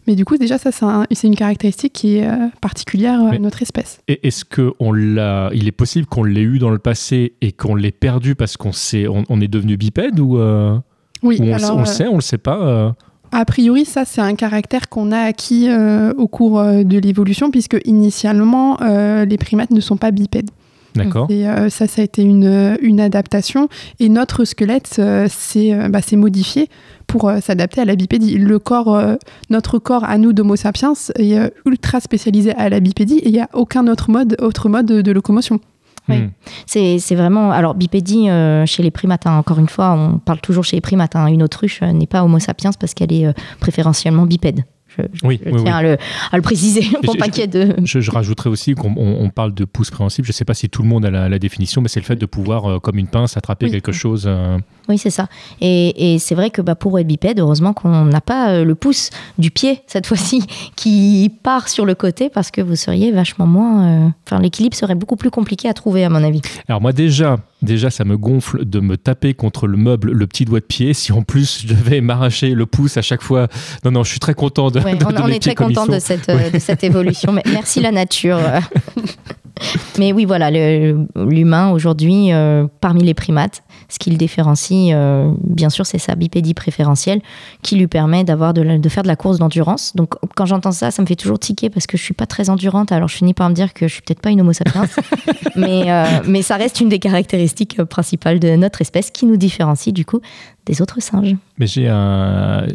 Mais 0.07 0.17
du 0.17 0.25
coup, 0.25 0.37
déjà, 0.37 0.59
ça, 0.59 0.73
c'est 0.73 0.85
un- 0.85 1.07
c'est 1.13 1.29
une 1.29 1.37
caractéristique 1.37 1.93
qui 1.93 2.17
est 2.17 2.27
euh, 2.29 2.49
particulière 2.61 3.21
euh, 3.23 3.31
à 3.31 3.39
notre 3.39 3.63
espèce. 3.63 4.01
Et 4.09 4.27
est-ce 4.27 4.45
que 4.45 4.73
on 4.81 4.93
l'a 4.93 5.51
Il 5.55 5.69
est 5.69 5.73
possible 5.73 6.07
qu'on 6.07 6.25
l'ait 6.25 6.41
eu 6.43 6.59
dans 6.59 6.71
le 6.71 6.79
passé 6.79 7.35
et 7.41 7.53
qu'on 7.53 7.75
l'ait 7.77 7.93
perdu 7.93 8.35
parce 8.35 8.57
qu'on 8.57 8.73
s'est, 8.73 9.07
on, 9.07 9.23
on 9.29 9.41
est 9.41 9.49
devenu 9.49 9.77
bipède 9.77 10.19
ou, 10.19 10.39
euh, 10.39 10.77
Oui, 11.23 11.37
ou 11.39 11.43
on, 11.45 11.47
le- 11.47 11.53
alors, 11.55 11.77
on 11.77 11.81
le 11.81 11.87
sait, 11.87 12.09
on 12.09 12.17
le 12.17 12.21
sait 12.21 12.39
pas 12.39 12.59
euh, 12.61 12.91
A 13.31 13.45
priori, 13.45 13.85
ça, 13.85 14.05
c'est 14.05 14.21
un 14.21 14.35
caractère 14.35 14.89
qu'on 14.89 15.13
a 15.13 15.19
acquis 15.21 15.69
euh, 15.69 16.13
au 16.17 16.27
cours 16.27 16.61
de 16.63 16.99
l'évolution, 16.99 17.51
puisque 17.53 17.79
initialement, 17.85 18.79
les 18.81 19.39
primates 19.39 19.71
ne 19.71 19.81
sont 19.81 19.97
pas 19.97 20.11
bipèdes. 20.11 20.51
D'accord. 20.95 21.27
Et 21.31 21.49
euh, 21.49 21.71
ça, 21.71 21.87
ça 21.87 22.03
a 22.03 22.05
été 22.05 22.23
une, 22.23 22.77
une 22.83 23.01
adaptation. 23.01 23.69
Et 24.01 24.09
notre 24.09 24.45
squelette 24.45 24.97
euh, 24.99 25.27
s'est 25.29 25.73
euh, 25.73 25.89
bah, 25.89 26.01
modifié 26.17 26.69
pour 27.07 27.29
euh, 27.29 27.41
s'adapter 27.41 27.81
à 27.81 27.85
la 27.85 27.97
bipédie. 27.97 28.37
Le 28.39 28.59
corps, 28.59 28.95
euh, 28.95 29.17
notre 29.51 29.79
corps 29.79 30.05
à 30.05 30.19
nous 30.19 30.33
d'Homo 30.33 30.57
sapiens 30.57 30.93
est 31.17 31.39
euh, 31.39 31.49
ultra 31.67 32.01
spécialisé 32.01 32.55
à 32.57 32.69
la 32.69 32.81
bipédie 32.81 33.19
et 33.19 33.29
il 33.29 33.33
n'y 33.33 33.41
a 33.41 33.49
aucun 33.55 33.87
autre 33.87 34.11
mode, 34.11 34.37
autre 34.41 34.69
mode 34.69 34.87
de 34.87 35.13
locomotion. 35.13 35.61
Oui. 36.09 36.19
Hmm. 36.19 36.31
C'est 36.67 36.99
c'est 36.99 37.15
vraiment. 37.15 37.53
Alors, 37.53 37.75
bipédie 37.75 38.29
euh, 38.29 38.67
chez 38.67 38.83
les 38.83 38.91
primates, 38.91 39.27
hein, 39.27 39.37
encore 39.39 39.61
une 39.61 39.69
fois, 39.69 39.93
on 39.93 40.19
parle 40.19 40.41
toujours 40.41 40.65
chez 40.65 40.77
les 40.77 40.81
primates. 40.81 41.15
hein, 41.15 41.27
une 41.27 41.45
autruche 41.45 41.81
euh, 41.83 41.93
n'est 41.93 42.09
pas 42.09 42.25
Homo 42.25 42.41
sapiens 42.41 42.73
parce 42.79 42.93
qu'elle 42.93 43.13
est 43.13 43.27
euh, 43.27 43.33
préférentiellement 43.61 44.27
bipède. 44.27 44.65
Je, 44.99 45.03
je- 45.13 45.27
Oui, 45.27 45.41
je 45.45 45.51
oui, 45.51 45.63
tiens 45.65 45.77
À, 45.77 45.83
le, 45.83 45.97
à 46.31 46.37
le 46.37 46.43
préciser 46.43 46.83
pour 47.05 47.17
pas 47.17 47.29
qu'il 47.29 47.41
y 47.41 47.45
ait 47.45 47.47
de. 47.47 47.75
Je, 47.85 48.11
rajouterais 48.11 48.51
aussi 48.51 48.75
qu'on 48.75 48.93
on- 48.97 49.25
on 49.25 49.31
parle 49.31 49.55
de 49.55 49.65
pouce 49.65 49.91
préhensible. 49.91 50.27
Je 50.27 50.31
ne 50.31 50.35
sais 50.35 50.45
pas 50.45 50.55
si 50.55 50.69
tout 50.69 50.83
le 50.83 50.89
monde 50.89 51.05
a 51.07 51.11
la, 51.11 51.29
la 51.29 51.39
définition, 51.39 51.81
mais 51.81 51.89
c'est 51.89 52.01
le 52.01 52.05
fait 52.07 52.17
de 52.17 52.27
pouvoir, 52.27 52.67
euh, 52.71 52.79
comme 52.79 52.99
une 52.99 53.07
pince, 53.07 53.37
attraper 53.37 53.71
quelque 53.71 53.93
chose. 53.93 54.25
euh, 54.27 54.59
Oui, 54.89 54.99
c'est 54.99 55.11
ça. 55.11 55.29
Et, 55.61 56.15
et 56.15 56.19
c'est 56.19 56.35
vrai 56.35 56.51
que 56.51 56.61
bah, 56.63 56.75
pour 56.75 56.99
être 56.99 57.07
bipède, 57.07 57.39
heureusement 57.41 57.73
qu'on 57.73 58.05
n'a 58.05 58.21
pas 58.21 58.51
euh, 58.51 58.65
le 58.65 58.75
pouce 58.75 59.11
du 59.39 59.51
pied, 59.51 59.81
cette 59.87 60.07
fois-ci, 60.07 60.45
qui 60.77 61.31
part 61.43 61.69
sur 61.69 61.85
le 61.87 61.95
côté 61.95 62.29
parce 62.29 62.51
que 62.51 62.61
vous 62.61 62.77
seriez 62.77 63.13
vachement 63.13 63.47
moins. 63.47 64.13
Enfin, 64.27 64.41
l'équilibre 64.41 64.77
serait 64.77 64.95
beaucoup 64.95 65.17
plus 65.17 65.31
compliqué 65.31 65.69
à 65.69 65.75
trouver, 65.75 66.05
à 66.05 66.09
mon 66.11 66.23
avis. 66.23 66.41
Alors 66.69 66.81
moi 66.81 66.93
déjà, 66.93 67.39
déjà 67.63 67.91
ça 67.91 68.05
me 68.05 68.17
gonfle 68.17 68.65
de 68.65 68.81
me 68.81 68.97
taper 68.97 69.35
contre 69.35 69.67
le 69.67 69.77
meuble 69.77 70.13
le 70.13 70.27
petit 70.27 70.45
doigt 70.45 70.61
de 70.61 70.65
pied. 70.65 70.95
Si 70.95 71.13
en 71.13 71.23
plus 71.23 71.63
je 71.63 71.75
devais 71.75 72.01
m'arracher 72.01 72.51
le 72.55 72.67
pouce 72.67 72.97
à 72.97 73.03
chaque 73.03 73.23
fois, 73.23 73.49
non 73.85 73.91
non, 73.93 74.05
je 74.05 74.11
suis 74.11 74.21
très 74.21 74.35
content 74.35 74.71
de. 74.71 74.81
Ouais, 74.81 74.95
de- 74.97 75.05
on, 75.05 75.11
de 75.13 75.21
on 75.21 75.27
mes 75.29 75.37
est 75.37 75.39
très 75.41 75.55
content 75.55 75.87
de 75.87 75.99
cette, 75.99 76.29
euh, 76.29 76.51
de 76.51 76.59
cette 76.59 76.85
évolution. 76.85 77.33
Mais 77.33 77.43
merci 77.53 77.81
la 77.81 77.93
nature. 77.93 78.39
Mais 79.99 80.13
oui, 80.13 80.25
voilà, 80.25 80.51
l'humain 80.51 81.71
aujourd'hui, 81.71 82.33
euh, 82.33 82.67
parmi 82.81 83.03
les 83.03 83.15
primates, 83.15 83.63
ce 83.89 83.99
qui 83.99 84.11
le 84.11 84.17
différencie, 84.17 84.93
euh, 84.95 85.31
bien 85.43 85.71
sûr, 85.71 85.85
c'est 85.85 85.99
sa 85.99 86.15
bipédie 86.15 86.55
préférentielle 86.55 87.21
qui 87.63 87.77
lui 87.77 87.87
permet 87.87 88.25
d'avoir 88.25 88.55
de, 88.55 88.89
faire 88.89 89.03
de 89.03 89.09
la 89.09 89.17
course 89.17 89.39
d'endurance. 89.39 89.95
Donc, 89.95 90.15
quand 90.35 90.47
j'entends 90.47 90.73
ça, 90.73 90.91
ça 90.91 91.03
me 91.03 91.07
fait 91.07 91.17
toujours 91.17 91.39
tiquer 91.39 91.69
parce 91.69 91.87
que 91.87 91.97
je 91.97 92.03
suis 92.03 92.15
pas 92.15 92.27
très 92.27 92.49
endurante. 92.49 92.91
Alors, 92.91 93.09
je 93.09 93.17
finis 93.17 93.35
par 93.35 93.49
me 93.51 93.55
dire 93.55 93.75
que 93.75 93.87
je 93.87 93.93
suis 93.93 94.03
peut-être 94.03 94.21
pas 94.21 94.31
une 94.31 94.41
Homo 94.41 94.53
sapiens, 94.53 94.87
mais, 95.57 95.91
euh, 95.91 96.05
mais 96.27 96.43
ça 96.43 96.57
reste 96.57 96.81
une 96.81 96.89
des 96.89 96.99
caractéristiques 96.99 97.83
principales 97.85 98.41
de 98.41 98.57
notre 98.57 98.81
espèce 98.81 99.11
qui 99.11 99.27
nous 99.27 99.37
différencie 99.37 99.93
du 99.93 100.05
coup 100.05 100.21
des 100.67 100.81
autres 100.81 101.01
singes. 101.03 101.37
Mais 101.59 101.67
j'ai 101.67 101.89
un, 101.89 102.67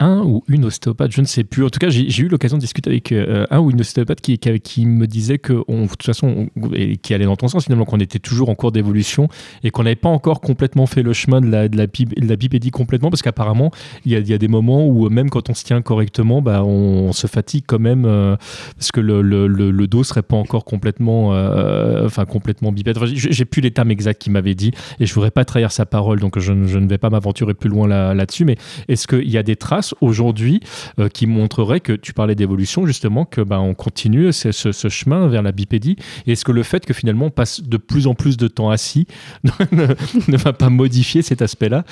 ou 0.00 0.42
une 0.48 0.64
ostéopathe, 0.64 1.12
je 1.12 1.20
ne 1.20 1.26
sais 1.26 1.44
plus. 1.44 1.64
En 1.64 1.70
tout 1.70 1.78
cas, 1.78 1.88
j'ai 1.88 2.22
eu 2.22 2.28
l'occasion 2.28 2.56
de 2.56 2.60
discuter 2.60 2.90
avec 2.90 3.12
euh, 3.12 3.46
un 3.50 3.58
ou 3.60 3.70
une 3.70 3.80
ostéopathe 3.80 4.20
qui, 4.20 4.86
me 4.86 5.06
disait 5.06 5.38
que, 5.38 5.52
de 5.52 5.86
toute 5.88 6.02
façon, 6.02 6.48
on- 6.56 6.72
et 6.74 6.96
qui 6.96 7.14
allait 7.14 7.24
dans 7.24 7.36
ton 7.36 7.48
sens 7.48 7.64
finalement, 7.64 7.84
qu'on 7.84 8.00
était 8.00 8.18
toujours 8.18 8.48
en 8.48 8.54
cours 8.54 8.72
d'évolution 8.72 9.28
et 9.62 9.70
qu'on 9.70 9.84
n'avait 9.84 9.96
pas 9.96 10.08
encore 10.08 10.40
complètement 10.40 10.86
fait 10.86 11.02
le 11.02 11.12
chemin 11.12 11.40
de 11.40 11.50
la, 11.50 12.36
bipédie 12.36 12.70
complètement, 12.70 13.10
parce 13.10 13.22
qu'apparemment, 13.22 13.70
il 14.04 14.12
y 14.12 14.34
a, 14.34 14.38
des 14.38 14.48
moments 14.48 14.86
où 14.86 15.06
euh, 15.06 15.10
même 15.10 15.30
quand 15.30 15.50
on 15.50 15.54
se 15.54 15.64
tient 15.64 15.80
correctement, 15.82 16.42
bah, 16.42 16.64
on, 16.64 17.12
se 17.12 17.26
fatigue 17.26 17.64
quand 17.66 17.80
même, 17.80 18.04
euh, 18.04 18.36
parce 18.76 18.92
que 18.92 19.00
le, 19.00 19.86
dos 19.86 20.04
serait 20.04 20.22
pas 20.22 20.36
encore 20.36 20.64
complètement, 20.64 21.34
euh, 21.34 22.06
enfin, 22.06 22.24
complètement 22.24 22.72
bipède. 22.72 22.98
J'ai 23.04 23.44
plus 23.44 23.60
les 23.60 23.70
termes 23.70 23.90
exacts 23.90 24.22
qu'il 24.22 24.32
m'avait 24.32 24.54
dit, 24.54 24.72
et 25.00 25.06
je 25.06 25.14
voudrais 25.14 25.30
pas 25.30 25.44
trahir 25.44 25.72
sa 25.72 25.86
parole, 25.86 26.20
donc 26.20 26.38
je, 26.38 26.52
ne- 26.52 26.78
ne 26.78 26.88
vais 26.88 26.98
pas 26.98 27.10
m'aventurer 27.28 27.52
plus 27.54 27.68
loin 27.68 27.86
là- 27.86 28.14
là-dessus, 28.14 28.44
mais 28.46 28.56
est-ce 28.88 29.06
qu'il 29.06 29.28
y 29.30 29.36
a 29.36 29.42
des 29.42 29.56
traces 29.56 29.94
aujourd'hui 30.00 30.60
euh, 30.98 31.08
qui 31.08 31.26
montreraient 31.26 31.80
que 31.80 31.92
tu 31.92 32.14
parlais 32.14 32.34
d'évolution, 32.34 32.86
justement, 32.86 33.24
que 33.26 33.42
bah, 33.42 33.60
on 33.60 33.74
continue 33.74 34.32
ce, 34.32 34.50
ce- 34.52 34.72
ce 34.72 34.88
chemin 34.88 35.28
vers 35.28 35.42
la 35.42 35.52
bipédie? 35.52 35.96
Et 36.26 36.32
est-ce 36.32 36.44
que 36.44 36.52
le 36.52 36.62
fait 36.62 36.86
que 36.86 36.94
finalement 36.94 37.26
on 37.26 37.30
passe 37.30 37.60
de 37.62 37.76
plus 37.76 38.06
en 38.06 38.14
plus 38.14 38.36
de 38.38 38.48
temps 38.48 38.70
assis 38.70 39.06
ne, 39.72 39.86
ne 40.28 40.36
va 40.38 40.52
pas 40.54 40.70
modifier 40.70 41.20
cet 41.22 41.42
aspect-là? 41.42 41.84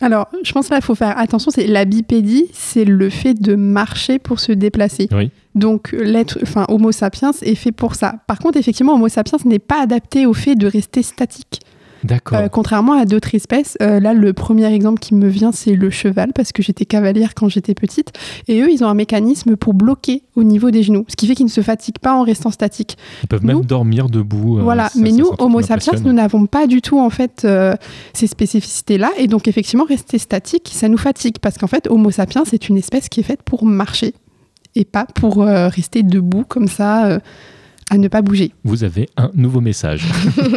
Alors, 0.00 0.28
je 0.44 0.52
pense 0.52 0.68
qu'il 0.68 0.80
faut 0.80 0.94
faire 0.94 1.18
attention. 1.18 1.50
C'est 1.50 1.66
la 1.66 1.84
bipédie, 1.84 2.46
c'est 2.52 2.84
le 2.84 3.10
fait 3.10 3.34
de 3.34 3.56
marcher 3.56 4.20
pour 4.20 4.38
se 4.38 4.52
déplacer. 4.52 5.08
Oui. 5.10 5.32
Donc, 5.56 5.90
l'être, 5.90 6.38
enfin, 6.42 6.64
Homo 6.68 6.92
sapiens 6.92 7.32
est 7.42 7.56
fait 7.56 7.72
pour 7.72 7.96
ça. 7.96 8.14
Par 8.28 8.38
contre, 8.38 8.58
effectivement, 8.58 8.94
Homo 8.94 9.08
sapiens 9.08 9.38
n'est 9.44 9.58
pas 9.58 9.82
adapté 9.82 10.24
au 10.24 10.34
fait 10.34 10.54
de 10.54 10.68
rester 10.68 11.02
statique. 11.02 11.60
D'accord. 12.04 12.38
Euh, 12.38 12.48
contrairement 12.48 12.92
à 12.92 13.04
d'autres 13.04 13.34
espèces, 13.34 13.76
euh, 13.82 13.98
là, 14.00 14.14
le 14.14 14.32
premier 14.32 14.72
exemple 14.72 15.00
qui 15.00 15.14
me 15.14 15.28
vient, 15.28 15.50
c'est 15.52 15.74
le 15.74 15.90
cheval, 15.90 16.32
parce 16.32 16.52
que 16.52 16.62
j'étais 16.62 16.84
cavalière 16.84 17.34
quand 17.34 17.48
j'étais 17.48 17.74
petite. 17.74 18.12
Et 18.46 18.60
eux, 18.62 18.70
ils 18.70 18.84
ont 18.84 18.88
un 18.88 18.94
mécanisme 18.94 19.56
pour 19.56 19.74
bloquer 19.74 20.22
au 20.36 20.44
niveau 20.44 20.70
des 20.70 20.82
genoux, 20.82 21.04
ce 21.08 21.16
qui 21.16 21.26
fait 21.26 21.34
qu'ils 21.34 21.46
ne 21.46 21.50
se 21.50 21.60
fatiguent 21.60 21.98
pas 22.00 22.14
en 22.14 22.22
restant 22.22 22.50
statiques. 22.50 22.96
Ils 23.24 23.26
peuvent 23.28 23.42
nous- 23.44 23.58
même 23.58 23.64
dormir 23.64 24.08
debout. 24.08 24.58
euh, 24.58 24.62
voilà, 24.62 24.88
ça- 24.88 24.98
mais 25.00 25.10
ça, 25.10 25.16
nous, 25.16 25.26
Homo 25.38 25.60
sapiens, 25.62 25.92
nous 26.04 26.12
n'avons 26.12 26.46
pas 26.46 26.66
du 26.66 26.82
tout 26.82 26.98
en 27.00 27.10
fait 27.10 27.46
ces 28.12 28.26
spécificités-là, 28.26 29.10
et 29.18 29.26
donc 29.26 29.48
effectivement, 29.48 29.84
rester 29.84 30.18
statique, 30.18 30.70
ça 30.72 30.88
nous 30.88 30.98
fatigue, 30.98 31.38
parce 31.40 31.58
qu'en 31.58 31.66
fait, 31.66 31.88
Homo 31.90 32.10
sapiens, 32.10 32.44
c'est 32.46 32.68
une 32.68 32.76
espèce 32.78 33.08
qui 33.08 33.20
est 33.20 33.24
faite 33.24 33.42
pour 33.42 33.64
marcher 33.64 34.14
et 34.76 34.84
pas 34.84 35.06
pour 35.14 35.38
rester 35.44 36.02
debout 36.02 36.44
comme 36.46 36.68
ça, 36.68 37.18
à 37.90 37.98
ne 37.98 38.08
pas 38.08 38.22
bouger. 38.22 38.52
Vous 38.64 38.84
avez 38.84 39.08
un 39.16 39.30
nouveau 39.34 39.60
message. 39.60 40.04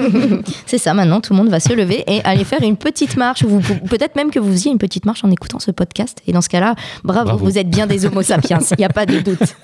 C'est 0.65 0.78
ça, 0.78 0.94
maintenant 0.94 1.22
tout 1.22 1.34
le 1.34 1.38
monde 1.38 1.50
va 1.50 1.60
se 1.60 1.74
lever 1.74 2.04
et 2.08 2.22
aller 2.24 2.44
faire 2.44 2.62
une 2.62 2.78
petite 2.78 3.15
marche. 3.17 3.44
Vous- 3.44 3.62
Peut-être 3.89 4.15
même 4.15 4.32
que 4.32 4.39
vous 4.39 4.52
faisiez 4.52 4.72
une 4.72 4.78
petite 4.78 5.06
marche 5.06 5.24
en 5.24 5.32
écoutant 5.32 5.60
ce 5.60 5.72
podcast. 5.72 6.22
Et 6.28 6.34
dans 6.34 6.41
ce 6.41 6.50
cas-là, 6.50 6.76
bravo, 7.04 7.26
Bravo. 7.30 7.46
vous 7.46 7.58
êtes 7.58 7.70
bien 7.70 7.88
des 7.88 8.06
Homo 8.06 8.22
sapiens, 8.22 8.60
il 8.72 8.76
n'y 8.80 8.86
a 8.86 8.89
pas 8.89 9.06
de 9.06 9.20
doute. 9.20 9.56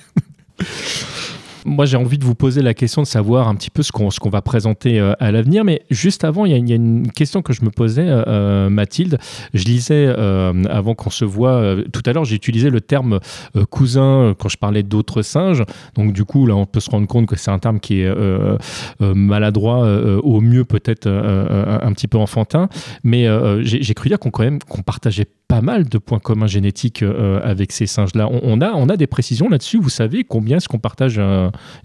Moi, 1.68 1.86
j'ai 1.86 1.98
envie 1.98 2.18
de 2.18 2.24
vous 2.24 2.34
poser 2.34 2.62
la 2.62 2.74
question 2.74 3.02
de 3.02 3.08
savoir 3.08 3.50
un 3.50 3.56
petit 3.56 3.70
peu 3.70 3.84
ce 3.84 3.92
qu'on 3.92 4.08
qu'on 4.08 4.30
va 4.30 4.42
présenter 4.42 5.00
euh, 5.00 5.14
à 5.20 5.32
l'avenir. 5.32 5.66
Mais 5.66 5.82
juste 5.92 6.24
avant, 6.24 6.46
il 6.46 6.52
y, 6.70 6.72
a- 6.74 6.76
une 6.76 7.12
question 7.12 7.42
que 7.42 7.52
je 7.52 7.64
me 7.64 7.70
posais, 7.70 8.08
euh, 8.08 8.24
euh, 8.28 8.70
Mathilde. 8.70 9.18
Je 9.54 9.66
lisais, 9.66 10.06
euh, 10.08 10.64
avant 10.70 10.96
qu'on 10.96 11.10
se 11.10 11.26
voit, 11.26 11.52
euh, 11.56 11.84
tout 11.92 12.02
à 12.06 12.14
l'heure, 12.14 12.24
j'ai 12.26 12.36
utilisé 12.36 12.70
le 12.70 12.80
terme 12.80 13.20
euh, 13.56 13.66
cousin 13.66 14.22
euh, 14.30 14.34
quand 14.34 14.48
je 14.48 14.58
parlais 14.58 14.82
d'autres 14.82 15.22
singes. 15.22 15.64
Donc, 15.96 16.14
du 16.14 16.24
coup, 16.24 16.46
là, 16.46 16.56
on 16.56 16.66
peut 16.66 16.80
se 16.80 16.90
rendre 16.90 17.08
compte 17.08 17.28
que 17.28 17.36
c'est 17.36 17.52
un 17.52 17.60
terme 17.60 17.80
qui 17.82 18.00
est 18.02 18.06
euh, 18.08 18.58
euh, 19.02 19.14
maladroit, 19.14 19.84
euh, 19.84 20.20
au 20.24 20.40
mieux 20.40 20.64
peut-être 20.64 21.08
euh, 21.08 21.48
euh, 21.52 21.80
un 21.82 21.92
petit 21.92 22.08
peu 22.08 22.18
enfantin. 22.18 22.70
Mais 23.04 23.28
euh, 23.28 23.62
j'ai 23.64 23.94
cru 23.94 24.08
dire 24.10 24.20
qu'on 24.20 24.32
quand 24.32 24.48
partageait 24.86 25.28
pas 25.48 25.62
mal 25.62 25.88
de 25.88 25.98
points 25.98 26.20
communs 26.20 26.48
génétiques 26.48 27.04
avec 27.44 27.72
ces 27.72 27.88
singes-là. 27.88 28.30
On, 28.44 28.60
a, 28.62 28.72
on 28.74 28.90
a 28.90 28.98
des 28.98 29.08
précisions 29.08 29.50
là-dessus. 29.50 29.80
Vous 29.80 29.90
savez 29.90 30.24
combien 30.24 30.58
est-ce 30.58 30.68
qu'on 30.68 30.80
partage 30.80 31.22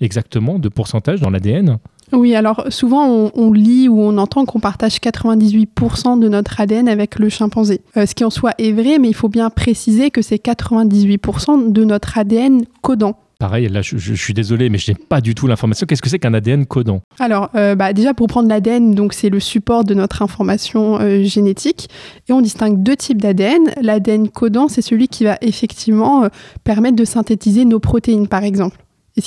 exactement 0.00 0.58
de 0.58 0.68
pourcentage 0.68 1.20
dans 1.20 1.30
l'ADN 1.30 1.78
oui, 2.14 2.34
alors 2.34 2.66
souvent 2.68 3.30
on, 3.34 3.52
lit 3.54 3.88
ou 3.88 3.98
on 3.98 4.18
entend 4.18 4.44
qu'on 4.44 4.60
partage 4.60 4.96
98% 4.96 6.20
de 6.20 6.28
notre 6.28 6.60
ADN 6.60 6.86
avec 6.86 7.18
le 7.18 7.30
chimpanzé. 7.30 7.80
ce 7.94 8.14
qui 8.14 8.22
en 8.22 8.28
soi 8.28 8.52
est 8.58 8.72
vrai, 8.72 8.98
mais 8.98 9.08
il 9.08 9.14
faut 9.14 9.30
bien 9.30 9.48
préciser 9.48 10.10
que 10.10 10.20
c'est 10.20 10.36
98% 10.36 11.72
de 11.72 11.84
notre 11.84 12.18
ADN 12.18 12.64
codant. 12.82 13.16
Pareil, 13.42 13.68
là, 13.68 13.82
je, 13.82 14.14
suis 14.14 14.34
désolé, 14.34 14.68
mais 14.68 14.78
je 14.78 14.92
n'ai 14.92 14.96
pas 14.96 15.20
du 15.20 15.34
tout 15.34 15.48
l'information. 15.48 15.84
Qu'est-ce 15.84 16.00
que 16.00 16.08
c'est 16.08 16.20
qu'un 16.20 16.32
ADN 16.32 16.64
codant? 16.64 17.00
Alors, 17.18 17.50
euh, 17.56 17.74
bah, 17.74 17.92
déjà, 17.92 18.14
pour 18.14 18.28
prendre 18.28 18.48
l'ADN, 18.48 18.94
donc 18.94 19.14
c'est 19.14 19.30
le 19.30 19.40
support 19.40 19.82
de 19.82 19.94
notre 19.94 20.22
information 20.22 21.00
euh, 21.00 21.24
génétique. 21.24 21.88
Et 22.28 22.32
on 22.32 22.40
distingue 22.40 22.84
deux 22.84 22.94
types 22.94 23.20
d'ADN. 23.20 23.72
L'ADN 23.80 24.28
codant, 24.28 24.68
c'est 24.68 24.80
celui 24.80 25.08
qui 25.08 25.24
va 25.24 25.38
effectivement 25.40 26.22
euh, 26.22 26.28
permettre 26.62 26.94
de 26.94 27.04
synthétiser 27.04 27.64
nos 27.64 27.80
protéines, 27.80 28.28
par 28.28 28.44
exemple. 28.44 28.76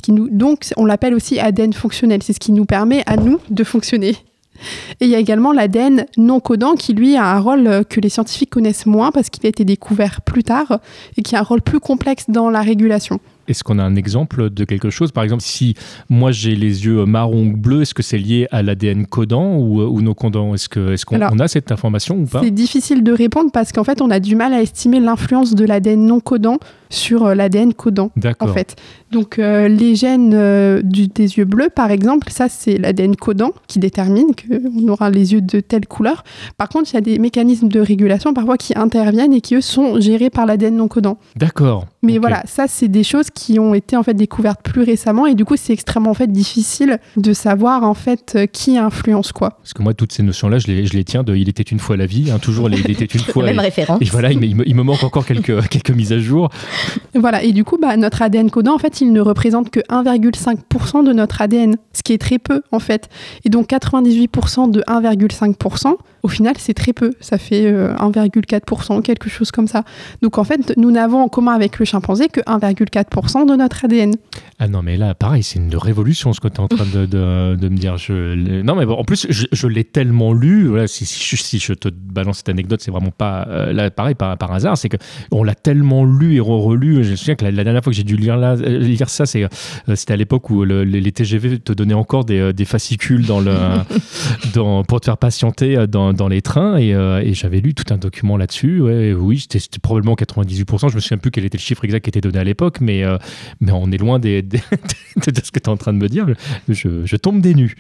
Donc, 0.10 0.66
on 0.78 0.86
l'appelle 0.86 1.14
aussi 1.14 1.40
ADN 1.40 1.74
fonctionnel. 1.74 2.24
C'est 2.24 2.34
ce 2.34 2.40
qui 2.40 2.52
nous 2.52 2.66
permet 2.66 3.04
à 3.06 3.18
nous 3.18 3.40
de 3.50 3.64
fonctionner. 3.64 4.16
Et 5.02 5.06
il 5.06 5.10
y 5.10 5.16
a 5.16 5.20
également 5.20 5.52
l'ADN 5.52 6.06
non 6.18 6.40
codant 6.40 6.76
qui, 6.76 6.94
lui, 6.94 7.18
a 7.18 7.26
un 7.26 7.40
rôle 7.40 7.84
que 7.90 8.00
les 8.00 8.10
scientifiques 8.10 8.50
connaissent 8.50 8.86
moins 8.86 9.12
parce 9.12 9.30
qu'il 9.30 9.46
a 9.46 9.50
été 9.50 9.66
découvert 9.66 10.22
plus 10.22 10.44
tard 10.44 10.80
et 11.18 11.22
qui 11.22 11.36
a 11.36 11.40
un 11.40 11.44
rôle 11.44 11.62
plus 11.62 11.80
complexe 11.80 12.26
dans 12.30 12.50
la 12.50 12.62
régulation. 12.62 13.20
Est-ce 13.48 13.64
qu'on 13.64 13.80
a 13.80 13.84
un 13.84 13.96
exemple 13.96 14.50
de 14.50 14.64
quelque 14.64 14.90
chose? 14.90 15.12
Par 15.12 15.24
exemple, 15.24 15.44
si 15.44 15.76
moi 16.10 16.32
j'ai 16.32 16.56
les 16.56 16.86
yeux 16.86 17.06
marron 17.06 17.48
ou 17.48 17.58
bleus, 17.58 17.82
est-ce 17.82 17.94
que 17.94 18.04
c'est 18.04 18.18
lié 18.18 18.48
à 18.52 18.64
l'ADN 18.64 19.06
codant 19.06 19.56
ou, 19.58 19.82
ou 19.82 20.02
non 20.02 20.14
codant? 20.14 20.54
Est-ce 20.54 20.70
qu'on 20.70 20.92
est 20.92 21.26
qu'on 21.26 21.40
a 21.40 21.48
cette 21.48 21.72
information 21.72 22.18
ou 22.18 22.26
pas? 22.26 22.42
C'est 22.44 22.52
difficile 22.52 23.04
de 23.04 23.12
répondre 23.12 23.52
parce 23.52 23.72
qu'en 23.72 23.84
fait, 23.84 24.02
on 24.02 24.10
a 24.10 24.20
du 24.20 24.36
mal 24.36 24.54
à 24.54 24.62
estimer 24.62 25.00
l'influence 25.00 25.56
de 25.56 25.66
l'ADN 25.66 26.06
non 26.06 26.20
codant 26.20 26.58
sur 26.90 27.26
euh, 27.26 27.36
l'ADN 27.36 27.74
codant. 27.74 28.12
En 28.40 28.48
fait. 28.48 28.76
Donc 29.12 29.40
euh, 29.40 29.68
les 29.68 29.96
gènes 29.96 30.34
euh, 30.34 30.82
du, 30.82 31.08
des 31.08 31.38
yeux 31.38 31.46
bleus, 31.46 31.70
par 31.70 31.92
exemple, 31.92 32.30
ça 32.32 32.48
c'est 32.50 32.78
l'ADN 32.78 33.16
codant 33.16 33.52
qui 33.68 33.80
détermine 33.80 34.28
qu'on 34.36 34.88
aura 34.88 35.10
les 35.10 35.34
yeux 35.34 35.42
de 35.42 35.60
telle 35.60 35.88
couleur. 35.88 36.24
Par 36.58 36.70
contre, 36.70 36.92
il 36.92 36.96
y 36.96 36.98
a 36.98 37.02
des 37.02 37.20
mécanismes 37.20 37.68
de 37.68 37.80
régulation 37.80 38.34
parfois 38.34 38.58
qui 38.58 38.74
interviennent 38.78 39.34
et 39.34 39.42
qui 39.42 39.56
eux 39.56 39.62
sont 39.62 40.00
gérés 40.00 40.30
par 40.30 40.46
l'ADN 40.46 40.76
non 40.76 40.88
codant. 40.88 41.18
D'accord. 41.36 41.86
Mais 42.02 42.18
voilà, 42.18 42.44
ça 42.46 42.66
c'est 42.68 42.88
des 42.88 43.04
choses 43.04 43.30
qui 43.36 43.60
ont 43.60 43.74
été 43.76 43.96
en 43.98 44.04
fait 44.04 44.14
découvertes 44.14 44.62
plus 44.64 44.82
récemment 44.82 45.28
et 45.28 45.36
du 45.36 45.46
coup 45.46 45.56
c'est 45.58 45.74
extrêmement 45.74 46.10
en 46.10 46.16
fait 46.16 46.32
difficile 46.32 47.00
de 47.18 47.34
savoir 47.34 47.84
en 47.84 47.94
fait 47.94 48.38
qui 48.52 48.78
influence 48.78 49.32
quoi. 49.32 49.52
Parce 49.62 49.74
que 49.74 49.84
moi 49.84 49.94
toutes 49.94 50.14
ces 50.14 50.24
notions 50.24 50.48
là 50.50 50.58
je 50.58 50.68
les, 50.68 50.86
je 50.86 50.94
les 50.94 51.04
tiens 51.04 51.24
de 51.24 51.36
il 51.36 51.50
était 51.50 51.64
une 51.64 51.80
fois 51.80 51.98
la 51.98 52.06
vie, 52.06 52.32
hein, 52.32 52.40
toujours 52.40 52.70
les, 52.70 52.80
il 52.80 52.92
était 52.92 53.06
une 53.06 53.20
fois. 53.32 53.44
la 53.44 53.52
même 53.52 53.60
référence. 53.60 54.02
Et 54.02 54.06
voilà, 54.06 54.32
il 54.32 54.40
me, 54.40 54.68
il 54.68 54.76
me, 54.76 54.84
manque 54.84 55.04
encore 55.04 55.26
quelques, 55.26 55.68
quelques 55.70 55.92
mises 55.92 56.14
à 56.14 56.20
jour. 56.20 56.50
Voilà, 57.14 57.44
et 57.44 57.52
du 57.52 57.64
coup 57.64 57.78
bah, 57.78 57.98
notre 57.98 58.22
ADN 58.22 58.50
codant 58.50 58.76
en 58.76 58.80
fait 58.80 59.02
il 59.02 59.12
ne 59.12 59.22
représente 59.22 59.70
que 59.70 59.82
1,5% 59.82 61.06
de 61.06 61.14
notre 61.14 61.42
ADN, 61.42 61.76
ce 61.94 62.04
qui 62.04 62.14
est 62.14 62.18
très 62.18 62.40
peu 62.40 62.62
en 62.72 62.80
fait. 62.80 63.10
Et 63.44 63.50
donc 63.50 63.70
98% 63.70 64.72
de 64.72 64.82
1,5%, 64.82 65.96
au 66.24 66.28
final 66.28 66.56
c'est 66.58 66.74
très 66.74 66.94
peu, 66.94 67.12
ça 67.20 67.38
fait 67.38 67.72
1,4%, 67.72 68.98
euh, 68.98 69.02
quelque 69.02 69.30
chose 69.30 69.52
comme 69.52 69.68
ça. 69.68 69.84
Donc 70.22 70.38
en 70.38 70.46
fait 70.46 70.74
nous 70.78 70.92
n'avons 70.92 71.22
en 71.22 71.28
commun 71.28 71.54
avec 71.54 71.80
le 71.80 71.86
chimpanzé 71.86 72.30
que 72.30 72.42
1,4% 72.42 73.25
de 73.34 73.56
notre 73.56 73.86
ADN. 73.86 74.14
Ah 74.58 74.70
non, 74.70 74.82
mais 74.82 74.96
là, 74.96 75.14
pareil, 75.14 75.44
c'est 75.44 75.60
une 75.60 75.76
révolution 75.76 76.32
ce 76.32 76.40
que 76.40 76.48
tu 76.48 76.56
es 76.56 76.60
en 76.62 76.70
train 76.70 76.86
de, 76.86 77.06
de, 77.06 77.70
me 77.70 77.76
dire. 77.76 77.98
Je, 77.98 78.62
non, 78.62 78.76
mais 78.76 78.86
bon, 78.86 78.94
en 78.94 79.04
plus, 79.04 79.28
je, 79.30 79.68
l'ai 79.68 79.84
tellement 79.84 80.32
lu. 80.32 80.68
Voilà, 80.68 80.88
si, 80.88 81.06
si, 81.06 81.60
je 81.60 81.74
te 81.74 81.90
balance 81.90 82.38
cette 82.38 82.50
anecdote, 82.50 82.80
c'est 82.82 82.92
vraiment 82.92 83.12
pas 83.12 83.46
euh, 83.50 83.74
là, 83.74 83.92
pareil 83.92 84.16
par, 84.16 84.38
par 84.38 84.54
hasard. 84.54 84.78
C'est 84.78 84.90
qu'on 84.90 85.44
l'a 85.44 85.56
tellement 85.56 86.06
lu 86.06 86.36
et 86.36 86.40
relu. 86.40 87.04
Je 87.04 87.12
me 87.12 87.16
souviens 87.18 87.36
que 87.36 87.44
la, 87.44 87.64
dernière 87.64 87.84
fois 87.84 87.92
que 87.92 87.98
j'ai 87.98 88.04
dû 88.04 88.16
lire, 88.16 88.38
là, 88.38 88.54
euh, 88.54 88.80
lire 88.80 89.10
ça, 89.10 89.26
c'est, 89.26 89.44
euh, 89.44 89.96
c'était 89.96 90.14
à 90.14 90.18
l'époque 90.18 90.50
où 90.50 90.64
les, 90.64 91.12
TGV 91.12 91.60
te 91.60 91.74
donnaient 91.74 91.94
encore 91.94 92.24
des, 92.24 92.54
des 92.54 92.66
fascicules 92.66 93.26
dans 93.26 93.42
le, 93.42 93.56
dans, 94.54 94.86
pour 94.86 95.02
te 95.02 95.06
faire 95.06 95.18
patienter 95.18 95.86
dans, 95.88 96.14
dans 96.14 96.30
les 96.30 96.42
trains. 96.42 96.78
Et, 96.78 96.92
et, 96.92 97.34
j'avais 97.34 97.60
lu 97.60 97.74
tout 97.74 97.94
un 97.94 97.98
document 97.98 98.38
là-dessus. 98.38 98.80
Ouais, 98.80 99.14
oui, 99.14 99.46
c'était, 99.52 99.80
probablement 99.82 100.16
98%. 100.16 100.90
Je 100.90 100.96
me 100.96 101.02
souviens 101.02 101.18
plus 101.18 101.32
quel 101.32 101.44
était 101.44 101.58
le 101.58 101.64
chiffre 101.64 101.84
exact 101.84 102.02
qui 102.02 102.10
était 102.10 102.22
donné 102.22 102.40
à 102.40 102.44
l'époque, 102.46 102.80
mais, 102.80 103.04
mais 103.60 103.72
on 103.72 103.92
est 103.92 103.98
loin 103.98 104.20
des 104.20 104.42
de, 104.42 104.58
ce 105.44 105.52
que 105.52 105.60
tu 105.60 105.66
es 105.66 105.70
en 105.70 105.78
train 105.78 105.94
de 105.94 105.98
me 105.98 106.08
dire, 106.08 106.26
je, 106.70 107.16
tombe 107.16 107.42
des 107.42 107.54
nues. 107.54 107.76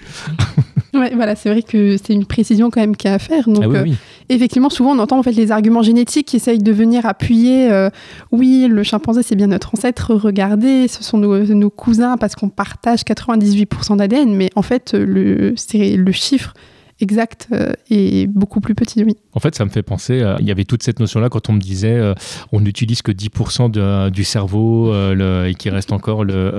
ouais, 0.93 1.13
voilà, 1.15 1.35
c'est 1.35 1.49
vrai 1.49 1.61
que 1.61 1.97
c'est 1.97 2.13
une 2.13 2.25
précision 2.25 2.69
quand 2.69 2.79
même 2.79 2.95
qu'il 2.95 3.09
y 3.09 3.11
a 3.11 3.15
à 3.15 3.19
faire. 3.19 3.47
Donc, 3.47 3.63
ah 3.63 3.77
euh, 3.77 3.85
effectivement, 4.29 4.69
souvent 4.69 4.91
on 4.91 4.99
entend 4.99 5.19
en 5.19 5.23
fait 5.23 5.33
les 5.33 5.51
arguments 5.51 5.83
génétiques 5.83 6.27
qui 6.27 6.37
essayent 6.37 6.59
de 6.59 6.71
venir 6.71 7.05
appuyer. 7.05 7.71
Euh, 7.71 7.89
oui, 8.31 8.67
le 8.69 8.83
chimpanzé 8.83 9.21
c'est 9.23 9.35
bien 9.35 9.47
notre 9.47 9.73
ancêtre. 9.73 10.13
Regardez, 10.13 10.87
ce 10.87 11.03
sont 11.03 11.17
nos, 11.17 11.43
nos 11.43 11.69
cousins 11.69 12.17
parce 12.17 12.35
qu'on 12.35 12.49
partage 12.49 13.01
98% 13.01 13.97
d'ADN. 13.97 14.33
Mais 14.35 14.49
en 14.55 14.61
fait, 14.61 14.93
le, 14.93 15.53
c'est 15.55 15.95
le 15.95 16.11
chiffre 16.11 16.53
exact 17.01 17.49
euh, 17.51 17.73
et 17.89 18.27
beaucoup 18.27 18.61
plus 18.61 18.73
petit, 18.73 19.03
oui. 19.03 19.17
En 19.33 19.39
fait, 19.39 19.53
ça 19.55 19.65
me 19.65 19.69
fait 19.69 19.83
penser, 19.83 20.23
il 20.39 20.45
y 20.45 20.51
avait 20.51 20.63
toute 20.63 20.81
cette 20.81 20.99
notion-là 20.99 21.29
quand 21.29 21.49
on 21.49 21.53
me 21.53 21.59
disait 21.59 21.93
euh, 21.93 22.13
on 22.53 22.61
n'utilise 22.61 23.01
que 23.01 23.11
10% 23.11 23.69
de, 23.69 24.09
du 24.09 24.23
cerveau 24.23 24.93
euh, 24.93 25.45
et 25.45 25.55
qu'il 25.55 25.71
reste 25.71 25.91
encore 25.91 26.23
le. 26.23 26.53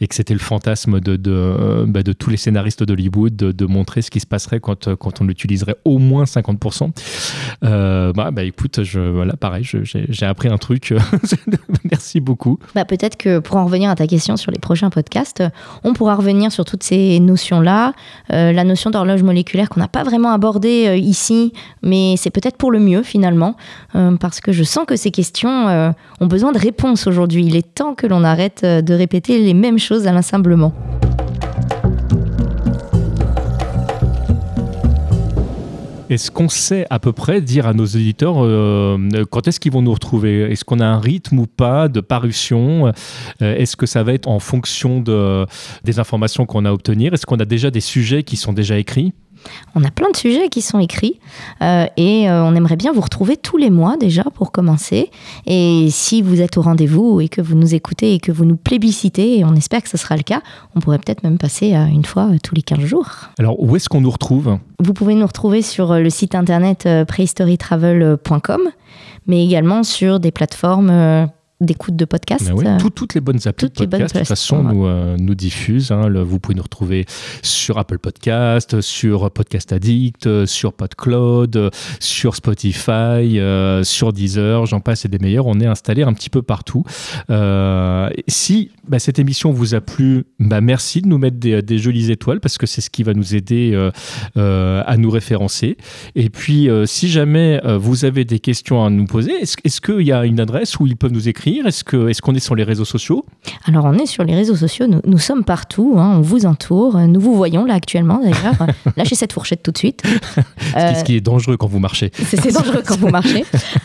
Et 0.00 0.06
que 0.06 0.14
c'était 0.14 0.34
le 0.34 0.40
fantasme 0.40 1.00
de, 1.00 1.16
de, 1.16 1.84
bah, 1.86 2.02
de 2.02 2.12
tous 2.12 2.30
les 2.30 2.36
scénaristes 2.36 2.84
d'Hollywood 2.84 3.34
de, 3.34 3.52
de, 3.52 3.66
montrer 3.66 4.02
ce 4.02 4.10
qui 4.10 4.20
se 4.20 4.26
passerait 4.26 4.60
quand, 4.60 4.94
quand 4.94 5.20
on 5.20 5.28
utiliserait 5.28 5.76
au 5.84 5.98
moins 5.98 6.24
50%. 6.24 6.90
bah, 7.62 8.30
bah 8.30 8.44
écoute, 8.44 8.84
je, 8.84 9.00
voilà, 9.00 9.36
pareil, 9.36 9.64
j'ai 9.64 10.26
appris 10.26 10.48
un 10.48 10.58
truc. 10.58 10.94
Merci 11.90 12.20
beaucoup. 12.20 12.58
Bah, 12.74 12.84
Peut-être 12.84 13.16
que 13.16 13.40
pour 13.40 13.56
en 13.56 13.64
revenir 13.64 13.90
à 13.90 13.96
ta 13.96 14.06
question 14.06 14.36
sur 14.36 14.52
les 14.52 14.58
prochains 14.58 14.90
podcasts, 14.90 15.42
on 15.82 15.92
pourra 15.92 16.14
revenir 16.14 16.52
sur 16.52 16.64
toutes 16.64 16.84
ces 16.84 17.18
notions-là, 17.18 17.94
la 18.28 18.64
notion 18.64 18.90
d'horloge 18.90 19.22
moléculaire 19.24 19.55
qu'on 19.64 19.80
n'a 19.80 19.88
pas 19.88 20.04
vraiment 20.04 20.32
abordé 20.32 20.86
euh, 20.86 20.96
ici, 20.96 21.52
mais 21.82 22.14
c'est 22.16 22.30
peut-être 22.30 22.56
pour 22.56 22.70
le 22.70 22.78
mieux 22.78 23.02
finalement, 23.02 23.56
euh, 23.94 24.16
parce 24.16 24.40
que 24.40 24.52
je 24.52 24.62
sens 24.62 24.84
que 24.86 24.96
ces 24.96 25.10
questions 25.10 25.68
euh, 25.68 25.90
ont 26.20 26.26
besoin 26.26 26.52
de 26.52 26.58
réponses 26.58 27.06
aujourd'hui. 27.06 27.44
Il 27.46 27.56
est 27.56 27.74
temps 27.74 27.94
que 27.94 28.06
l'on 28.06 28.24
arrête 28.24 28.64
de 28.64 28.94
répéter 28.94 29.38
les 29.38 29.54
mêmes 29.54 29.78
choses 29.78 30.06
à 30.06 30.12
l'insemblement. 30.12 30.72
Est-ce 36.08 36.30
qu'on 36.30 36.48
sait 36.48 36.86
à 36.88 37.00
peu 37.00 37.12
près 37.12 37.40
dire 37.40 37.66
à 37.66 37.74
nos 37.74 37.84
éditeurs 37.84 38.36
quand 39.30 39.48
est-ce 39.48 39.58
qu'ils 39.58 39.72
vont 39.72 39.82
nous 39.82 39.92
retrouver? 39.92 40.52
Est-ce 40.52 40.64
qu'on 40.64 40.78
a 40.78 40.86
un 40.86 41.00
rythme 41.00 41.40
ou 41.40 41.46
pas 41.46 41.88
de 41.88 42.00
parution? 42.00 42.92
Est-ce 43.40 43.74
que 43.74 43.86
ça 43.86 44.04
va 44.04 44.12
être 44.12 44.28
en 44.28 44.38
fonction 44.38 45.00
de, 45.00 45.46
des 45.82 45.98
informations 45.98 46.46
qu'on 46.46 46.64
a 46.64 46.70
à 46.70 46.72
obtenir? 46.72 47.12
Est-ce 47.12 47.26
qu'on 47.26 47.40
a 47.40 47.44
déjà 47.44 47.72
des 47.72 47.80
sujets 47.80 48.22
qui 48.22 48.36
sont 48.36 48.52
déjà 48.52 48.78
écrits? 48.78 49.14
On 49.74 49.84
a 49.84 49.90
plein 49.90 50.10
de 50.10 50.16
sujets 50.16 50.48
qui 50.48 50.62
sont 50.62 50.78
écrits 50.78 51.20
euh, 51.62 51.86
et 51.96 52.28
euh, 52.28 52.44
on 52.44 52.54
aimerait 52.54 52.76
bien 52.76 52.92
vous 52.92 53.00
retrouver 53.00 53.36
tous 53.36 53.56
les 53.56 53.70
mois 53.70 53.96
déjà 53.96 54.24
pour 54.24 54.52
commencer. 54.52 55.10
Et 55.46 55.88
si 55.90 56.22
vous 56.22 56.40
êtes 56.40 56.56
au 56.56 56.62
rendez-vous 56.62 57.20
et 57.20 57.28
que 57.28 57.40
vous 57.40 57.54
nous 57.54 57.74
écoutez 57.74 58.14
et 58.14 58.20
que 58.20 58.32
vous 58.32 58.44
nous 58.44 58.56
plébiscitez, 58.56 59.38
et 59.38 59.44
on 59.44 59.54
espère 59.54 59.82
que 59.82 59.88
ce 59.88 59.96
sera 59.96 60.16
le 60.16 60.22
cas, 60.22 60.42
on 60.74 60.80
pourrait 60.80 60.98
peut-être 60.98 61.22
même 61.22 61.38
passer 61.38 61.74
à 61.74 61.84
une 61.84 62.04
fois 62.04 62.30
tous 62.42 62.54
les 62.54 62.62
15 62.62 62.80
jours. 62.80 63.08
Alors 63.38 63.60
où 63.60 63.76
est-ce 63.76 63.88
qu'on 63.88 64.00
nous 64.00 64.10
retrouve? 64.10 64.58
Vous 64.82 64.92
pouvez 64.92 65.14
nous 65.14 65.26
retrouver 65.26 65.62
sur 65.62 65.94
le 65.94 66.10
site 66.10 66.34
internet 66.34 66.86
euh, 66.86 67.04
prehistorytravel.com 67.04 68.62
mais 69.28 69.44
également 69.44 69.82
sur 69.82 70.20
des 70.20 70.30
plateformes 70.30 71.28
d'écoute 71.60 71.96
de 71.96 72.04
podcast. 72.04 72.50
Euh, 72.50 72.78
toutes 72.94 73.14
les 73.14 73.20
bonnes 73.20 73.38
applis 73.46 73.68
de 73.68 73.72
podcast, 73.72 74.14
de 74.14 74.18
toute 74.18 74.28
façon, 74.28 74.62
nous, 74.62 74.86
euh, 74.86 75.16
nous 75.18 75.34
diffusent. 75.34 75.90
Hein, 75.90 76.10
vous 76.22 76.38
pouvez 76.38 76.54
nous 76.54 76.62
retrouver 76.62 77.06
sur 77.42 77.78
Apple 77.78 77.98
Podcast, 77.98 78.80
sur 78.82 79.30
Podcast 79.30 79.72
Addict, 79.72 80.44
sur 80.44 80.74
PodCloud, 80.74 81.70
sur 81.98 82.36
Spotify, 82.36 83.38
euh, 83.38 83.84
sur 83.84 84.12
Deezer, 84.12 84.66
j'en 84.66 84.80
passe 84.80 85.06
et 85.06 85.08
des 85.08 85.18
meilleurs. 85.18 85.46
On 85.46 85.58
est 85.60 85.66
installé 85.66 86.02
un 86.02 86.12
petit 86.12 86.30
peu 86.30 86.42
partout. 86.42 86.84
si 88.28 88.70
bah, 88.86 88.98
cette 88.98 89.18
émission 89.18 89.50
vous 89.50 89.74
a 89.74 89.80
plu, 89.80 90.24
bah, 90.38 90.60
merci 90.60 91.00
de 91.00 91.08
nous 91.08 91.18
mettre 91.18 91.38
des, 91.38 91.62
des 91.62 91.78
jolies 91.78 92.10
étoiles 92.10 92.40
parce 92.40 92.58
que 92.58 92.66
c'est 92.66 92.80
ce 92.80 92.90
qui 92.90 93.02
va 93.02 93.14
nous 93.14 93.34
aider 93.34 93.74
à 94.34 94.96
nous 94.98 95.10
référencer. 95.10 95.78
Et 96.14 96.28
puis, 96.28 96.68
si 96.84 97.08
jamais 97.08 97.60
vous 97.78 98.04
avez 98.04 98.24
des 98.26 98.40
questions 98.40 98.84
à 98.84 98.90
nous 98.90 99.06
poser, 99.06 99.32
est-ce 99.40 99.80
qu'il 99.80 100.02
y 100.02 100.12
a 100.12 100.26
une 100.26 100.40
adresse 100.40 100.78
où 100.78 100.86
ils 100.86 100.96
peuvent 100.96 101.12
nous 101.12 101.28
écrire 101.28 101.45
écrire 101.46 101.66
Est-ce 101.66 101.84
qu'on 101.84 102.08
est, 102.08 102.20
qu'on 102.20 102.34
est 102.34 102.40
sur 102.40 102.54
les 102.54 102.64
réseaux 102.64 102.84
sociaux? 102.84 103.24
Alors, 103.66 103.84
on 103.84 103.94
est 103.94 104.06
sur 104.06 104.24
les 104.24 104.34
réseaux 104.34 104.56
sociaux. 104.56 104.86
Nous, 104.86 105.00
nous 105.06 105.18
sommes 105.18 105.44
partout. 105.44 105.94
hein, 105.98 106.14
on 106.16 106.20
vous 106.20 106.46
entoure. 106.46 106.98
Nous 106.98 107.20
vous 107.20 107.34
voyons 107.34 107.64
là 107.64 107.74
actuellement, 107.74 108.20
d'ailleurs. 108.22 108.54
Lâchez 108.96 109.14
cette 109.14 109.32
fourchette 109.32 109.62
tout 109.62 109.70
de 109.72 109.78
suite. 109.78 110.02
Ce 110.04 110.92
qui- 110.92 110.98
Ce 110.98 111.04
qui 111.04 111.16
est 111.16 111.20
dangereux 111.20 111.56
quand 111.56 111.66
vous 111.68 111.78
marchez. 111.78 112.10
C'est 112.16 112.52
dangereux 112.52 112.82
quand 112.86 112.98
vous 112.98 113.08
marchez. 113.08 113.44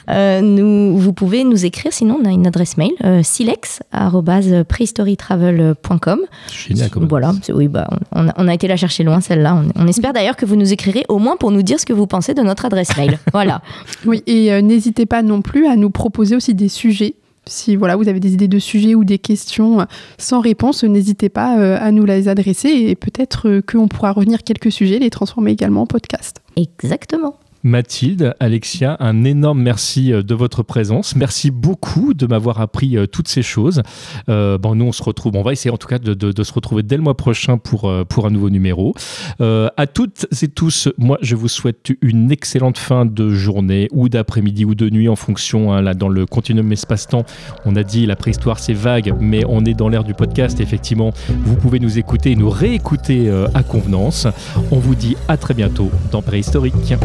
Euh, 0.10 0.42
nous, 0.42 0.98
vous 0.98 1.14
pouvez 1.14 1.44
nous 1.44 1.66
écrire, 1.66 1.94
sinon 1.94 2.20
on 2.22 2.26
a 2.26 2.32
une 2.32 2.48
adresse 2.48 2.78
mail, 2.78 2.92
euh, 3.04 3.22
silex.prehistorytravel.com. 3.24 6.20
Génial 6.68 6.90
comme 6.90 7.08
Voilà, 7.08 7.34
oui, 7.54 7.68
bah, 7.68 7.88
on, 8.12 8.28
a, 8.28 8.34
on 8.38 8.48
a 8.48 8.54
été 8.54 8.68
la 8.68 8.78
chercher 8.78 9.04
loin 9.04 9.22
celle-là. 9.22 9.62
On, 9.76 9.84
on 9.84 9.88
espère 9.88 10.14
d'ailleurs 10.14 10.36
que 10.36 10.46
vous 10.46 10.56
nous 10.56 10.74
écrirez 10.74 11.06
au 11.10 11.18
moins 11.20 11.38
pour 11.38 11.52
nous 11.52 11.62
dire 11.64 11.80
ce 11.80 11.86
que 11.86 11.94
vous 11.94 12.08
pensez 12.08 12.34
de 12.34 12.42
notre 12.42 12.66
adresse 12.66 12.96
mail. 12.98 13.20
voilà. 13.34 13.62
Oui, 14.06 14.24
et 14.26 14.52
euh, 14.52 14.62
n'hésitez 14.62 15.06
pas 15.06 15.22
non 15.22 15.42
plus 15.44 15.68
à 15.68 15.76
nous 15.76 15.90
proposer 15.92 16.36
aussi 16.36 16.56
des 16.56 16.70
sujets. 16.70 17.14
Si 17.52 17.76
voilà, 17.76 17.98
vous 17.98 18.08
avez 18.08 18.22
des 18.22 18.34
idées 18.34 18.48
de 18.48 18.60
sujets 18.60 18.96
ou 18.96 19.04
des 19.04 19.20
questions 19.20 19.82
euh, 19.82 19.86
sans 20.18 20.40
réponse, 20.40 20.86
n'hésitez 20.86 21.28
pas 21.28 21.60
euh, 21.60 21.78
à 21.82 21.92
nous 21.92 22.06
les 22.06 22.30
adresser 22.30 22.70
et 22.70 22.96
peut-être 22.96 23.50
euh, 23.50 23.62
qu'on 23.62 23.90
pourra 23.90 24.14
revenir 24.14 24.44
quelques 24.44 24.72
sujets, 24.72 25.00
les 25.00 25.10
transformer 25.10 25.52
également 25.52 25.82
en 25.82 25.86
podcast. 25.86 26.42
Exactement. 26.56 27.36
Mathilde, 27.64 28.36
Alexia, 28.40 28.98
un 29.00 29.24
énorme 29.24 29.62
merci 29.62 30.12
euh, 30.12 30.24
de 30.24 30.34
votre 30.34 30.64
présence. 30.64 31.16
Merci 31.16 31.52
beaucoup 31.52 32.14
de 32.14 32.26
m'avoir 32.26 32.60
appris 32.60 32.98
euh, 32.98 33.06
toutes 33.06 33.28
ces 33.28 33.44
choses. 33.44 33.84
Euh, 34.30 34.58
bon, 34.58 34.76
nous, 34.76 34.86
on 34.86 34.92
se 34.92 35.04
retrouve. 35.04 35.36
On 35.36 35.44
va 35.44 35.52
essayer 35.52 35.72
en 35.72 35.78
tout 35.78 35.88
cas 35.88 36.00
de, 36.00 36.44
se 36.44 36.54
retrouver 36.54 36.82
dès 36.82 36.98
le 36.98 37.04
mois 37.04 37.16
prochain 37.16 37.58
pour, 37.58 37.92
pour 38.10 38.26
un 38.26 38.32
nouveau 38.32 38.50
numéro. 38.50 38.96
À 39.40 39.88
toutes 39.88 40.26
et 40.42 40.48
tous, 40.48 40.90
moi, 40.98 41.18
je 41.22 41.36
vous 41.36 41.48
souhaite 41.48 41.92
une 42.02 42.32
excellente 42.32 42.78
fin 42.78 43.06
de 43.06 43.30
journée 43.30 43.88
ou 43.92 44.10
d'après-midi 44.10 44.66
ou 44.66 44.74
de 44.74 44.90
nuit 44.90 45.08
en 45.08 45.16
fonction. 45.16 45.74
hein, 45.74 45.82
là, 45.82 45.94
dans 45.94 46.10
le 46.10 46.26
continuum 46.26 46.72
espace-temps, 46.72 47.26
on 47.66 47.76
a 47.76 47.84
dit 47.84 48.06
la 48.06 48.16
préhistoire, 48.16 48.60
c'est 48.60 48.74
vague, 48.74 49.14
mais 49.20 49.44
on 49.48 49.66
est 49.66 49.74
dans 49.74 49.90
l'ère 49.90 50.04
du 50.04 50.14
podcast. 50.14 50.60
Effectivement, 50.60 51.12
vous 51.46 51.56
pouvez 51.56 51.80
nous 51.80 52.00
écouter 52.00 52.32
et 52.32 52.36
nous 52.36 52.50
réécouter 52.50 53.30
à 53.54 53.64
convenance. 53.64 54.28
On 54.72 54.80
vous 54.80 54.96
dit 54.96 55.16
à 55.28 55.38
très 55.38 55.54
bientôt 55.54 55.92
dans 56.12 56.22
Préhistorique. 56.22 56.96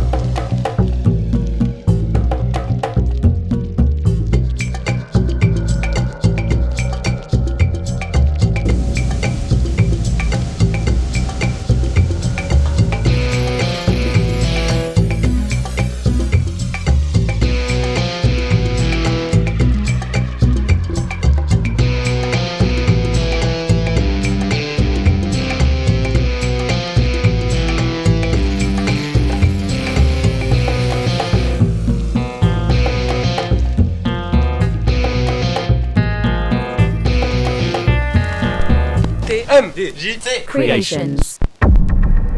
Creations. 40.56 41.38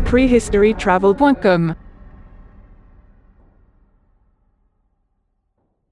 Prehistorytravel.com 0.05 1.77